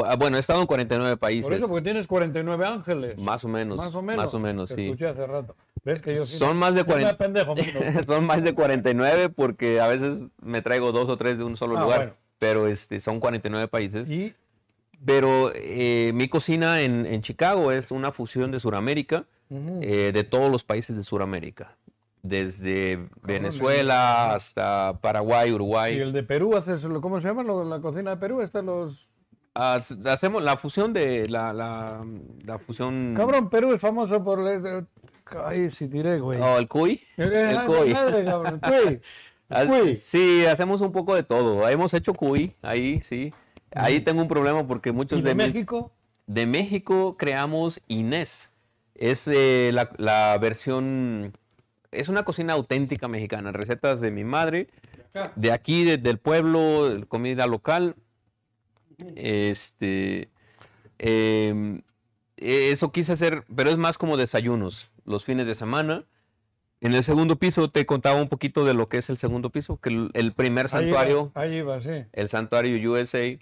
Ah, 0.05 0.17
bueno, 0.17 0.37
he 0.37 0.41
estado 0.41 0.61
en 0.61 0.67
49 0.67 1.17
países. 1.17 1.45
Por 1.45 1.53
eso, 1.55 1.69
porque 1.69 1.83
tienes 1.83 2.07
49 2.07 2.67
ángeles. 2.67 3.19
Más 3.19 3.45
o 3.45 3.49
menos. 3.49 3.77
Más 3.77 3.95
o 3.95 4.03
menos. 4.03 4.23
Más 4.25 4.35
o 4.35 4.39
menos, 4.39 4.71
sí. 4.71 4.85
escuché 4.87 5.09
hace 5.09 5.27
rato. 5.27 5.57
¿Ves 5.85 6.03
que 6.03 6.15
yo 6.15 6.27
sí- 6.27 6.37
Son 6.37 6.57
más 6.57 6.75
de 6.75 6.81
yo 6.81 6.87
me 6.87 6.93
40. 6.93 7.11
apendejo 7.11 7.55
mucho. 7.55 8.05
son 8.07 8.27
más 8.27 8.43
de 8.43 8.55
49 8.55 9.29
porque 9.31 9.81
a 9.81 9.89
veces 9.89 10.19
me 10.43 10.63
traigo 10.63 10.93
dos 10.93 11.09
o 11.09 11.17
tres 11.17 11.39
de 11.39 11.45
un 11.45 11.57
solo 11.57 11.79
Ah, 11.79 11.83
lugar. 11.83 11.99
bueno. 11.99 12.13
Pero 12.39 12.67
este, 12.67 13.01
son 13.01 13.21
49 13.21 13.69
países. 13.69 14.11
Y 14.11 14.35
Pero 15.05 15.51
eh, 15.55 16.13
mi 16.15 16.29
cocina 16.29 16.81
en, 16.83 17.07
en 17.07 17.23
Chicago 17.23 17.73
es 17.73 17.91
una 17.91 18.13
fusión 18.13 18.51
de 18.51 18.61
Sudamérica, 18.61 19.25
eh, 19.51 20.11
de 20.15 20.25
todos 20.25 20.51
los 20.51 20.63
países 20.65 20.97
de 20.97 21.03
Sudamérica. 21.03 21.77
Desde 22.23 23.09
Venezuela 23.23 24.35
hasta 24.35 24.99
Paraguay, 25.01 25.51
Y 25.51 25.53
Uruguay. 25.55 25.99
el 25.99 26.13
de 26.13 26.23
Perú, 26.23 26.55
haces, 26.57 26.87
¿cómo 27.01 27.19
se 27.21 27.29
llama 27.29 27.43
la 27.65 27.81
cocina 27.81 28.11
de 28.11 28.17
Perú? 28.19 28.43
Están 28.43 28.67
los... 28.67 29.09
Hacemos 29.61 30.43
la 30.43 30.57
fusión 30.57 30.93
de 30.93 31.29
la, 31.29 31.53
la, 31.53 32.05
la 32.45 32.59
fusión. 32.59 33.15
Cabrón, 33.17 33.51
Perú 33.51 33.73
es 33.73 33.81
famoso 33.81 34.23
por... 34.25 34.41
el- 34.49 34.87
Ay, 35.45 35.71
si 35.71 35.87
tiré, 35.89 36.19
güey. 36.19 36.41
Oh, 36.41 36.59
el 36.59 36.67
cuy. 36.69 37.01
Eh, 37.17 37.55
El 37.57 37.65
cuy. 37.67 37.93
madre, 37.93 38.25
cabrón, 38.25 38.61
cuy. 38.61 39.01
Cuy. 39.67 39.97
Sí, 39.97 40.47
hacemos 40.47 40.81
un 40.81 40.93
poco 40.93 41.15
de 41.17 41.25
todo. 41.25 41.69
Hemos 41.69 41.93
hecho 41.95 42.15
cuy 42.15 42.55
ahí, 42.63 43.01
sí. 43.03 43.33
Ahí 43.75 44.01
tengo 44.01 44.23
un 44.23 44.29
problema 44.29 44.65
porque 44.67 44.93
muchos 44.93 45.19
¿Y 45.19 45.23
de, 45.23 45.31
de 45.31 45.35
México? 45.35 45.93
de 46.29 46.47
México 46.47 47.17
creamos 47.19 47.81
Inés. 47.89 48.49
Es 48.95 49.27
eh, 49.27 49.71
la, 49.75 49.91
la 49.97 50.39
versión, 50.39 51.33
es 51.91 52.09
una 52.09 52.25
cocina 52.25 52.53
auténtica 52.53 53.09
mexicana, 53.09 53.51
recetas 53.51 54.01
de 54.01 54.13
mi 54.13 54.23
madre, 54.23 54.69
de 55.35 55.51
aquí, 55.51 55.85
de- 55.85 55.99
del 55.99 56.19
pueblo, 56.19 56.89
comida 57.09 57.47
local. 57.49 57.97
Este, 59.17 60.31
em, 60.99 61.83
eso 62.37 62.93
quise 62.93 63.13
hacer, 63.13 63.45
pero 63.55 63.71
es 63.71 63.77
más 63.79 63.99
como 63.99 64.17
desayunos, 64.17 64.91
los 65.05 65.25
fines 65.25 65.47
de 65.47 65.55
semana. 65.55 66.05
En 66.81 66.95
el 66.95 67.03
segundo 67.03 67.37
piso 67.37 67.71
te 67.71 67.85
contaba 67.85 68.21
un 68.21 68.29
poquito 68.29 68.65
de 68.65 68.73
lo 68.73 68.89
que 68.89 68.99
es 68.99 69.11
el 69.11 69.19
segundo 69.19 69.51
piso, 69.51 69.79
que 69.79 69.91
el, 69.91 70.11
el 70.15 70.33
primer 70.33 70.69
santuario 70.69 71.31
Ahí 71.35 71.57
iba, 71.57 71.81
sí. 71.81 72.05
el 72.13 72.29
santuario 72.29 72.91
USA. 72.91 73.39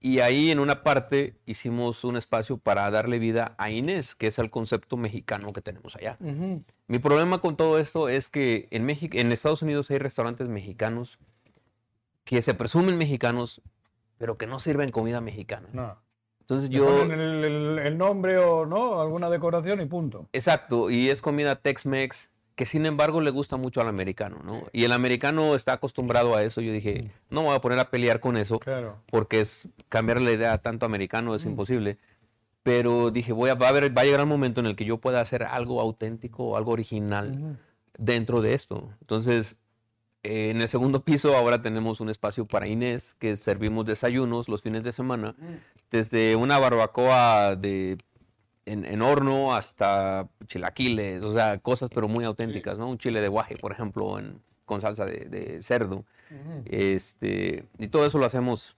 Y 0.00 0.20
ahí 0.20 0.50
en 0.50 0.58
una 0.58 0.82
parte 0.82 1.34
hicimos 1.46 2.04
un 2.04 2.18
espacio 2.18 2.58
para 2.58 2.90
darle 2.90 3.18
vida 3.18 3.54
a 3.56 3.70
Inés, 3.70 4.14
que 4.14 4.26
es 4.26 4.38
el 4.38 4.50
concepto 4.50 4.98
mexicano 4.98 5.54
que 5.54 5.62
tenemos 5.62 5.96
allá. 5.96 6.18
Ujú. 6.20 6.62
Mi 6.88 6.98
problema 6.98 7.40
con 7.40 7.56
todo 7.56 7.78
esto 7.78 8.10
es 8.10 8.28
que 8.28 8.68
en 8.70 8.84
México, 8.84 9.16
en 9.16 9.32
Estados 9.32 9.62
Unidos 9.62 9.90
hay 9.90 9.96
restaurantes 9.96 10.46
mexicanos 10.46 11.18
que 12.24 12.42
se 12.42 12.52
presumen 12.52 12.98
mexicanos, 12.98 13.62
pero 14.18 14.36
que 14.38 14.46
no 14.46 14.58
sirven 14.58 14.90
comida 14.90 15.20
mexicana. 15.20 15.68
No. 15.72 15.96
Entonces 16.40 16.68
yo, 16.70 16.86
ponen 16.86 17.20
el, 17.20 17.44
el- 17.44 17.78
el 17.78 17.98
nombre 17.98 18.36
o 18.38 18.66
no, 18.66 19.00
alguna 19.00 19.30
decoración 19.30 19.80
y 19.80 19.86
punto. 19.86 20.28
exacto, 20.32 20.90
y 20.90 21.08
es 21.08 21.22
comida 21.22 21.56
Tex-Mex, 21.56 22.28
que 22.54 22.66
sin 22.66 22.84
embargo 22.86 23.20
le 23.20 23.30
gusta 23.30 23.56
mucho 23.56 23.80
al 23.80 23.88
americano, 23.88 24.40
¿no? 24.44 24.62
Y 24.72 24.84
el 24.84 24.92
americano 24.92 25.54
está 25.54 25.72
acostumbrado 25.72 26.36
a 26.36 26.42
eso. 26.44 26.60
Yo 26.60 26.70
dije, 26.72 27.10
no 27.30 27.40
me 27.40 27.48
voy 27.48 27.56
a 27.56 27.60
poner 27.60 27.78
a 27.78 27.90
pelear 27.90 28.20
con 28.20 28.36
eso. 28.36 28.58
Claro. 28.60 28.98
porque 29.10 29.40
es 29.40 29.68
cambiar 29.88 30.20
la 30.20 30.30
idea 30.32 30.52
a 30.52 30.58
tanto 30.58 30.84
americano 30.86 31.34
es 31.34 31.44
imposible. 31.46 31.98
Pero 32.62 33.10
dije, 33.10 33.32
voy 33.32 33.50
a, 33.50 33.54
va, 33.54 33.66
a 33.66 33.70
haber- 33.70 33.96
va 33.96 34.02
a 34.02 34.04
llegar 34.04 34.22
un 34.22 34.28
momento 34.28 34.60
en 34.60 34.66
el 34.66 34.76
que 34.76 34.84
yo 34.84 34.98
pueda 34.98 35.20
hacer 35.20 35.42
algo 35.42 35.80
auténtico, 35.80 36.56
algo 36.56 36.72
original 36.72 37.58
dentro 37.98 38.40
de 38.40 38.54
esto. 38.54 38.90
Entonces, 39.00 39.58
Eh, 40.24 40.50
en 40.50 40.60
el 40.60 40.68
segundo 40.68 41.04
piso 41.04 41.36
ahora 41.36 41.60
tenemos 41.62 42.00
un 42.00 42.08
espacio 42.08 42.46
para 42.46 42.66
Inés, 42.66 43.14
que 43.18 43.36
servimos 43.36 43.84
desayunos 43.86 44.48
los 44.48 44.62
fines 44.62 44.82
de 44.82 44.90
semana, 44.90 45.34
desde 45.90 46.34
una 46.34 46.58
barbacoa 46.58 47.54
de, 47.56 47.98
en, 48.66 48.84
en 48.86 49.02
horno 49.02 49.54
hasta 49.54 50.26
chilaquiles, 50.46 51.22
o 51.22 51.32
sea, 51.32 51.58
cosas 51.58 51.90
pero 51.94 52.08
muy 52.08 52.24
auténticas, 52.24 52.78
¿no? 52.78 52.88
Un 52.88 52.98
chile 52.98 53.20
de 53.20 53.28
guaje, 53.28 53.56
por 53.56 53.70
ejemplo, 53.70 54.18
en- 54.18 54.40
con 54.64 54.80
salsa 54.80 55.04
de, 55.04 55.26
de 55.26 55.62
cerdo. 55.62 56.04
este, 56.64 57.64
y 57.78 57.88
todo 57.88 58.06
eso 58.06 58.18
lo 58.18 58.24
hacemos 58.24 58.76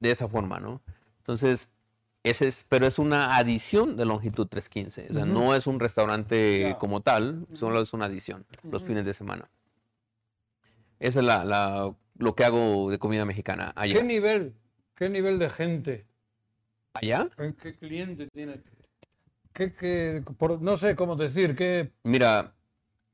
de 0.00 0.10
esa 0.10 0.28
forma, 0.28 0.58
¿no? 0.60 0.80
Entonces, 1.18 1.70
ese 2.22 2.48
es, 2.48 2.64
pero 2.68 2.86
es 2.86 2.98
una 2.98 3.36
adición 3.36 3.96
de 3.96 4.06
Longitud 4.06 4.46
315, 4.46 5.08
o 5.10 5.14
sea, 5.14 5.24
no 5.26 5.54
es 5.54 5.66
un 5.66 5.78
restaurante 5.78 6.74
como 6.78 7.00
tal, 7.02 7.46
solo 7.52 7.80
es 7.82 7.92
una 7.92 8.06
adición 8.06 8.44
los 8.70 8.82
fines 8.84 9.04
de 9.04 9.12
semana. 9.14 9.48
Esa 11.00 11.20
es 11.20 11.26
la, 11.26 11.44
la- 11.44 11.92
lo 12.18 12.34
que 12.34 12.44
hago 12.44 12.90
de 12.90 12.98
comida 12.98 13.24
mexicana 13.24 13.72
allá. 13.74 13.94
¿Qué 13.94 14.04
nivel? 14.04 14.54
¿Qué 14.94 15.08
nivel 15.08 15.38
de 15.38 15.48
gente? 15.50 16.04
¿Allá? 16.94 17.28
¿En 17.38 17.54
¿Qué 17.54 17.74
cliente 17.74 18.28
tiene? 18.32 18.60
¿Qué, 19.52 19.72
qué- 19.74 20.22
por- 20.38 20.60
no 20.60 20.76
sé 20.76 20.94
cómo 20.94 21.16
decir, 21.16 21.56
¿qué, 21.56 21.90
Mira, 22.04 22.52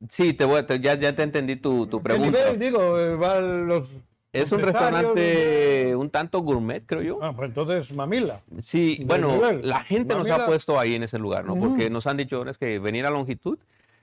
sí, 0.08 0.34
te 0.34 0.44
voy 0.44 0.64
te- 0.64 0.80
ya, 0.80 0.94
ya 0.98 1.14
te 1.14 1.22
entendí 1.22 1.56
tu, 1.56 1.86
tu 1.86 1.98
qué 1.98 2.04
pregunta. 2.04 2.38
nivel? 2.38 2.58
Digo, 2.58 2.98
eh, 2.98 3.14
van 3.14 3.68
los 3.68 3.96
Es 4.32 4.50
un 4.52 4.60
restaurante 4.60 5.94
un 5.96 6.10
tanto 6.10 6.40
gourmet, 6.40 6.84
creo 6.84 7.02
yo. 7.02 7.18
Ah, 7.22 7.32
pues 7.34 7.48
entonces 7.48 7.94
mamila. 7.94 8.40
Sí, 8.58 9.02
bueno, 9.06 9.32
nivel. 9.36 9.66
la 9.68 9.80
gente 9.84 10.14
nos 10.14 10.26
Mamila. 10.28 10.44
ha 10.44 10.46
puesto 10.46 10.78
ahí 10.78 10.94
en 10.96 11.04
ese 11.04 11.18
lugar, 11.18 11.44
¿no? 11.44 11.54
Porque 11.56 11.88
nos 11.88 12.06
han 12.06 12.16
dicho, 12.16 12.46
es 12.48 12.58
que 12.58 12.78
venir 12.80 13.06
a 13.06 13.10
longitud 13.10 13.58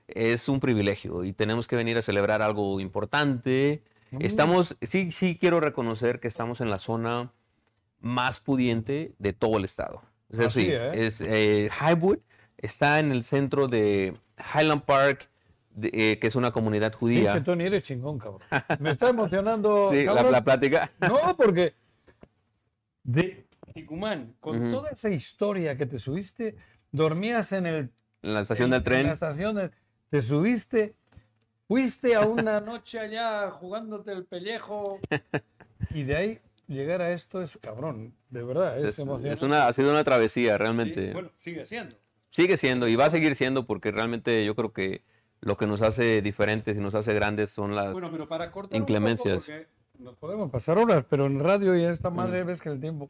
es 0.08 0.50
un 0.50 0.60
privilegio 0.60 1.24
y 1.24 1.34
tenemos 1.34 1.68
que 1.68 1.76
venir 1.76 1.98
a 1.98 2.02
celebrar 2.02 2.42
algo 2.42 2.80
importante. 2.80 3.84
Estamos, 4.20 4.76
sí, 4.82 5.12
sí 5.12 5.38
quiero 5.40 5.60
reconocer 5.60 6.20
que 6.20 6.28
estamos 6.28 6.62
en 6.62 6.70
la 6.70 6.78
zona 6.78 7.32
más 8.00 8.40
pudiente 8.40 9.14
de 9.18 9.34
todo 9.34 9.58
el 9.58 9.66
estado. 9.66 10.04
Es 10.30 10.40
Así, 10.40 10.66
decir, 10.68 10.80
¿eh? 10.82 11.06
es 11.08 11.22
eh, 11.22 11.70
Highwood 11.82 12.20
está 12.58 13.00
en 13.00 13.12
el 13.12 13.24
centro 13.24 13.68
de 13.68 14.16
Highland 14.56 14.84
Park, 14.84 15.30
de- 15.72 15.90
eh, 15.94 16.20
que 16.20 16.28
es 16.28 16.36
una 16.36 16.52
comunidad 16.52 16.92
Pinche 16.92 17.00
judía. 17.00 17.44
Tony, 17.44 17.66
eres 17.66 17.84
chingón, 17.84 18.20
cabrón. 18.20 18.42
Me 18.80 18.92
está 18.92 19.10
emocionando. 19.10 19.90
Sí, 19.94 20.06
la, 20.06 20.44
plática. 20.44 20.92
No, 21.02 21.36
porque 21.36 21.74
de 23.04 23.46
Ticumán, 23.74 24.36
con 24.40 24.72
toda 24.72 24.90
esa 24.92 25.10
historia 25.10 25.76
que 25.78 25.86
te 25.86 25.98
subiste, 26.00 26.56
dormías 26.92 27.52
en 27.52 27.66
el 27.66 27.90
En 28.22 28.34
la 28.34 28.42
estación 28.42 28.70
del 28.70 28.78
en 28.80 28.84
tren. 28.84 29.08
la 29.08 29.14
estación 29.14 29.56
de- 29.56 29.72
te 30.14 30.22
subiste, 30.22 30.94
fuiste 31.68 32.14
a 32.14 32.22
una 32.22 32.60
noche 32.62 33.00
allá 33.00 33.50
jugándote 33.50 34.12
el 34.12 34.26
pellejo 34.26 35.00
y 35.90 36.04
de 36.04 36.16
ahí 36.16 36.40
llegar 36.68 37.02
a 37.02 37.12
esto 37.14 37.42
es 37.42 37.58
cabrón, 37.58 38.14
de 38.30 38.44
verdad, 38.44 38.78
es, 38.78 38.84
Es, 38.84 39.00
emocionante. 39.00 39.34
es 39.34 39.42
una, 39.42 39.66
ha 39.66 39.74
sido 39.74 39.90
una 39.90 40.04
travesía, 40.04 40.52
Sí, 40.54 40.58
realmente. 40.60 41.14
bueno, 41.14 41.32
sigue 41.40 41.66
siendo. 41.66 41.96
Sigue 42.30 42.58
siendo 42.58 42.88
y 42.88 42.96
va 42.96 43.06
a 43.06 43.10
seguir 43.10 43.36
siendo 43.36 43.66
porque 43.66 43.92
realmente 43.92 44.46
yo 44.46 44.54
creo 44.56 44.72
que 44.72 45.04
lo 45.42 45.58
que 45.58 45.66
nos 45.66 45.82
hace 45.82 46.22
diferentes 46.22 46.78
y 46.78 46.80
nos 46.80 46.94
hace 46.94 47.16
grandes 47.16 47.50
son 47.50 47.74
las... 47.74 47.94
Bueno, 47.94 48.12
pero 48.12 48.28
para 48.28 48.52
cortar 48.52 48.78
Inclemencias. 48.80 49.48
un 49.50 49.56
poco, 49.56 49.66
porque 49.92 50.04
nos 50.04 50.16
podemos 50.18 50.52
pasar 50.52 50.78
horas, 50.78 51.06
pero 51.10 51.26
en 51.26 51.40
radio 51.40 51.76
y 51.76 51.84
en 51.86 51.92
esta 51.92 52.12
madre 52.12 52.44
ves 52.44 52.62
que 52.62 52.70
el 52.70 52.80
tiempo. 52.80 53.08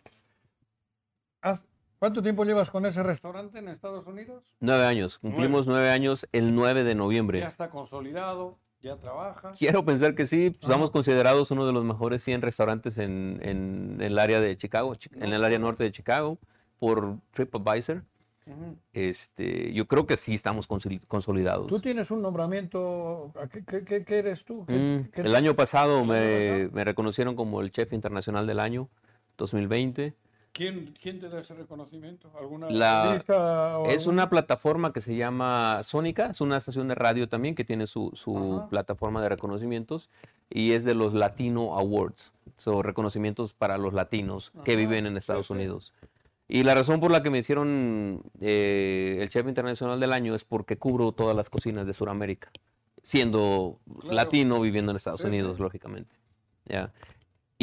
Haz- 1.42 1.64
¿Cuánto 2.04 2.22
tiempo 2.22 2.44
llevas 2.44 2.70
con 2.70 2.86
ese 2.86 3.02
restaurante 3.02 3.60
en 3.60 3.70
Estados 3.70 4.06
Unidos? 4.06 4.44
Nueve 4.60 4.84
años. 4.86 5.20
Cumplimos 5.20 5.68
nueve 5.68 5.90
años 5.90 6.28
el 6.34 6.54
9 6.54 6.84
de 6.84 6.96
noviembre. 6.96 7.40
Ya 7.40 7.48
está 7.48 7.70
consolidado, 7.70 8.58
ya 8.82 8.98
trabaja. 8.98 9.54
Quiero 9.58 9.86
pensar 9.86 10.14
que 10.14 10.26
sí, 10.26 10.50
pues, 10.50 10.64
estamos 10.64 10.92
considerados 10.92 11.50
uno 11.52 11.66
de 11.66 11.72
los 11.72 11.86
mejores 11.86 12.22
100 12.22 12.42
restaurantes 12.42 12.98
en, 12.98 13.40
en 13.42 14.00
el 14.02 14.20
área 14.20 14.42
de 14.42 14.58
Chicago, 14.58 14.94
chi- 14.96 15.12
en 15.16 15.32
el 15.32 15.46
área 15.46 15.58
norte 15.60 15.86
de 15.86 15.94
Chicago, 15.94 16.38
por 16.78 17.20
TripAdvisor. 17.32 18.04
Ujú. 18.48 18.76
Este, 18.92 19.72
yo 19.72 19.88
creo 19.88 20.06
que 20.06 20.18
sí 20.18 20.34
estamos 20.34 20.68
consoli- 20.68 21.08
consolidados. 21.08 21.68
Tú 21.68 21.80
tienes 21.80 22.12
un 22.12 22.22
nombramiento. 22.22 23.32
¿a 23.42 23.48
¿Qué, 23.48 23.64
qué- 23.64 24.04
qué- 24.04 24.20
eres 24.20 24.44
tú? 24.44 24.66
¿Qué- 24.68 24.74
Mm, 25.08 25.10
qué- 25.10 25.22
el 25.22 25.36
año 25.38 25.56
pasado 25.56 26.02
¿El 26.02 26.08
me, 26.08 26.18
año 26.18 26.52
pasado? 26.66 26.70
me 26.74 26.84
reconocieron 26.84 27.36
como 27.38 27.62
el 27.62 27.72
chef 27.72 27.94
internacional 27.94 28.46
del 28.46 28.60
año 28.60 28.90
2020. 29.38 30.16
¿Quién, 30.54 30.94
quién 31.02 31.20
te 31.20 31.30
da 31.30 31.40
ese 31.40 31.56
reconocimiento? 31.56 32.32
¿Alguna 32.40 32.70
La- 32.70 33.80
o 33.80 33.88
Es 33.90 34.06
una 34.06 34.30
plataforma 34.30 34.94
que 34.94 35.02
se 35.02 35.16
llama 35.16 35.82
Sónica, 35.82 36.28
es 36.28 36.42
una 36.42 36.58
estación 36.58 36.88
de 36.88 36.96
radio 36.96 37.28
también 37.28 37.56
que 37.56 37.66
tiene 37.66 37.88
su, 37.88 38.12
plataforma 38.70 39.22
de 39.22 39.30
reconocimientos 39.30 40.10
y 40.52 40.74
es 40.74 40.86
de 40.86 40.94
los 40.94 41.16
Latino 41.16 41.74
Awards, 41.76 42.32
son 42.56 42.84
reconocimientos 42.84 43.54
para 43.56 43.80
los 43.80 43.94
latinos 43.94 44.52
que 44.64 44.76
viven 44.76 45.08
en 45.08 45.18
Estados 45.18 45.48
sí. 45.48 45.54
Unidos. 45.54 45.92
Y 46.48 46.62
la 46.64 46.76
razón 46.76 47.00
por 47.00 47.10
la 47.10 47.24
que 47.24 47.32
me 47.32 47.40
hicieron 47.40 48.22
eh, 48.40 49.18
el 49.22 49.30
chef 49.30 49.48
internacional 49.48 50.00
del 50.00 50.14
año 50.14 50.36
es 50.36 50.44
porque 50.46 50.78
cubro 50.78 51.14
todas 51.14 51.36
las 51.36 51.50
cocinas 51.50 51.88
de 51.88 51.94
Sudamérica, 51.94 52.52
siendo 53.02 53.80
Claro. 54.02 54.14
latino 54.16 54.62
viviendo 54.62 54.92
en 54.92 54.98
Estados 54.98 55.22
Sí, 55.22 55.28
Unidos, 55.28 55.60
lógicamente. 55.60 56.16
Ya. 56.66 56.94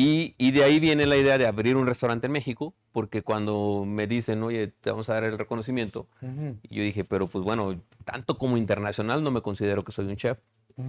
Y, 0.00 0.34
y 0.38 0.50
de 0.52 0.64
ahí 0.64 0.80
viene 0.80 1.04
la 1.06 1.16
idea 1.16 1.36
de 1.38 1.46
abrir 1.46 1.76
un 1.76 1.86
restaurante 1.86 2.26
en 2.26 2.32
México, 2.32 2.74
porque 2.92 3.22
cuando 3.22 3.84
me 3.86 4.06
dicen, 4.06 4.42
oye, 4.42 4.68
te 4.68 4.90
vamos 4.90 5.08
a 5.10 5.14
dar 5.14 5.24
el 5.24 5.38
reconocimiento, 5.38 6.08
yo 6.22 6.82
dije, 6.82 7.04
pero 7.04 7.26
pues 7.28 7.44
bueno, 7.44 7.80
tanto 8.04 8.38
como 8.38 8.56
internacional 8.56 9.22
no 9.22 9.30
me 9.30 9.42
considero 9.42 9.82
que 9.84 9.92
soy 9.92 10.06
un 10.06 10.16
chef 10.16 10.38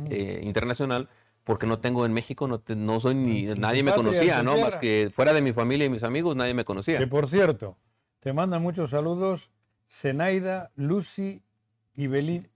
eh, 0.10 0.42
internacional, 0.44 1.10
porque 1.44 1.66
no 1.68 1.80
tengo 1.80 2.06
en 2.06 2.14
México, 2.14 2.48
no, 2.48 2.60
te- 2.60 2.76
no 2.76 3.00
soy 3.00 3.16
ni, 3.16 3.44
nadie 3.46 3.84
me 3.84 3.92
conocía, 3.94 4.44
¿no? 4.44 4.58
Más 4.58 4.78
que 4.78 5.10
fuera 5.12 5.34
de 5.34 5.42
mi 5.42 5.52
familia 5.54 5.86
y 5.86 5.90
mis 5.90 6.04
amigos, 6.04 6.36
nadie 6.36 6.54
me 6.54 6.64
conocía. 6.66 7.00
Que 7.00 7.08
por 7.08 7.28
cierto, 7.28 7.78
te 8.20 8.32
mandan 8.34 8.62
muchos 8.62 8.92
saludos 8.92 9.52
Zenaida, 9.90 10.72
Lucy 10.76 11.42
y 11.96 12.08
Beli... 12.08 12.48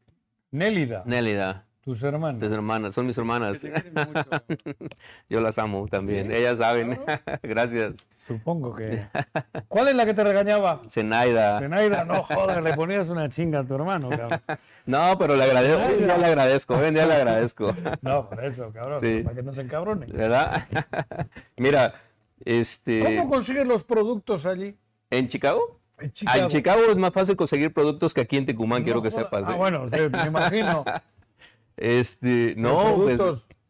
Nélida, 0.52 1.04
Nélida, 1.06 1.65
tus 1.86 2.02
hermanos. 2.04 2.42
tus 2.42 2.52
hermanas, 2.52 2.94
son 2.96 3.06
mis 3.08 3.18
hermanas. 3.18 3.62
Mucho. 3.64 4.44
Yo 5.30 5.40
las 5.40 5.58
amo 5.60 5.88
también, 5.88 6.28
Sí, 6.28 6.36
ellas 6.36 6.58
saben. 6.58 6.96
claro. 6.96 7.22
Gracias. 7.44 7.94
Supongo 8.10 8.74
que. 8.76 9.06
¿Cuál 9.68 9.90
es 9.90 9.96
la 9.96 10.06
que 10.06 10.14
te 10.16 10.24
regañaba? 10.24 10.82
Zenaida. 10.90 11.60
Zenaida, 11.60 12.04
no 12.04 12.24
jodas, 12.24 12.62
le 12.64 12.74
ponías 12.74 13.08
una 13.10 13.30
chinga 13.30 13.60
a 13.60 13.64
tu 13.64 13.76
hermano, 13.76 14.10
cabrón. 14.10 14.42
No, 14.88 15.18
pero 15.18 15.36
le 15.36 15.44
agradezco, 15.44 15.86
hoy 15.88 16.04
día 16.04 16.18
le 16.18 16.26
agradezco, 16.26 16.76
hoy 16.76 16.86
en 16.88 16.94
día 16.96 17.06
le 17.06 17.14
agradezco. 17.14 17.76
No, 18.02 18.30
por 18.30 18.44
eso, 18.44 18.72
cabrón, 18.74 19.00
Sí. 19.00 19.22
para 19.24 19.36
que 19.36 19.44
no 19.44 19.54
se 19.54 19.62
encabronen. 19.62 20.10
¿Verdad? 20.12 20.68
Mira, 21.58 21.94
este. 22.44 23.04
¿Cómo 23.04 23.30
consigues 23.30 23.66
los 23.68 23.84
productos 23.84 24.46
allí? 24.46 24.76
¿En 25.12 25.28
Chicago? 25.28 25.80
En 26.00 26.08
Ah, 26.08 26.12
Chicago. 26.14 26.40
en 26.42 26.48
Chicago 26.48 26.82
es 26.90 26.98
más 26.98 27.14
fácil 27.14 27.36
conseguir 27.38 27.72
productos 27.74 28.14
que 28.14 28.22
aquí 28.22 28.38
en 28.38 28.46
Tecumán, 28.46 28.84
quiero 28.84 29.02
que 29.02 29.12
sepas. 29.12 29.44
Ah, 29.48 29.54
¿eh? 29.54 29.56
bueno, 29.56 29.88
sí, 29.88 29.98
me 30.12 30.26
imagino. 30.28 30.84
Este, 31.78 32.56
no, 32.58 32.96
pues, 32.96 33.20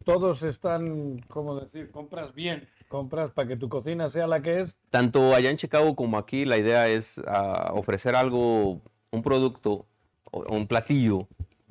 todos 0.03 0.43
están, 0.43 1.20
¿cómo 1.28 1.60
decir? 1.60 1.91
Compras 1.91 2.34
bien, 2.34 2.68
compras 2.88 3.32
para 3.32 3.47
que 3.47 3.58
tu 3.58 3.68
cocina 3.70 4.10
sea 4.10 4.28
la 4.28 4.41
que 4.41 4.62
es. 4.62 4.76
tanto 4.89 5.34
allá 5.34 5.49
en 5.49 5.58
Chicago 5.58 5.95
como 5.95 6.18
aquí, 6.18 6.45
la 6.45 6.58
idea 6.58 6.88
es 6.88 7.20
ah, 7.28 7.72
ofrecer 7.74 8.16
algo, 8.16 8.82
un 9.12 9.24
producto, 9.24 9.88
o 10.32 10.45
un 10.53 10.68
platillo 10.68 11.28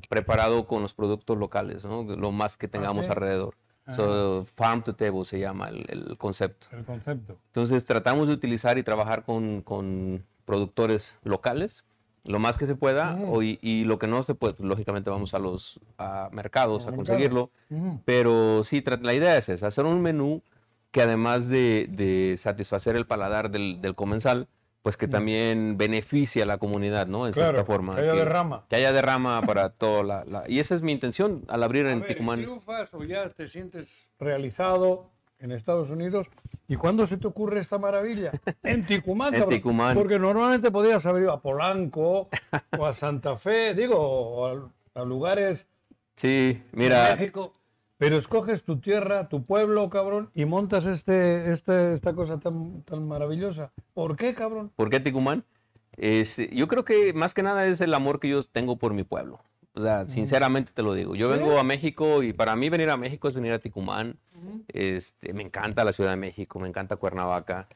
preparado 0.09 0.66
con 0.66 0.82
los 0.82 0.95
productos 0.95 1.39
locales, 1.39 1.85
¿no? 1.85 2.03
Lo 2.03 2.32
más 2.32 2.57
que 2.57 2.68
tengamos 2.68 3.07
sí? 3.07 3.11
alrededor. 3.11 3.55
So, 3.95 4.47
farm 4.47 4.82
to 4.82 4.95
table 4.95 5.26
se 5.26 5.39
llama 5.39 5.68
el, 5.68 5.85
el 5.89 6.16
concepto. 6.16 6.68
El 6.72 6.85
concepto. 6.85 7.39
Entonces 7.47 7.85
tratamos 7.85 8.28
de 8.28 8.35
utilizar 8.35 8.78
y 8.78 8.82
trabajar 8.82 9.24
con, 9.24 9.61
con 9.61 10.24
productores 10.47 11.18
locales 11.22 11.85
lo 12.25 12.39
más 12.39 12.57
que 12.57 12.66
se 12.66 12.75
pueda 12.75 13.18
o- 13.29 13.43
y, 13.43 13.59
y 13.61 13.85
lo 13.85 13.99
que 13.99 14.07
no 14.07 14.22
se 14.22 14.35
puede, 14.35 14.55
pues, 14.55 14.66
lógicamente 14.68 15.11
vamos 15.11 15.35
a 15.35 15.39
los 15.39 15.79
a 15.99 16.29
mercados 16.33 16.87
A 16.87 16.93
conseguirlo. 16.93 17.51
Pero 18.05 18.64
sí, 18.64 18.83
la 19.03 19.14
idea 19.14 19.37
es 19.37 19.49
esa, 19.49 19.66
hacer 19.66 19.85
un 19.85 20.01
menú 20.03 20.43
que 20.91 21.03
además 21.03 21.49
de, 21.49 21.87
de 21.91 22.37
satisfacer 22.39 22.97
el 22.97 23.07
paladar 23.07 23.51
del, 23.51 23.81
del 23.81 23.95
comensal, 23.95 24.49
pues 24.83 24.97
que 24.97 25.09
también 25.09 25.77
beneficie 25.79 26.43
a 26.43 26.47
la 26.47 26.59
comunidad, 26.59 27.07
¿no? 27.07 27.27
En. 27.27 27.33
Claro, 27.33 27.53
cierta 27.55 27.64
forma. 27.66 27.95
que 27.97 28.03
haya 28.03 28.12
derrama. 28.14 28.64
Que 28.68 28.77
haya 28.77 28.93
derrama 28.93 29.41
para 29.43 29.70
toda 29.70 30.03
la, 30.03 30.25
la- 30.27 30.45
Y 30.49 30.59
esa 30.61 30.75
es 30.75 30.83
mi 30.83 30.93
intención 30.93 31.43
al 31.49 31.62
abrir 31.62 31.87
A 31.87 31.93
en 31.93 32.01
ver, 32.01 32.09
Ticumán. 32.09 32.41
triunfas 32.41 32.93
o 32.93 33.03
ya 33.03 33.29
te 33.31 33.49
sientes 33.49 33.89
realizado 34.18 35.11
en 35.45 35.53
Estados 35.53 35.90
Unidos. 35.90 36.26
¿Y 36.66 36.76
cuándo 36.76 37.07
se 37.07 37.18
te 37.18 37.26
ocurre 37.26 37.61
esta 37.61 37.78
maravilla? 37.78 38.32
En 38.62 38.84
Ticumán, 38.84 39.34
En. 39.34 39.49
Ticumán. 39.49 39.95
Porque 39.95 40.18
normalmente 40.18 40.70
podías 40.70 41.05
haber 41.05 41.24
ido 41.24 41.32
a 41.32 41.42
Polanco 41.42 42.30
o 42.78 42.86
a 42.86 42.92
Santa 42.95 43.36
Fe, 43.36 43.74
digo, 43.74 44.47
a, 44.47 45.01
a 45.01 45.05
lugares 45.05 45.68
Sí, 46.16 46.55
de 46.55 46.62
mira, 46.72 47.14
México. 47.16 47.55
Pero 47.99 48.16
escoges 48.16 48.64
tu 48.64 48.80
tierra, 48.80 49.28
tu 49.28 49.45
pueblo, 49.45 49.88
cabrón, 49.90 50.30
y 50.34 50.47
montas 50.47 50.86
este, 50.86 51.53
este, 51.53 51.92
esta 51.92 52.14
cosa 52.14 52.40
tan, 52.40 52.82
tan 52.82 53.07
maravillosa. 53.07 53.72
¿Por 53.92 54.16
qué, 54.16 54.34
cabrón? 54.34 54.72
¿por 54.74 54.90
qué 54.90 55.01
Ticumán? 55.01 55.45
Es, 55.97 56.38
yo 56.51 56.66
creo 56.66 56.84
que 56.84 57.12
más 57.12 57.34
que 57.34 57.42
nada 57.42 57.66
es 57.66 57.80
el 57.80 57.95
amor 57.95 58.18
que 58.18 58.28
yo 58.28 58.42
tengo 58.42 58.76
por 58.76 58.95
mi 58.95 59.05
pueblo. 59.05 59.40
O 59.75 59.83
sea, 59.83 60.09
sinceramente 60.09 60.72
te 60.72 60.83
lo 60.83 60.95
digo. 60.95 61.16
Yo 61.16 61.29
vengo 61.29 61.59
a 61.59 61.64
México 61.64 62.22
y 62.22 62.33
para 62.33 62.55
mí 62.55 62.68
venir 62.68 62.91
a 62.91 62.97
México 62.97 63.29
es 63.29 63.35
venir 63.35 63.53
a 63.53 63.59
Ticumán. 63.59 64.18
este, 64.68 65.33
me 65.33 65.43
encanta 65.43 65.85
la 65.85 65.93
Ciudad 65.93 66.11
de 66.11 66.16
México, 66.16 66.59
me 66.61 66.68
encanta 66.68 66.97
Cuernavaca. 66.97 67.66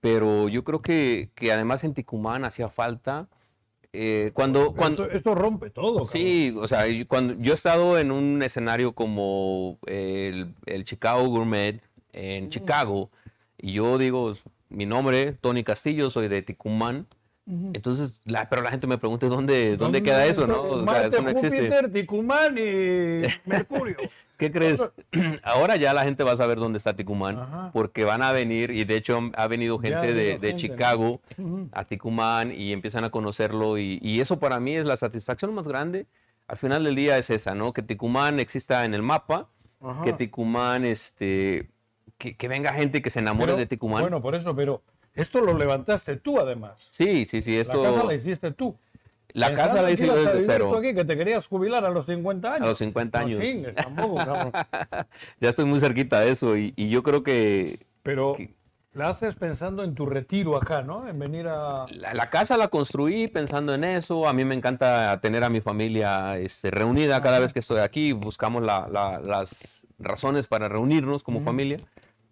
Pero 0.00 0.48
yo 0.48 0.64
creo 0.64 0.80
que, 0.82 1.30
que 1.34 1.52
además 1.52 1.84
en 1.84 1.94
Ticumán 1.94 2.44
hacía 2.44 2.68
falta. 2.68 3.28
eh, 3.92 4.30
cuando, 4.32 4.72
cuando, 4.74 5.04
Esto, 5.04 5.16
esto 5.16 5.34
rompe 5.34 5.68
todo. 5.70 5.92
cabrón. 5.92 6.06
Sí, 6.06 6.54
o 6.58 6.66
sea, 6.66 6.84
cuando 7.06 7.34
yo 7.38 7.52
he 7.52 7.54
estado 7.54 7.98
en 7.98 8.10
un 8.10 8.42
escenario 8.42 8.92
como 8.94 9.78
el, 9.86 10.54
el 10.66 10.84
Chicago 10.84 11.26
Gourmet 11.28 11.82
en 12.14 12.48
Chicago, 12.48 13.10
y 13.58 13.74
yo 13.74 13.98
digo, 13.98 14.32
mi 14.70 14.86
nombre, 14.86 15.32
Tony 15.34 15.62
Castillo, 15.64 16.08
soy 16.10 16.28
de 16.28 16.40
Ticumán. 16.42 17.06
Entonces, 17.46 18.14
la, 18.24 18.48
pero 18.48 18.62
la 18.62 18.70
gente 18.70 18.86
me 18.86 18.98
pregunta, 18.98 19.26
¿dónde, 19.26 19.76
dónde, 19.76 20.02
queda 20.02 20.26
eso? 20.26 20.46
¿no? 20.46 20.62
O 20.62 20.74
sea, 20.76 20.84
Marte, 20.84 21.16
eso 21.16 21.22
no. 21.22 21.32
Júpiter, 21.34 21.92
Ticumán 21.92 22.56
y 22.56 23.22
Mercurio. 23.44 23.96
¿Qué 24.36 24.50
crees? 24.50 24.88
Ahora 25.42 25.76
ya 25.76 25.92
la 25.92 26.04
gente 26.04 26.24
va 26.24 26.32
a 26.32 26.36
saber 26.36 26.58
dónde 26.58 26.78
está 26.78 26.94
Ticumán, 26.94 27.38
Ajá. 27.38 27.70
porque 27.72 28.04
van 28.04 28.22
a 28.22 28.32
venir, 28.32 28.70
y 28.70 28.84
de 28.84 28.96
hecho 28.96 29.18
ha 29.36 29.46
venido 29.46 29.78
gente 29.78 30.08
de, 30.08 30.14
venido 30.14 30.38
de 30.40 30.48
gente, 30.48 30.54
Chicago 30.56 31.20
a 31.72 31.84
Ticumán 31.84 32.52
y 32.52 32.72
empiezan 32.72 33.04
a 33.04 33.10
conocerlo, 33.10 33.76
y, 33.78 33.98
y 34.02 34.20
eso 34.20 34.38
para 34.38 34.60
mí 34.60 34.76
es 34.76 34.86
la 34.86 34.96
satisfacción 34.96 35.52
más 35.54 35.66
grande. 35.66 36.06
Al 36.48 36.56
final 36.56 36.84
del 36.84 36.94
día 36.94 37.18
es 37.18 37.30
esa, 37.30 37.54
¿no? 37.54 37.72
Que 37.72 37.82
Ticumán 37.82 38.40
exista 38.40 38.84
en 38.84 38.94
el 38.94 39.02
mapa, 39.02 39.48
Ajá. 39.80 40.02
que 40.02 40.12
Ticumán, 40.12 40.84
este, 40.84 41.70
que, 42.18 42.36
que 42.36 42.48
venga 42.48 42.72
gente 42.72 43.02
que 43.02 43.10
se 43.10 43.20
enamore 43.20 43.46
Pero, 43.52 43.58
de 43.58 43.66
Ticumán. 43.66 44.02
Bueno, 44.02 44.20
por 44.22 44.34
eso, 44.34 44.54
pero 44.54 44.82
esto 45.14 45.40
lo 45.40 45.56
levantaste 45.56 46.16
tú 46.16 46.38
además. 46.40 46.74
sí, 46.90 47.24
sí, 47.26 47.42
sí, 47.42 47.56
esto... 47.58 47.82
La 47.82 47.90
casa 47.90 48.04
la 48.04 48.14
hiciste 48.14 48.50
tú. 48.52 48.76
la 49.34 49.54
casa 49.54 49.82
la 49.82 49.90
hice 49.90 50.06
yo 50.06 50.14
desde 50.14 50.42
cero. 50.42 50.76
aquí, 50.76 50.94
que 50.94 51.04
te 51.04 51.16
querías 51.16 51.46
jubilar 51.46 51.84
a 51.84 51.90
los 51.90 52.06
50 52.06 52.48
años. 52.54 52.62
A 52.62 52.68
los 52.68 52.78
50 52.78 53.18
años. 53.18 53.38
No 53.38 53.44
chingues, 53.44 53.74
tampoco, 53.76 54.16
cabrón. 54.16 54.52
ya 55.40 55.48
estoy 55.50 55.64
muy 55.64 55.80
cerquita 55.80 56.20
de 56.20 56.30
eso, 56.30 56.56
y, 56.56 56.72
y 56.76 56.88
yo 56.90 57.02
creo 57.02 57.22
que 57.22 57.80
Pero 58.02 58.34
Que- 58.36 58.54
la 58.94 59.08
haces 59.08 59.34
pensando 59.36 59.84
en 59.84 59.94
tu 59.94 60.04
retiro 60.04 60.54
acá, 60.56 60.82
¿no? 60.82 61.08
En 61.08 61.18
venir 61.18 61.48
a... 61.48 61.86
La, 61.88 62.12
la 62.12 62.28
casa 62.28 62.58
la 62.58 62.68
construí 62.68 63.26
pensando 63.26 63.72
en 63.72 63.84
eso. 63.84 64.28
A 64.28 64.34
mí 64.34 64.44
me 64.44 64.54
encanta 64.54 65.18
tener 65.22 65.44
a 65.44 65.48
mi 65.48 65.62
familia 65.62 66.36
este, 66.36 66.70
reunida 66.70 67.22
cada 67.22 67.38
vez 67.38 67.54
que 67.54 67.60
estoy 67.60 67.78
aquí. 67.78 68.12
Buscamos 68.12 68.62
la- 68.62 68.86
la- 68.92 69.18
las 69.18 69.86
razones 69.98 70.46
para 70.46 70.68
reunirnos 70.68 71.22
como 71.22 71.40
familia. 71.42 71.80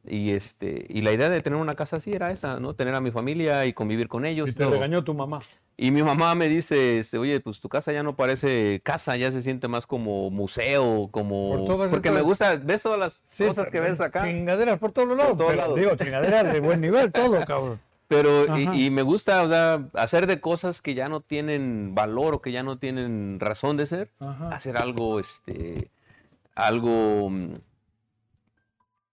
Y, 0.07 0.31
este, 0.31 0.87
y 0.89 1.03
la 1.03 1.13
idea 1.13 1.29
de 1.29 1.43
tener 1.43 1.59
una 1.59 1.75
casa 1.75 1.97
así 1.97 2.13
era 2.13 2.31
esa, 2.31 2.59
¿no? 2.59 2.75
Tener 2.75 2.95
a 2.95 3.01
mi 3.01 3.11
familia 3.11 3.67
y 3.67 3.73
convivir 3.73 4.09
con 4.09 4.25
ellos. 4.25 4.49
Y 4.49 4.53
te 4.53 4.65
todo. 4.65 4.73
regañó 4.73 5.05
tu 5.05 5.13
mamá. 5.15 5.41
Y 5.77 5.91
mi 5.91 6.03
mamá 6.03 6.35
me 6.35 6.49
dice, 6.49 6.99
este, 6.99 7.17
oye, 7.19 7.41
pues 7.41 7.61
tu 7.61 7.69
casa 7.69 7.93
ya 7.93 8.03
no 8.03 8.15
parece 8.15 8.81
casa, 8.83 9.17
ya 9.17 9.33
se 9.33 9.41
siente 9.41 9.67
más 9.69 9.87
como 9.87 10.31
museo, 10.31 11.09
como... 11.11 11.65
Por 11.67 11.89
Porque 11.91 12.11
me 12.11 12.21
gusta, 12.21 12.57
ves 12.57 12.83
todas 12.83 12.99
las 12.99 13.23
Sí, 13.25 13.47
cosas 13.47 13.69
que 13.71 13.81
ves 13.81 14.01
acá. 14.01 14.25
Chingaderas 14.25 14.79
por 14.79 14.93
todos 14.93 15.17
lados. 15.17 15.37
todos 15.39 15.51
pero, 15.51 15.63
lados. 15.63 15.79
Digo, 15.79 15.97
chingaderas 15.97 16.53
de 16.53 16.61
buen 16.61 16.81
nivel, 16.81 17.11
todo, 17.13 17.43
cabrón. 17.47 17.81
Pero, 18.09 18.59
y, 18.59 18.87
y 18.87 18.91
me 18.91 19.03
gusta, 19.03 19.43
o 19.45 19.49
sea, 19.49 19.85
hacer 19.95 20.27
de 20.27 20.41
cosas 20.41 20.83
que 20.83 20.95
ya 20.95 21.09
no 21.09 21.21
tienen 21.21 21.95
valor 21.95 22.35
o 22.35 22.43
que 22.43 22.53
ya 22.53 22.63
no 22.63 22.77
tienen 22.77 23.39
razón 23.39 23.77
de 23.77 23.87
ser, 23.87 24.11
Ajá. 24.19 24.49
hacer 24.49 24.77
algo, 24.77 25.21
este, 25.21 25.91
algo, 26.57 27.31
mm, 27.31 27.55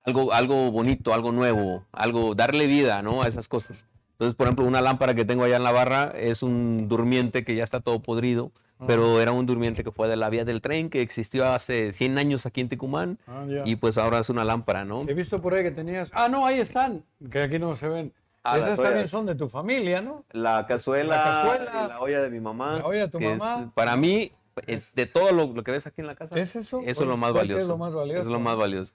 algo, 0.07 0.33
algo 0.33 0.71
bonito, 0.71 1.13
algo 1.13 1.31
nuevo, 1.31 1.83
algo, 1.91 2.33
darle 2.33 2.65
vida, 2.67 3.01
¿no? 3.01 3.21
A 3.23 3.27
esas 3.27 3.47
cosas. 3.47 3.85
Entonces, 4.13 4.35
por 4.35 4.47
ejemplo, 4.47 4.65
una 4.65 4.81
lámpara 4.81 5.13
que 5.13 5.25
tengo 5.25 5.43
allá 5.43 5.57
en 5.57 5.63
la 5.63 5.71
barra 5.71 6.13
es 6.15 6.41
un 6.41 6.87
durmiente 6.87 7.43
que 7.43 7.55
ya 7.55 7.63
está 7.63 7.81
todo 7.81 7.99
podrido, 8.01 8.51
pero 8.87 9.21
era 9.21 9.31
un 9.31 9.45
durmiente 9.45 9.83
que 9.83 9.91
fue 9.91 10.07
de 10.07 10.15
la 10.15 10.29
vía 10.29 10.45
del 10.45 10.61
tren 10.61 10.89
que 10.89 11.01
existió 11.01 11.47
hace 11.47 11.91
100 11.93 12.17
años 12.17 12.45
aquí 12.45 12.61
en 12.61 12.69
Ticumán 12.69 13.17
Ah, 13.27 13.45
y 13.65 13.75
pues 13.75 13.97
ahora 13.97 14.19
es 14.19 14.29
una 14.29 14.43
lámpara, 14.45 14.85
¿no? 14.85 15.01
He 15.07 15.13
visto 15.13 15.39
por 15.41 15.53
ahí 15.53 15.63
que 15.63 15.71
tenías... 15.71 16.09
Ah, 16.13 16.29
no, 16.29 16.45
ahí 16.45 16.59
están. 16.59 17.03
Que 17.29 17.41
aquí 17.43 17.59
no 17.59 17.75
se 17.75 17.87
ven. 17.89 18.13
Ah, 18.43 18.57
Esas 18.59 18.79
también 18.79 19.07
son 19.09 19.25
de 19.25 19.35
tu 19.35 19.49
familia, 19.49 20.01
¿no? 20.01 20.23
La 20.31 20.65
cazuela, 20.67 21.17
La 21.17 21.23
cazuela. 21.23 21.87
la 21.89 21.99
olla 21.99 22.21
de 22.21 22.29
mi 22.29 22.39
mamá. 22.39 22.77
La 22.77 22.85
olla 22.85 23.01
de 23.01 23.07
tu 23.09 23.17
que 23.19 23.33
es, 23.33 23.37
mamá. 23.37 23.71
para 23.75 23.97
mí, 23.97 24.31
es 24.67 24.95
de 24.95 25.05
todo 25.05 25.31
lo, 25.31 25.47
lo 25.53 25.63
que 25.63 25.71
ves 25.71 25.85
aquí 25.85 26.01
en 26.01 26.07
la 26.07 26.15
casa, 26.15 26.39
¿Es 26.39 26.55
eso? 26.55 26.79
Eso 26.85 27.03
es 27.03 27.09
lo 27.09 27.17
más 27.17 27.33
valioso. 27.33 27.61
es 27.61 27.67
lo 27.67 27.77
más 27.77 27.93
valioso. 27.93 28.21
Es 28.21 28.27
lo 28.27 28.39
más 28.39 28.55
valioso. 28.55 28.93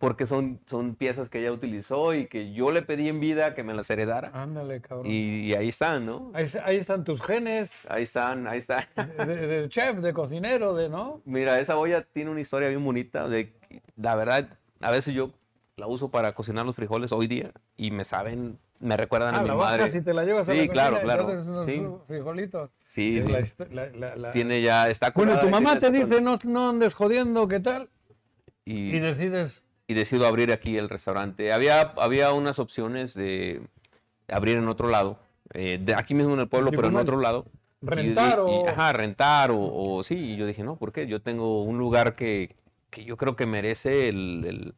Porque 0.00 0.26
son, 0.26 0.58
son 0.66 0.94
piezas 0.94 1.28
que 1.28 1.40
ella 1.40 1.52
utilizó 1.52 2.14
y 2.14 2.26
que 2.26 2.54
yo 2.54 2.72
le 2.72 2.80
pedí 2.80 3.10
en 3.10 3.20
vida 3.20 3.54
que 3.54 3.62
me 3.62 3.74
las 3.74 3.90
heredara. 3.90 4.30
Ándale, 4.32 4.80
cabrón. 4.80 5.06
Y, 5.06 5.40
y 5.42 5.52
ahí 5.54 5.68
están, 5.68 6.06
¿no? 6.06 6.30
Ahí, 6.32 6.46
ahí 6.64 6.78
están 6.78 7.04
tus 7.04 7.20
genes 7.20 7.86
Ahí 7.90 8.04
están, 8.04 8.46
ahí 8.48 8.60
están. 8.60 8.86
de, 9.18 9.36
de- 9.46 9.68
chef, 9.68 9.98
de 9.98 10.14
cocinero, 10.14 10.74
de, 10.74 10.88
¿no? 10.88 11.20
Mira, 11.26 11.60
esa 11.60 11.76
olla 11.76 12.02
tiene 12.02 12.30
una 12.30 12.40
historia 12.40 12.70
bien 12.70 12.82
bonita. 12.82 13.28
De, 13.28 13.52
la 13.96 14.14
verdad, 14.14 14.48
a 14.80 14.90
veces 14.90 15.14
yo 15.14 15.32
la 15.76 15.86
uso 15.86 16.08
para 16.08 16.32
cocinar 16.32 16.64
los 16.64 16.76
frijoles 16.76 17.12
hoy 17.12 17.26
día 17.26 17.50
y 17.76 17.90
me 17.90 18.04
saben, 18.04 18.58
me 18.78 18.96
recuerdan 18.96 19.34
Ah, 19.34 19.40
a 19.40 19.42
mi 19.42 19.48
la 19.48 19.54
madre. 19.54 19.86
y 19.94 20.00
te 20.00 20.14
la 20.14 20.24
llevas 20.24 20.48
a 20.48 20.52
sí, 20.52 20.60
la 20.60 20.66
cocina 20.66 20.72
claro, 20.72 20.96
y 20.96 21.00
claro. 21.02 21.26
unos 21.26 21.66
Sí, 21.66 21.86
frijolitos. 22.06 22.70
sí, 22.86 23.20
sí. 23.22 23.28
la 23.28 23.84
la- 23.84 23.90
la- 23.98 24.16
la- 24.16 24.30
Tiene 24.30 24.62
ya, 24.62 24.88
está 24.88 25.10
Bueno, 25.10 25.38
tu 25.38 25.50
mamá 25.50 25.78
te 25.78 25.90
dice, 25.90 26.22
no, 26.22 26.38
no 26.42 26.70
andes 26.70 26.94
jodiendo, 26.94 27.46
¿qué 27.48 27.60
tal? 27.60 27.90
y, 28.64 28.96
Y 28.96 28.98
decides... 29.00 29.62
y 29.90 29.94
decido 29.94 30.26
abrir 30.28 30.52
aquí 30.52 30.76
el 30.76 30.88
restaurante. 30.88 31.52
Había, 31.52 31.80
había 31.96 32.32
unas 32.32 32.60
opciones 32.60 33.12
de 33.14 33.60
abrir 34.28 34.56
en 34.56 34.68
otro 34.68 34.88
lado, 34.88 35.18
eh, 35.52 35.78
de 35.82 35.94
aquí 35.96 36.14
mismo 36.14 36.34
en 36.34 36.40
el 36.40 36.48
pueblo, 36.48 36.70
pero 36.70 36.86
en 36.88 36.94
otro 37.02 37.20
lado. 37.20 37.46
Rentar 37.82 38.38
Y- 38.46 38.52
y- 38.52 38.62
o- 38.62 38.68
ajá, 38.68 38.92
rentar 38.92 39.50
o, 39.50 39.58
o 39.60 40.04
sí. 40.04 40.14
Y 40.16 40.36
yo 40.36 40.46
dije, 40.46 40.62
no, 40.62 40.76
¿por 40.76 40.92
qué? 40.92 41.08
Yo 41.08 41.20
tengo 41.20 41.64
un 41.64 41.78
lugar 41.78 42.14
que, 42.14 42.54
que 42.90 43.04
yo 43.04 43.16
creo 43.16 43.34
que 43.34 43.46
merece 43.46 44.08
el, 44.08 44.44
el- 44.46 44.74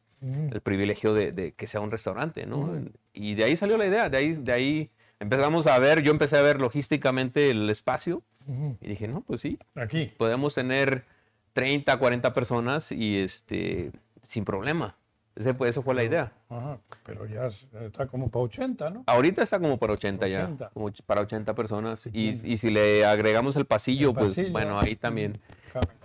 el 0.52 0.60
privilegio 0.62 1.12
de, 1.12 1.32
de 1.32 1.52
que 1.52 1.66
sea 1.66 1.80
un 1.80 1.90
restaurante, 1.90 2.46
¿no? 2.46 2.70
Y 3.12 3.34
de 3.34 3.44
ahí 3.44 3.56
salió 3.56 3.76
la 3.76 3.86
idea, 3.86 4.08
de 4.08 4.16
ahí, 4.16 4.32
de 4.32 4.52
ahí 4.52 4.90
empezamos 5.20 5.66
a 5.66 5.78
ver, 5.78 6.02
yo 6.02 6.12
empecé 6.12 6.38
a 6.38 6.42
ver 6.42 6.58
logísticamente 6.60 7.50
el 7.50 7.68
espacio 7.68 8.22
y 8.80 8.88
dije, 8.88 9.08
no, 9.08 9.20
pues 9.20 9.40
sí, 9.42 9.58
Aquí. 9.74 10.12
podemos 10.16 10.54
tener 10.54 11.04
30, 11.52 11.98
40 11.98 12.32
personas 12.32 12.92
y 12.92 13.18
este, 13.18 13.90
sin 14.22 14.44
problema. 14.44 14.96
Ese 15.35 15.55
fue, 15.55 15.68
eso 15.68 15.83
fue 15.83 15.95
la 15.95 16.05
idea. 16.05 16.33
Ajá, 16.51 16.78
pero 17.07 17.24
ya 17.26 17.47
es- 17.47 17.66
está 17.80 18.07
como 18.07 18.30
para 18.30 18.45
80, 18.45 18.91
¿no? 18.91 19.05
Ahorita 19.07 19.43
está 19.43 19.59
como 19.59 19.78
para 19.78 19.95
80, 19.95 20.26
80. 20.26 20.64
ya, 20.66 20.70
como 20.70 20.91
para 21.07 21.22
80 21.22 21.55
personas. 21.55 22.07
Y, 22.12 22.39
y 22.45 22.59
si 22.59 22.70
le 22.70 23.05
agregamos 23.07 23.57
el 23.57 23.64
pasillo, 23.64 24.11
El 24.11 24.14
pues 24.14 24.28
pasillo. 24.33 24.53
bueno, 24.53 24.78
ahí 24.78 24.95
también. 24.97 25.41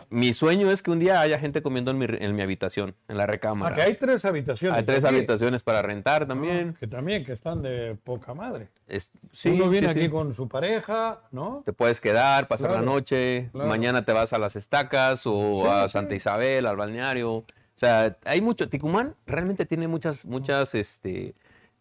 Mi 0.10 0.34
sueño 0.34 0.72
es 0.72 0.82
que 0.82 0.90
un 0.92 1.00
día 1.00 1.20
haya 1.20 1.38
gente 1.38 1.62
comiendo 1.62 1.92
en 1.92 1.98
mi, 1.98 2.06
en 2.08 2.34
mi 2.34 2.42
habitación, 2.42 2.96
en 3.10 3.18
la 3.18 3.24
Ah, 3.24 3.28
recámara. 3.28 3.76
que 3.76 3.82
hay 3.82 3.96
tres 3.96 4.24
habitaciones. 4.24 4.78
Hay 4.78 4.86
tres 4.86 5.04
aquí. 5.04 5.14
habitaciones 5.18 5.64
para 5.64 5.82
rentar 5.82 6.26
también. 6.26 6.76
Que 6.80 6.88
también, 6.88 7.26
que 7.26 7.34
están 7.34 7.62
de 7.62 7.98
poca 8.06 8.34
madre. 8.34 8.70
Es- 8.88 9.12
sí, 9.32 9.50
Uno 9.50 9.68
viene 9.70 9.88
sí, 9.88 9.92
aquí 9.92 10.04
sí. 10.04 10.10
con 10.10 10.34
su 10.34 10.48
pareja, 10.48 11.20
¿no? 11.34 11.62
Te 11.66 11.74
puedes 11.74 12.00
quedar, 12.00 12.48
pasar 12.48 12.70
Claro, 12.70 12.86
la 12.86 12.90
noche, 12.90 13.50
claro. 13.52 13.68
mañana 13.68 14.06
te 14.06 14.14
vas 14.14 14.32
a 14.32 14.40
las 14.40 14.56
estacas 14.56 15.24
o 15.26 15.70
a. 15.70 15.90
Santa 15.90 16.16
Isabel, 16.16 16.66
al 16.68 16.78
balneario. 16.78 17.44
O 17.78 17.80
sea, 17.80 18.18
hay 18.26 18.42
mucho. 18.42 18.68
Ticumán 18.70 19.16
realmente 19.28 19.66
tiene 19.68 19.88
muchas, 19.88 20.26
muchas 20.26 20.74
este, 20.74 21.36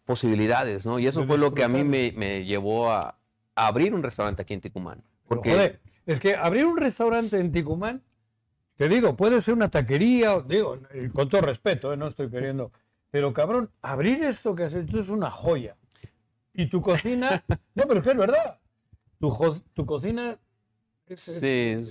posibilidades, 0.05 0.85
¿no? 0.85 0.99
Y 0.99 1.07
eso 1.07 1.25
fue 1.25 1.39
lo 1.39 1.53
que 1.55 1.63
a 1.63 1.67
mí 1.67 1.83
me, 1.83 2.13
me 2.15 2.45
llevó 2.45 2.91
a, 2.91 3.17
a 3.55 3.67
abrir 3.67 3.95
un 3.95 4.03
restaurante 4.03 4.43
aquí 4.43 4.53
en 4.53 4.61
Ticumán. 4.61 4.99
Pero, 4.99 5.27
Porque 5.27 5.51
joder, 5.51 5.79
es 6.05 6.19
que 6.19 6.35
abrir 6.35 6.65
un 6.67 6.77
restaurante 6.77 7.39
en 7.39 7.51
Ticumán, 7.51 8.03
te 8.75 8.87
digo, 8.87 9.15
puede 9.15 9.41
ser 9.41 9.55
una 9.55 9.69
taquería, 9.69 10.39
digo, 10.47 10.77
con 11.13 11.29
todo 11.29 11.41
respeto, 11.41 11.91
eh, 11.91 11.97
no 11.97 12.05
estoy 12.07 12.29
queriendo, 12.29 12.71
pero 13.09 13.33
cabrón, 13.33 13.71
abrir 13.81 14.21
esto 14.23 14.53
que 14.53 14.65
has 14.65 14.73
hecho 14.73 14.99
es 14.99 15.09
una 15.09 15.31
joya. 15.31 15.75
Y 16.53 16.69
tu 16.69 16.79
cocina, 16.79 17.43
no, 17.75 17.83
pero 17.87 18.01
es 18.01 18.03
que 18.03 18.11
es 18.11 18.17
verdad, 18.17 18.59
tu, 19.19 19.33
tu 19.73 19.83
cocina 19.87 20.37
es, 21.07 21.27
es- 21.27 21.39
sí, 21.39 21.47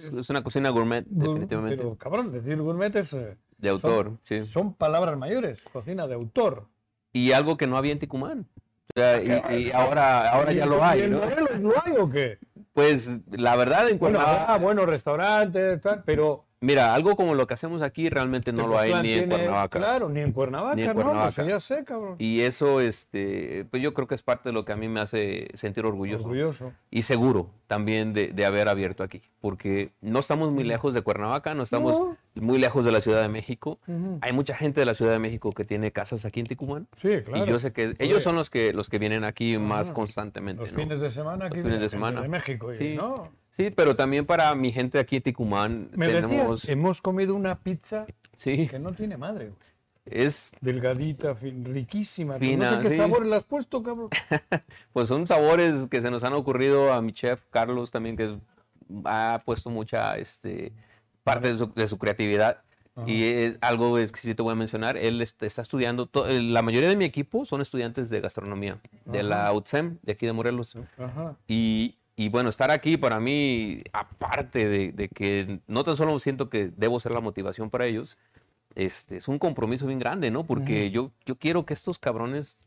es, 0.06 0.12
es 0.14 0.30
una 0.30 0.44
cocina 0.44 0.70
gourmet, 0.70 1.04
definitivamente. 1.06 1.76
Pero 1.76 1.96
cabrón, 1.96 2.30
decir 2.30 2.56
gourmet 2.62 2.94
es, 2.94 3.12
eh, 3.12 3.36
de 3.58 3.68
autor, 3.70 4.18
sí. 4.22 4.44
son 4.44 4.74
palabras 4.74 5.16
mayores, 5.16 5.60
cocina 5.72 6.06
de 6.06 6.14
autor. 6.14 6.68
Y 7.12 7.32
algo 7.32 7.56
que 7.56 7.66
no 7.66 7.76
había 7.76 7.92
en 7.92 7.98
Ticumán. 7.98 8.46
O 8.94 9.00
sea, 9.00 9.22
y, 9.22 9.64
y 9.64 9.70
ahora, 9.72 10.30
ahora 10.32 10.52
ya 10.52 10.66
lo 10.66 10.78
¿Y 10.78 10.80
hay, 10.80 11.10
¿no? 11.10 11.20
Lo 11.60 11.72
hay 11.84 11.92
o 11.98 12.08
qué? 12.10 12.38
Pues 12.72 13.18
la 13.30 13.56
verdad, 13.56 13.88
en 13.88 13.98
Bueno, 13.98 14.18
Cuernavaca. 14.18 14.54
ah, 14.54 14.58
buenos 14.58 14.86
restaurantes, 14.86 15.80
tal, 15.80 16.02
pero 16.04 16.45
Mira, 16.60 16.94
algo 16.94 17.16
como 17.16 17.34
lo 17.34 17.46
que 17.46 17.52
hacemos 17.54 17.82
aquí 17.82 18.08
realmente 18.08 18.50
no 18.50 18.66
lo 18.66 18.78
hay 18.78 18.92
ni 19.02 19.12
en 19.12 19.28
Cuernavaca. 19.28 19.78
Claro, 19.78 20.08
ni 20.08 20.20
en 20.20 20.32
Cuernavaca, 20.32 20.74
Ni 20.74 20.82
en 20.82 20.88
no, 20.88 20.94
Cuernavaca. 20.94 21.32
pues 21.36 21.48
ya 21.48 21.60
sé, 21.60 21.84
cabrón. 21.84 22.16
Y 22.18 22.40
eso, 22.40 22.80
este, 22.80 23.66
pues 23.70 23.82
yo 23.82 23.92
creo 23.92 24.06
que 24.08 24.14
es 24.14 24.22
parte 24.22 24.48
de 24.48 24.52
lo 24.54 24.64
que 24.64 24.72
a 24.72 24.76
mí 24.76 24.88
me 24.88 25.00
hace 25.00 25.48
sentir 25.54 25.84
orgulloso. 25.84 26.24
Orgulloso. 26.24 26.72
Y 26.90 27.02
seguro 27.02 27.50
también 27.66 28.14
de, 28.14 28.28
de 28.28 28.44
haber 28.46 28.68
abierto 28.68 29.02
aquí, 29.02 29.20
porque 29.40 29.90
no 30.00 30.18
estamos 30.18 30.50
muy 30.50 30.64
lejos 30.64 30.94
de 30.94 31.02
Cuernavaca, 31.02 31.54
no 31.54 31.62
estamos 31.62 31.92
No. 31.98 32.16
muy 32.42 32.58
lejos 32.58 32.84
de 32.86 32.92
la 32.92 33.00
Ciudad 33.02 33.20
de 33.20 33.28
México. 33.28 33.78
Hay 34.22 34.32
mucha 34.32 34.54
gente 34.56 34.80
de 34.80 34.86
la 34.86 34.94
Ciudad 34.94 35.12
de 35.12 35.18
México 35.18 35.52
que 35.52 35.64
tiene 35.66 35.92
casas 35.92 36.24
aquí 36.24 36.40
en 36.40 36.46
Ticumán. 36.46 36.86
Sí, 36.96 37.20
claro. 37.22 37.44
Y 37.44 37.48
yo 37.48 37.58
sé 37.58 37.72
que 37.72 37.94
ellos 37.98 38.22
son 38.22 38.34
los 38.34 38.48
que, 38.48 38.72
los 38.72 38.88
que 38.88 38.98
vienen 38.98 39.24
aquí 39.24 39.58
más 39.58 39.90
constantemente. 39.90 40.62
Los 40.62 40.72
¿no? 40.72 40.78
fines 40.78 41.00
de 41.00 41.10
semana 41.10 41.46
aquí 41.46 41.56
Los 41.56 41.64
fines 41.64 41.80
de 41.80 41.88
semana. 41.90 42.22
De 42.22 42.28
México, 42.28 42.72
y, 42.72 42.74
Sí. 42.76 42.94
¿no? 42.96 43.30
Sí, 43.56 43.70
pero 43.70 43.96
también 43.96 44.26
para 44.26 44.54
mi 44.54 44.70
gente 44.72 44.98
aquí 44.98 45.16
en 45.16 45.22
Ticumán 45.22 45.88
Me 45.94 46.06
tenemos... 46.08 46.60
decías, 46.62 46.68
hemos 46.68 47.00
comido 47.00 47.34
una 47.34 47.58
pizza 47.58 48.06
Sí, 48.36 48.68
que 48.68 48.78
no 48.78 48.92
tiene 48.92 49.16
madre, 49.16 49.46
güey. 49.46 49.58
es 50.04 50.50
Delgadita, 50.60 51.34
fin- 51.34 51.64
riquísima. 51.64 52.38
Fina, 52.38 52.70
no 52.70 52.76
sé 52.76 52.82
qué 52.82 52.90
sí. 52.90 52.96
sabor 52.98 53.24
le 53.24 53.36
has 53.36 53.44
puesto, 53.44 53.82
cabrón. 53.82 54.10
Pues 54.92 55.08
son 55.08 55.26
sabores 55.26 55.86
que 55.86 56.02
se 56.02 56.10
nos 56.10 56.22
han 56.22 56.34
ocurrido 56.34 56.92
a 56.92 57.00
mi 57.00 57.12
chef 57.12 57.42
Carlos 57.50 57.90
también, 57.90 58.16
que 58.16 58.36
ha 59.04 59.40
puesto 59.44 59.70
mucha 59.70 60.16
este, 60.18 60.72
parte 61.24 61.48
de 61.48 61.56
su, 61.56 61.72
de 61.74 61.88
su 61.88 61.96
creatividad. 61.98 62.62
Y 63.06 63.24
es 63.24 63.58
algo 63.60 63.98
exquisito 63.98 64.42
voy 64.42 64.52
a 64.52 64.56
mencionar. 64.56 64.96
Él 64.96 65.20
est- 65.20 65.42
está 65.42 65.60
estudiando, 65.60 66.06
to- 66.06 66.26
eh, 66.28 66.40
la 66.42 66.62
mayoría 66.62 66.88
de 66.88 66.96
mi 66.96 67.04
equipo 67.04 67.44
son 67.44 67.60
estudiantes 67.60 68.08
de 68.08 68.22
gastronomía, 68.22 68.78
de 69.04 69.22
la 69.22 69.52
UTSEM, 69.52 69.98
de 70.02 70.12
aquí 70.12 70.24
de 70.24 70.32
Morelos. 70.32 70.76
Ajá. 70.98 71.36
Y, 71.46 71.96
y 72.16 72.30
bueno, 72.30 72.48
estar 72.48 72.70
aquí 72.70 72.96
para 72.96 73.20
mí, 73.20 73.82
aparte 73.92 74.66
de, 74.68 74.92
de 74.92 75.08
que 75.08 75.60
no 75.66 75.84
tan 75.84 75.96
solo 75.96 76.18
siento 76.18 76.48
que 76.48 76.72
debo 76.74 76.98
ser 76.98 77.12
la 77.12 77.20
motivación 77.20 77.68
para 77.68 77.84
ellos, 77.84 78.16
este, 78.74 79.16
es 79.16 79.28
un 79.28 79.38
compromiso 79.38 79.86
bien 79.86 79.98
grande, 79.98 80.30
¿no? 80.30 80.44
Porque 80.44 80.90
yo, 80.90 81.12
yo 81.26 81.36
quiero 81.36 81.66
que 81.66 81.74
estos 81.74 81.98
cabrones 81.98 82.58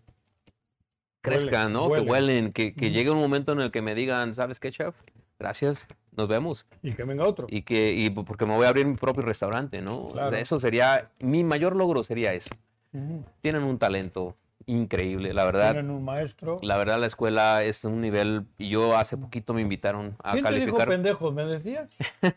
crezcan, 1.22 1.68
Huelen, 1.68 1.74
¿no? 1.74 1.86
huelen. 1.88 2.06
Que 2.06 2.12
huelen, 2.12 2.54
que, 2.54 2.74
que 2.74 2.92
llegue 2.92 3.10
un 3.10 3.20
momento 3.20 3.52
en 3.52 3.62
el 3.62 3.72
que 3.72 3.82
me 3.82 3.96
digan, 3.96 4.36
¿sabes 4.36 4.60
qué, 4.60 4.72
chef? 4.72 4.96
Gracias, 5.40 5.88
nos 6.16 6.28
vemos. 6.28 6.66
Y 6.84 6.94
que 6.94 7.04
venga 7.04 7.26
otro. 7.26 7.48
Y 7.50 7.64
que, 7.64 7.94
y 7.94 8.10
porque 8.10 8.46
me 8.46 8.56
voy 8.56 8.66
a 8.66 8.70
abrir 8.70 8.86
mi 8.86 8.98
propio 8.98 9.24
restaurante, 9.24 9.82
¿no? 9.82 10.10
Claro. 10.10 10.36
Eso 10.36 10.60
sería, 10.60 11.10
mi 11.20 11.44
mayor 11.44 11.76
logro 11.76 12.04
sería 12.04 12.34
eso. 12.34 12.52
Tienen 13.42 13.64
un 13.64 13.78
talento 13.78 14.36
increíble, 14.70 15.34
la 15.34 15.46
verdad. 15.46 15.74
Tienen 15.74 15.92
un 15.92 16.04
maestro. 16.06 16.58
La 16.62 16.78
verdad, 16.78 17.00
la 17.00 17.08
escuela 17.08 17.64
es 17.64 17.84
un 17.86 18.02
nivel. 18.02 18.46
Y 18.58 18.70
yo 18.70 18.96
hace 18.98 19.18
poquito 19.18 19.54
me 19.54 19.62
invitaron 19.62 20.16
a 20.24 20.34
¿Quién 20.34 20.44
te 20.46 20.50
dijo 20.52 20.60
calificar. 20.78 20.88
pendejo? 20.90 21.32
¿Me 21.32 21.44
decías? 21.46 21.90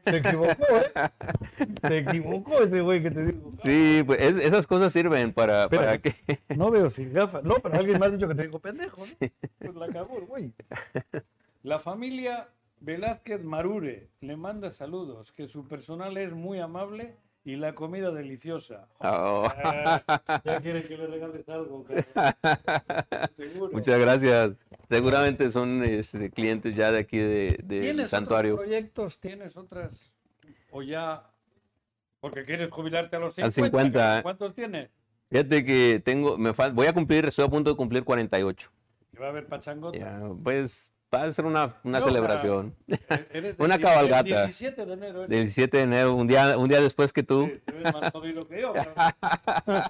Se 0.05 0.17
equivocó, 0.17 0.65
¿eh? 0.77 1.67
Se 1.87 1.99
equivocó 1.99 2.59
ese 2.63 2.81
güey 2.81 3.03
que 3.03 3.11
te 3.11 3.25
dijo. 3.27 3.53
Sí, 3.63 4.03
pues 4.07 4.21
es- 4.21 4.37
esas 4.39 4.67
cosas 4.67 4.93
sirven 4.93 5.33
para, 5.33 5.65
Espera. 5.65 5.83
para 5.83 5.99
que. 5.99 6.15
No 6.57 6.71
veo 6.71 6.89
sin 6.91 7.13
gafas. 7.13 7.45
No, 7.45 7.55
pero 7.63 7.75
alguien 7.77 7.99
me 8.01 8.07
ha 8.07 8.11
dicho 8.11 8.27
que 8.29 8.35
te 8.35 8.43
dijo 8.45 8.59
pendejo, 8.59 8.97
¿no? 9.21 9.29
Pues 9.59 9.75
la 9.77 9.89
cagó 9.89 10.19
el 10.19 10.25
güey. 10.27 10.53
La 11.63 11.79
familia 11.79 12.49
Velázquez 12.81 13.45
Marure 13.45 14.09
le 14.21 14.37
manda 14.37 14.71
saludos, 14.71 15.33
que 15.33 15.47
su 15.49 15.69
personal 15.69 16.17
es 16.17 16.33
muy 16.33 16.59
amable 16.59 17.15
y 17.45 17.57
la 17.57 17.75
comida 17.75 18.11
deliciosa. 18.13 18.87
Oh. 19.01 19.49
Ah, 19.65 20.03
ya 20.45 20.61
quieren 20.61 20.85
que 20.87 20.97
le 20.97 21.07
regales 21.09 21.49
algo. 21.49 21.85
Seguro. 23.35 23.73
Muchas 23.73 23.99
gracias. 23.99 24.53
Seguramente 24.89 25.51
son 25.51 25.83
este, 25.83 26.31
clientes 26.31 26.75
ya 26.77 26.93
de 26.93 26.99
aquí 27.01 27.19
de, 27.19 27.59
de 27.65 27.81
¿Tienes 27.81 28.11
Santuario. 28.11 28.55
otros 28.55 28.67
proyectos? 28.67 29.19
¿Tienes 29.21 29.57
otras? 29.57 30.13
¿O 30.71 30.83
ya? 30.83 31.25
Porque 32.21 32.45
quieres 32.45 32.71
jubilarte 32.71 33.17
a 33.17 33.19
los 33.19 33.35
50. 33.35 33.47
Al 33.47 33.53
50, 33.53 34.19
¿eh? 34.19 34.23
¿Cuántos 34.23 34.55
tienes? 34.55 34.91
Fíjate 35.31 35.65
que 35.65 36.01
tengo, 36.05 36.37
me 36.39 36.51
fal- 36.53 36.73
voy 36.75 36.87
a 36.87 36.93
cumplir, 36.93 37.25
estoy 37.25 37.45
a 37.45 37.49
punto 37.49 37.71
de 37.71 37.77
cumplir 37.77 38.05
48. 38.05 38.71
Que 39.13 39.19
va 39.19 39.27
a 39.27 39.31
haber 39.31 39.47
pachangota. 39.47 39.99
Ya, 39.99 40.21
pues 40.45 40.92
va 41.15 41.25
a 41.25 41.33
ser 41.33 41.45
una, 41.45 41.77
una 41.85 41.99
No, 41.99 42.05
celebración. 42.05 42.75
E- 42.89 42.99
Eres 43.33 43.57
Una 43.59 43.79
cabalgata. 43.79 44.29
el 44.29 44.47
17 44.49 44.87
de 44.87 44.93
enero. 44.93 45.25
El 45.25 45.33
eres. 45.33 45.55
17 45.55 45.77
de 45.77 45.83
enero, 45.83 46.15
un 46.15 46.27
día, 46.27 46.57
un 46.59 46.69
día 46.69 46.81
después 46.81 47.13
que 47.13 47.23
tú, 47.23 47.47
Sí, 47.53 47.61
te 47.65 47.73
ves 47.73 47.93
más 47.93 48.11
jodido 48.13 48.47
que 48.49 48.61
yo. 48.61 48.73
cabrón. 48.73 48.95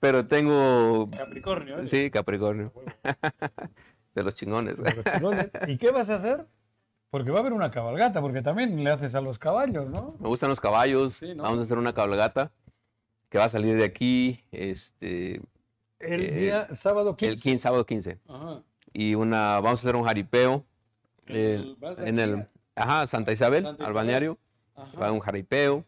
pero 0.00 0.26
tengo, 0.26 1.10
Capricornio, 1.16 1.78
¿eh? 1.80 1.86
sí, 1.86 2.10
Capricornio, 2.10 2.72
de 4.14 4.22
los 4.22 4.34
chingones. 4.34 4.78
Los 4.78 5.04
chingones. 5.04 5.50
¿Y 5.68 5.76
qué 5.78 5.90
vas 5.90 6.08
a 6.10 6.16
hacer? 6.16 6.46
Porque 7.10 7.30
va 7.30 7.38
a 7.38 7.40
haber 7.40 7.52
una 7.52 7.70
cabalgata, 7.70 8.20
porque 8.20 8.40
también 8.40 8.82
le 8.84 8.90
haces 8.90 9.14
a 9.16 9.20
los 9.20 9.38
caballos, 9.38 9.88
¿no? 9.90 10.14
Me 10.20 10.28
gustan 10.28 10.48
los 10.48 10.60
caballos. 10.60 11.14
Sí, 11.14 11.34
¿no? 11.34 11.42
Vamos 11.42 11.58
a 11.58 11.62
hacer 11.62 11.76
una 11.76 11.92
cabalgata 11.92 12.52
que 13.28 13.38
va 13.38 13.44
a 13.44 13.48
salir 13.48 13.76
de 13.76 13.84
aquí 13.84 14.44
este, 14.52 15.40
El 15.98 16.20
Eh, 16.22 16.30
día 16.38 16.68
sábado 16.76 17.16
15. 17.16 17.32
el 17.34 17.40
15, 17.40 17.58
sábado 17.62 17.84
15. 17.84 18.18
Ajá. 18.28 18.62
Y 18.92 19.14
una, 19.14 19.60
vamos 19.60 19.80
a 19.80 19.82
hacer 19.88 19.96
un 19.96 20.04
jaripeo 20.04 20.64
El- 21.26 21.76
en 21.98 22.18
el, 22.18 22.48
ajá, 22.74 23.06
Santa 23.06 23.32
Isabel, 23.32 23.62
Santa 23.64 23.70
al 23.84 23.90
Isabel. 23.90 23.94
balneario. 23.94 24.38
Ajá. 24.74 24.98
Va 24.98 25.08
a 25.08 25.12
un 25.12 25.20
jaripeo 25.20 25.84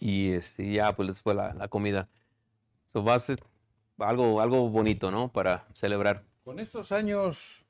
y 0.00 0.32
este, 0.32 0.72
ya 0.72 0.94
pues 0.96 1.08
después 1.08 1.36
la, 1.36 1.54
la 1.54 1.68
comida. 1.68 2.08
So, 2.92 3.04
va 3.04 3.14
a 3.14 3.18
ser 3.20 3.40
algo, 3.98 4.40
algo 4.40 4.68
bonito, 4.70 5.10
¿no? 5.10 5.30
Para 5.32 5.66
celebrar. 5.74 6.24
Con 6.42 6.58
estos 6.58 6.92
años 6.92 7.64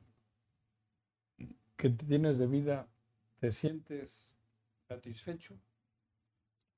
que 1.77 1.91
tienes 1.91 2.39
de 2.39 2.47
vida, 2.47 2.87
¿te 3.41 3.51
sientes 3.51 4.35
satisfecho? 4.89 5.55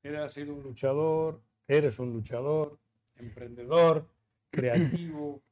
Eres 0.03 0.33
sido 0.33 0.55
un 0.55 0.63
luchador, 0.63 1.43
eres 1.69 1.99
un 1.99 2.13
luchador, 2.13 2.79
emprendedor, 3.17 4.09
creativo, 4.51 5.43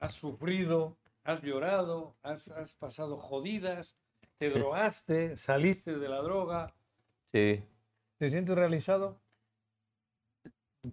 has 0.00 0.14
sufrido, 0.14 0.96
has 1.24 1.42
llorado, 1.42 2.14
has, 2.22 2.48
has 2.48 2.74
pasado 2.74 3.16
jodidas, 3.18 3.96
te 4.38 4.48
Sí. 4.48 4.52
drogaste, 4.54 5.36
saliste 5.36 5.98
de 5.98 6.08
la 6.08 6.22
droga, 6.22 6.72
Sí. 7.32 7.62
¿te 8.18 8.30
sientes 8.30 8.54
realizado? 8.54 9.18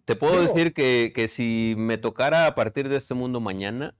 Te 0.05 0.15
puedo 0.15 0.39
Digo- 0.41 0.53
decir 0.53 0.73
que, 0.73 1.11
que 1.15 1.27
si 1.27 1.75
me 1.77 1.97
tocara 1.97 2.47
a 2.47 2.55
partir 2.55 2.89
de 2.89 2.97
este 2.97 3.13
mundo 3.13 3.39
mañana, 3.39 3.95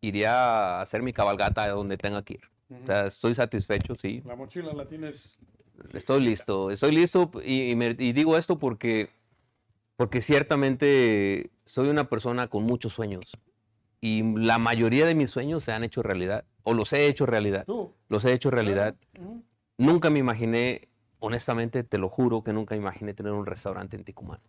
iría 0.00 0.32
a 0.78 0.80
hacer 0.82 1.02
mi 1.02 1.12
cabalgata 1.12 1.64
a 1.64 1.68
donde 1.70 1.96
tenga 1.96 2.22
que 2.24 2.34
ir. 2.34 2.42
O 2.82 2.86
sea, 2.86 3.06
estoy 3.06 3.34
satisfecho, 3.34 3.94
sí. 3.94 4.22
La 4.26 4.36
mochila 4.36 4.72
la 4.74 4.86
tienes 4.86 5.38
Estoy 5.94 6.20
listo, 6.22 6.72
estoy 6.72 6.90
listo 6.92 7.30
y, 7.44 7.70
y 7.70 7.76
me- 7.76 7.94
y 7.96 8.12
digo 8.12 8.36
esto 8.36 8.58
porque, 8.58 9.08
porque 9.96 10.20
ciertamente 10.20 11.50
soy 11.64 11.88
una 11.88 12.08
persona 12.08 12.48
con 12.48 12.64
muchos 12.64 12.92
sueños 12.92 13.22
y 14.00 14.22
la 14.22 14.58
mayoría 14.58 15.06
de 15.06 15.14
mis 15.14 15.30
sueños 15.30 15.64
se 15.64 15.72
han 15.72 15.84
hecho 15.84 16.02
realidad 16.02 16.44
o 16.62 16.74
los 16.74 16.92
he 16.92 17.06
hecho 17.06 17.26
realidad, 17.26 17.64
tú. 17.64 17.94
los 18.08 18.24
he 18.24 18.32
hecho 18.32 18.50
realidad. 18.50 18.94
Ujú. 19.18 19.42
Nunca 19.78 20.10
me 20.10 20.18
imaginé, 20.18 20.88
honestamente 21.18 21.82
te 21.82 21.98
lo 21.98 22.08
juro 22.08 22.42
que 22.42 22.52
nunca 22.52 22.76
imaginé 22.76 23.14
tener 23.14 23.32
un 23.32 23.46
restaurante 23.46 23.96
en 23.96 24.04
Ticumán. 24.04 24.40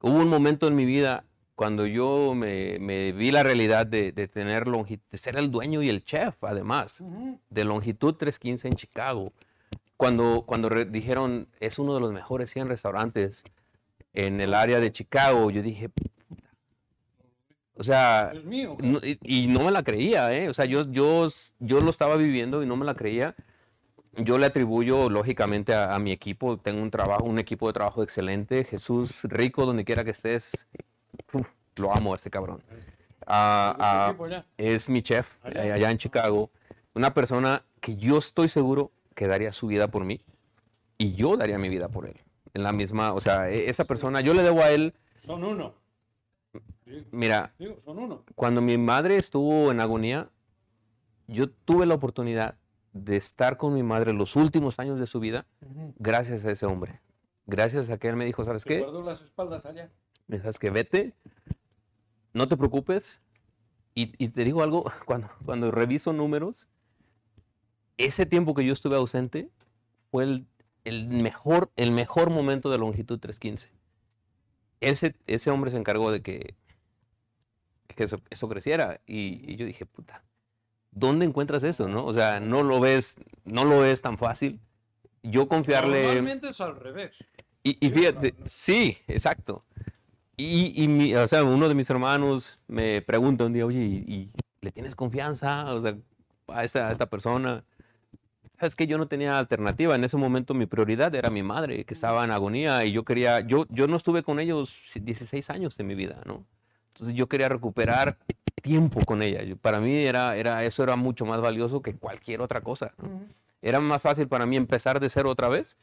Hubo 0.00 0.18
un 0.18 0.28
momento 0.28 0.66
en 0.66 0.74
mi 0.74 0.84
vida 0.84 1.24
cuando 1.54 1.86
yo 1.86 2.34
me, 2.34 2.78
me 2.80 3.12
vi 3.12 3.30
la 3.30 3.42
realidad 3.42 3.86
de, 3.86 4.12
de 4.12 4.28
tener 4.28 4.66
de 4.66 5.18
ser 5.18 5.38
el 5.38 5.50
dueño 5.50 5.82
y 5.82 5.88
el 5.88 6.04
chef 6.04 6.42
además 6.44 7.02
de 7.48 7.64
longitud 7.64 8.14
315 8.14 8.68
en 8.68 8.74
Chicago. 8.74 9.32
Cuando, 9.96 10.44
cuando 10.46 10.68
dijeron 10.84 11.48
es 11.60 11.78
uno 11.78 11.94
de 11.94 12.00
los 12.00 12.12
mejores 12.12 12.50
100 12.50 12.68
restaurantes 12.68 13.42
en 14.12 14.40
el 14.42 14.52
área 14.52 14.80
de 14.80 14.92
Chicago, 14.92 15.50
yo 15.50 15.62
dije. 15.62 15.90
O 17.76 17.84
sea, 17.84 18.32
mío. 18.44 18.76
no- 18.80 18.98
y, 19.02 19.18
y 19.22 19.46
no 19.48 19.64
me 19.64 19.70
la 19.70 19.82
creía, 19.82 20.32
¿eh? 20.34 20.48
O 20.48 20.54
sea, 20.54 20.64
yo, 20.64 20.82
yo, 20.90 21.28
yo 21.58 21.80
lo 21.80 21.90
estaba 21.90 22.16
viviendo 22.16 22.62
y 22.62 22.66
no 22.66 22.76
me 22.76 22.84
la 22.84 22.94
creía. 22.94 23.34
Yo 24.18 24.38
le 24.38 24.46
atribuyo, 24.46 25.10
lógicamente, 25.10 25.74
a, 25.74 25.94
a 25.94 25.98
mi 25.98 26.10
equipo. 26.10 26.56
Tengo 26.56 26.80
un 26.80 26.90
trabajo, 26.90 27.24
un 27.24 27.38
equipo 27.38 27.66
de 27.66 27.74
trabajo 27.74 28.02
excelente. 28.02 28.64
Jesús 28.64 29.24
Rico, 29.24 29.66
donde 29.66 29.84
quiera 29.84 30.04
que 30.04 30.10
estés, 30.12 30.66
uf, 31.34 31.48
lo 31.76 31.92
amo 31.94 32.12
a 32.14 32.16
este 32.16 32.30
cabrón. 32.30 32.62
Ah, 33.26 34.14
¿De 34.18 34.28
qué 34.28 34.34
ah, 34.36 34.44
es 34.56 34.88
mi 34.88 35.02
chef 35.02 35.32
Allá. 35.42 35.66
eh, 35.66 35.72
allá 35.72 35.90
en 35.90 35.98
Chicago. 35.98 36.50
Una 36.94 37.12
persona 37.12 37.62
que 37.80 37.96
yo 37.96 38.16
estoy 38.18 38.48
seguro 38.48 38.90
que 39.14 39.26
daría 39.26 39.52
su 39.52 39.66
vida 39.66 39.88
por 39.88 40.04
mí 40.04 40.20
y 40.96 41.12
yo 41.12 41.36
daría 41.36 41.58
mi 41.58 41.68
vida 41.68 41.88
por 41.88 42.06
él. 42.06 42.16
En 42.54 42.62
la 42.62 42.72
misma, 42.72 43.12
o 43.12 43.20
sea, 43.20 43.50
e- 43.50 43.68
esa 43.68 43.84
persona, 43.84 44.22
yo 44.22 44.32
le 44.32 44.42
debo 44.42 44.62
a 44.62 44.70
él, 44.70 44.94
Son 45.26 45.44
uno. 45.44 45.74
Mira, 47.10 47.54
cuando 48.34 48.60
mi 48.60 48.78
madre 48.78 49.16
estuvo 49.16 49.70
en 49.70 49.80
agonía, 49.80 50.30
yo 51.26 51.50
tuve 51.50 51.86
la 51.86 51.94
oportunidad 51.94 52.56
de 52.92 53.16
estar 53.16 53.56
con 53.56 53.74
mi 53.74 53.82
madre 53.82 54.12
los 54.12 54.36
últimos 54.36 54.78
años 54.78 54.98
de 54.98 55.06
su 55.06 55.20
vida 55.20 55.46
gracias 55.98 56.44
a 56.44 56.50
ese 56.52 56.66
hombre. 56.66 57.00
Gracias 57.46 57.90
a 57.90 57.98
que 57.98 58.08
él 58.08 58.16
me 58.16 58.24
dijo, 58.24 58.44
¿sabes 58.44 58.64
qué? 58.64 58.84
las 59.04 59.22
espaldas 59.22 59.64
allá. 59.66 59.90
Sabes 60.28 60.58
que 60.58 60.70
vete, 60.70 61.14
no 62.32 62.48
te 62.48 62.56
preocupes. 62.56 63.20
Y, 63.94 64.12
y 64.22 64.28
te 64.28 64.44
digo 64.44 64.62
algo, 64.62 64.84
cuando, 65.06 65.28
cuando 65.44 65.70
reviso 65.70 66.12
números, 66.12 66.68
ese 67.96 68.26
tiempo 68.26 68.54
que 68.54 68.64
yo 68.64 68.72
estuve 68.72 68.96
ausente 68.96 69.50
fue 70.10 70.24
el, 70.24 70.46
el 70.84 71.08
mejor, 71.08 71.70
el 71.76 71.92
mejor 71.92 72.30
momento 72.30 72.70
de 72.70 72.78
longitud 72.78 73.18
315. 73.18 73.70
Ese, 74.80 75.16
ese 75.26 75.50
hombre 75.50 75.70
se 75.70 75.78
encargó 75.78 76.10
de 76.10 76.20
que, 76.22 76.54
que 77.94 78.04
eso, 78.04 78.18
eso 78.30 78.48
creciera. 78.48 79.00
Y, 79.06 79.40
y 79.52 79.56
yo 79.56 79.66
dije, 79.66 79.86
puta, 79.86 80.22
¿dónde 80.90 81.26
encuentras 81.26 81.62
eso? 81.62 81.88
No? 81.88 82.04
O 82.06 82.14
sea, 82.14 82.40
no 82.40 82.62
lo 82.62 82.80
ves, 82.80 83.16
no 83.44 83.64
lo 83.64 83.80
ves 83.80 84.02
tan 84.02 84.18
fácil. 84.18 84.60
Yo 85.22 85.48
confiarle. 85.48 86.02
Normalmente 86.04 86.50
es 86.50 86.60
al 86.60 86.76
revés. 86.76 87.16
Y, 87.62 87.84
y 87.84 87.90
fíjate, 87.90 88.34
sí, 88.44 88.96
exacto. 89.08 89.64
Y, 90.36 90.82
y 90.82 90.88
mi- 90.88 91.14
o 91.14 91.26
sea, 91.26 91.42
uno 91.44 91.68
de 91.68 91.74
mis 91.74 91.88
hermanos 91.90 92.58
me 92.68 93.02
pregunta 93.02 93.44
un 93.46 93.52
día, 93.52 93.66
oye, 93.66 93.80
¿y, 93.80 93.96
y 94.06 94.30
le 94.60 94.70
tienes 94.70 94.94
confianza 94.94 95.72
o 95.74 95.80
sea, 95.80 95.96
a, 96.48 96.62
esta, 96.64 96.88
a 96.88 96.92
esta 96.92 97.06
persona? 97.06 97.64
sabes 98.58 98.74
que 98.74 98.86
yo 98.86 98.96
no 98.96 99.06
tenía 99.06 99.38
alternativa. 99.38 99.94
En 99.96 100.04
ese 100.04 100.16
momento 100.16 100.54
mi 100.54 100.64
prioridad 100.66 101.14
era 101.14 101.28
mi 101.28 101.42
madre, 101.42 101.84
que 101.84 101.92
estaba 101.94 102.24
en 102.24 102.30
agonía 102.30 102.84
y 102.86 102.92
yo 102.92 103.04
quería, 103.04 103.40
yo, 103.40 103.66
yo 103.68 103.86
no 103.86 103.96
estuve 103.96 104.22
con 104.22 104.40
ellos 104.40 104.92
16 104.94 105.50
años 105.50 105.76
de 105.76 105.84
mi 105.84 105.94
vida, 105.94 106.22
¿no? 106.24 106.46
Entonces 106.96 107.14
yo 107.14 107.28
quería 107.28 107.50
recuperar 107.50 108.16
tiempo 108.62 109.04
con 109.04 109.22
ella. 109.22 109.42
Yo- 109.42 109.56
para 109.58 109.80
mí 109.80 109.94
era, 109.94 110.34
era, 110.36 110.64
eso 110.64 110.82
era 110.82 110.96
mucho 110.96 111.26
más 111.26 111.42
valioso 111.42 111.82
que 111.82 111.94
cualquier 111.94 112.40
otra 112.40 112.62
cosa. 112.62 112.94
¿no? 113.02 113.20
Era 113.60 113.80
más 113.80 114.00
fácil 114.00 114.28
para 114.28 114.46
mí 114.46 114.56
empezar 114.56 114.98
de 114.98 115.10
cero 115.10 115.30
otra 115.30 115.48
vez 115.48 115.76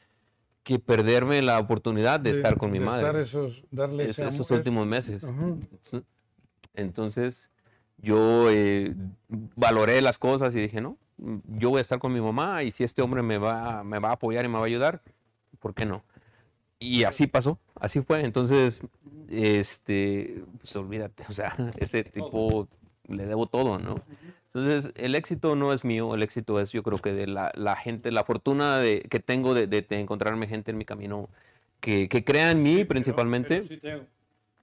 que 0.64 0.80
perderme 0.80 1.42
la 1.44 1.60
oportunidad 1.60 2.20
de, 2.20 2.32
estar 2.32 2.58
con 2.58 2.72
mi 2.72 2.80
de 2.80 2.86
madre 2.86 3.02
estar 3.06 3.16
esos, 3.22 3.66
darle 3.70 4.06
es- 4.06 4.18
esos 4.18 4.50
últimos 4.50 4.88
meses. 4.88 5.24
Ajá. 5.24 5.56
Entonces 6.74 7.52
yo 7.98 8.50
eh, 8.50 8.96
valoré 9.28 10.02
las 10.02 10.18
cosas 10.18 10.56
y 10.56 10.60
dije, 10.62 10.82
no, 10.82 10.98
yo 11.48 11.70
voy 11.70 11.78
a 11.78 11.82
estar 11.82 12.00
con 12.00 12.12
mi 12.12 12.22
mamá 12.22 12.64
y 12.64 12.72
si 12.72 12.84
este 12.84 13.04
hombre 13.04 13.22
me 13.22 13.38
va, 13.38 13.84
me 13.84 14.00
va 14.00 14.10
a 14.10 14.14
apoyar 14.14 14.44
y 14.46 14.48
me 14.48 14.56
va 14.56 14.62
a 14.62 14.66
ayudar, 14.66 15.02
¿por 15.60 15.76
qué 15.76 15.86
no? 15.86 16.04
Y 16.80 17.04
así 17.04 17.28
pasó, 17.28 17.60
así 17.84 18.02
fue. 18.02 18.24
Entonces, 18.26 18.82
este, 19.30 20.44
pues 20.60 20.76
olvídate, 20.76 21.24
o 21.30 21.34
sea, 21.34 21.56
ese 21.78 22.04
tipo 22.04 22.68
le 23.08 23.26
debo 23.26 23.48
todo, 23.48 23.78
¿no? 23.80 23.96
Entonces, 24.54 24.92
el 24.96 25.16
éxito 25.16 25.56
no 25.56 25.74
es 25.74 25.84
mío, 25.84 26.14
el 26.14 26.22
éxito 26.24 26.60
es 26.60 26.72
yo 26.72 26.84
creo 26.84 27.00
que 27.00 27.12
de 27.12 27.28
la, 27.28 27.52
la 27.56 27.76
gente, 27.76 28.12
la 28.12 28.24
fortuna 28.24 28.78
de, 28.78 29.02
que 29.02 29.20
tengo 29.20 29.54
de, 29.54 29.66
de- 29.68 29.82
de 29.82 30.00
encontrarme 30.00 30.48
gente 30.48 30.72
en 30.72 30.78
mi 30.78 30.86
camino 30.86 31.30
que, 31.80 32.08
que 32.08 32.24
crea 32.24 32.52
en 32.52 32.62
mí 32.64 32.84
principalmente. 32.86 33.56
pero 33.58 33.68
si 33.68 33.78
te- 33.78 34.08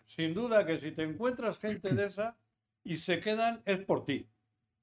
sin 0.07 0.33
duda 0.35 0.65
que 0.65 0.79
si 0.79 0.93
te 0.93 1.03
encuentras 1.03 1.59
gente 1.59 1.93
de 1.95 2.07
esa 2.07 2.37
y 2.85 2.97
se 2.97 3.21
quedan, 3.21 3.61
es 3.67 3.81
por 3.81 4.05
ti. 4.05 4.27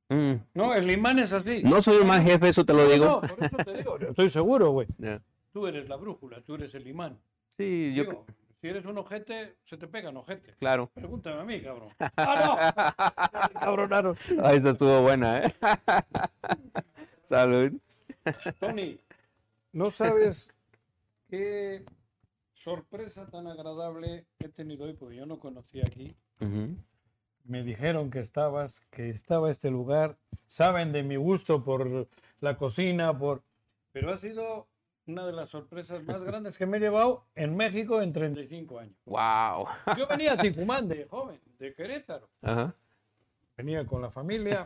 Mm, 0.10 0.34
No, 0.54 0.74
el 0.74 0.90
imán 0.92 1.20
es 1.20 1.32
así. 1.34 1.64
No 1.64 1.82
soy 1.82 2.04
mal 2.06 2.22
jefe, 2.24 2.50
eso 2.50 2.64
te 2.66 2.74
lo 2.74 2.84
No, 2.84 2.90
digo. 2.92 3.06
no, 3.06 3.22
por 3.22 3.44
eso 3.44 3.58
te 3.58 3.78
digo. 3.78 3.98
Estoy 4.00 4.30
seguro, 4.30 4.72
güey. 4.72 4.88
Tú 5.54 5.66
eres 5.68 5.90
la 5.90 5.96
brújula, 5.96 6.42
tú 6.42 6.54
eres 6.56 6.76
el 6.76 6.86
imán. 6.86 7.18
Sí, 7.58 7.94
yo, 7.96 8.04
Digo, 8.04 8.26
si 8.62 8.68
eres 8.68 8.86
un 8.86 8.98
ojete, 8.98 9.56
se 9.66 9.78
te 9.78 9.88
pegan 9.88 10.16
ojete. 10.18 10.54
claro. 10.60 10.92
Pregúntame 10.94 11.42
a 11.42 11.44
mí, 11.44 11.62
cabrón. 11.62 11.90
¡Ah, 12.18 12.94
no! 13.54 13.60
Cabronaron. 13.60 14.16
Ahí 14.44 14.62
estuvo 14.64 15.02
buena, 15.02 15.44
¿eh? 15.46 15.56
Salud. 17.24 17.74
Tony, 18.60 19.00
no 19.72 19.90
sabes 19.90 20.54
qué 21.30 21.84
sorpresa 22.54 23.26
tan 23.28 23.48
agradable 23.48 24.26
he 24.40 24.50
tenido 24.50 24.86
hoy, 24.86 24.94
porque 24.94 25.16
yo 25.16 25.26
no 25.26 25.40
conocía 25.40 25.84
aquí. 25.86 26.16
Me 27.44 27.64
dijeron 27.64 28.12
que 28.12 28.20
estabas, 28.20 28.82
que 28.92 29.10
estaba 29.10 29.50
este 29.50 29.72
lugar. 29.72 30.18
Saben 30.46 30.92
de 30.92 31.04
mi 31.04 31.16
gusto 31.16 31.64
por 31.64 32.08
la 32.40 32.58
cocina, 32.58 33.18
por... 33.18 33.44
Pero 33.94 34.12
ha 34.12 34.18
sido 34.18 34.68
una 35.08 35.26
de 35.26 35.32
las 35.32 35.50
sorpresas 35.50 36.04
más 36.04 36.24
grandes 36.24 36.58
que 36.58 36.66
me 36.66 36.78
he 36.78 36.80
llevado 36.80 37.24
en 37.36 37.56
México 37.56 38.02
en 38.02 38.12
35 38.12 38.80
años. 38.80 38.96
Wow. 39.06 39.68
Yo 39.98 40.08
venía 40.08 40.34
a 40.34 40.38
Ticumán 40.38 40.88
de 40.88 41.06
joven, 41.06 41.40
de 41.58 41.74
Querétaro. 41.74 42.28
Ajá. 42.42 42.76
Venía 43.56 43.86
con 43.86 44.02
la 44.02 44.12
familia. 44.12 44.66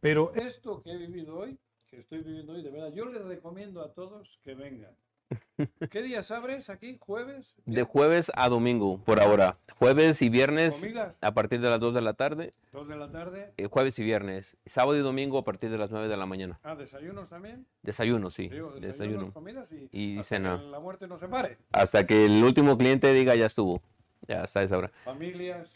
Pero 0.00 0.32
esto 0.34 0.82
que 0.82 0.92
he 0.92 0.96
vivido 0.96 1.38
hoy, 1.38 1.58
que 1.86 2.00
estoy 2.00 2.18
viviendo 2.18 2.52
hoy, 2.52 2.62
de 2.62 2.70
verdad, 2.70 2.92
yo 2.92 3.06
les 3.06 3.24
recomiendo 3.24 3.80
a 3.80 3.92
todos 3.92 4.38
que 4.42 4.54
vengan. 4.54 4.94
¿Qué 5.90 6.02
días 6.02 6.30
abres 6.30 6.70
aquí? 6.70 6.98
¿Jueves? 7.00 7.54
De 7.64 7.82
jueves 7.82 8.30
a 8.34 8.48
domingo, 8.48 8.98
por 8.98 9.20
ahora. 9.20 9.56
Jueves 9.78 10.22
y 10.22 10.28
viernes 10.28 10.80
¿Comidas? 10.80 11.18
a 11.20 11.32
partir 11.34 11.60
de 11.60 11.68
las 11.68 11.80
2 11.80 11.94
de 11.94 12.00
la 12.00 12.14
tarde. 12.14 12.54
¿Dos 12.72 12.86
de 12.88 12.96
la 12.96 13.10
tarde? 13.10 13.52
eh, 13.56 13.66
jueves 13.66 13.98
y 13.98 14.04
viernes. 14.04 14.56
Sábado 14.66 14.96
y 14.96 15.00
domingo 15.00 15.38
a 15.38 15.44
partir 15.44 15.70
de 15.70 15.78
las 15.78 15.90
9 15.90 16.08
de 16.08 16.16
la 16.16 16.26
mañana. 16.26 16.60
Ah, 16.62 16.74
¿desayunos 16.76 17.28
también? 17.28 17.66
Desayuno, 17.82 18.30
sí. 18.30 18.48
Digo, 18.48 18.72
desayunos, 18.72 18.82
Desayuno. 18.98 19.32
comidas 19.32 19.72
y, 19.72 19.88
Y 19.92 20.18
hasta 20.18 20.36
cena. 20.36 20.58
que 20.58 20.66
la 20.66 20.80
muerte 20.80 21.06
no 21.08 21.18
se 21.18 21.28
pare. 21.28 21.58
Hasta 21.72 22.06
que 22.06 22.26
el 22.26 22.42
último 22.44 22.76
cliente 22.78 23.12
diga 23.12 23.34
ya 23.34 23.46
estuvo. 23.46 23.82
Ya 24.28 24.42
está 24.44 24.62
esa 24.62 24.76
hora. 24.78 24.90
Familias 25.04 25.68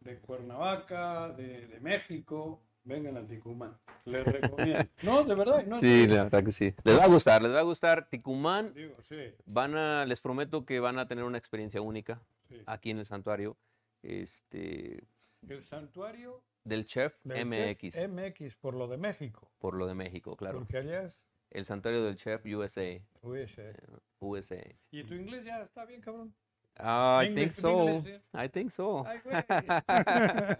de 0.00 0.16
Cuernavaca, 0.18 1.28
de, 1.30 1.66
de 1.66 1.80
México, 1.80 2.60
vengan 2.88 3.16
a 3.16 3.26
Ticumán. 3.26 3.76
Les 4.04 4.24
recomiendo. 4.24 4.84
No, 5.02 5.22
de 5.24 5.34
verdad. 5.34 5.66
No, 5.66 5.78
Sí, 5.78 6.06
la 6.06 6.24
verdad 6.24 6.44
que 6.44 6.52
sí. 6.52 6.74
Les 6.84 6.98
va 6.98 7.04
a 7.04 7.08
gustar, 7.08 7.42
les 7.42 7.52
va 7.52 7.60
a 7.60 7.62
gustar. 7.62 8.08
Ticumán, 8.08 8.72
Digo, 8.74 8.94
sí. 9.08 9.16
van 9.46 9.76
a, 9.76 10.04
les 10.06 10.20
prometo 10.20 10.64
que 10.64 10.80
van 10.80 10.98
a 10.98 11.06
tener 11.06 11.24
una 11.24 11.38
experiencia 11.38 11.80
única 11.80 12.20
sí. 12.48 12.62
aquí 12.66 12.90
en 12.90 12.98
el 12.98 13.04
santuario. 13.04 13.56
Este, 14.02 15.04
El 15.48 15.62
santuario 15.62 16.42
del 16.64 16.86
chef 16.86 17.14
del 17.24 17.46
MX, 17.46 17.94
chef 17.94 18.10
MX, 18.10 18.56
por 18.56 18.74
lo 18.74 18.88
de 18.88 18.96
México. 18.96 19.50
por 19.58 19.74
lo 19.74 19.86
de 19.86 19.94
México, 19.94 20.36
claro. 20.36 20.58
Porque 20.58 20.78
allá 20.78 21.02
es... 21.04 21.22
El 21.50 21.64
santuario 21.64 22.04
del 22.04 22.16
chef 22.16 22.44
USA. 22.44 23.00
Uy, 23.22 23.40
ese- 23.40 23.74
USA. 24.20 24.62
¿Y 24.90 25.02
tu 25.04 25.14
inglés 25.14 25.44
ya 25.44 25.62
está 25.62 25.84
bien, 25.86 26.00
cabrón? 26.00 26.34
Ah, 26.76 27.22
I 27.24 27.34
think 27.34 27.50
so. 27.50 28.02
I 28.34 28.48
think 28.50 28.70
so. 28.70 29.04
Güey. 29.24 29.44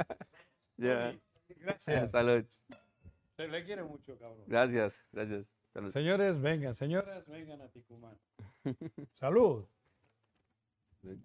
Yeah. 0.81 1.17
Gracias. 1.57 2.11
Salud. 2.11 2.45
Se 3.37 3.49
le 3.49 3.65
quiere 3.65 3.85
mucho, 3.85 4.19
cabrón. 4.19 4.45
Gracias, 4.47 5.05
gracias. 5.13 5.47
Salud. 5.73 5.91
Señores, 5.93 6.41
vengan, 6.41 6.75
señoras, 6.75 7.27
vengan 7.29 7.61
a 7.63 7.69
Ticumán. 7.69 8.19
salud. 9.15 9.65
Salud. 11.01 11.19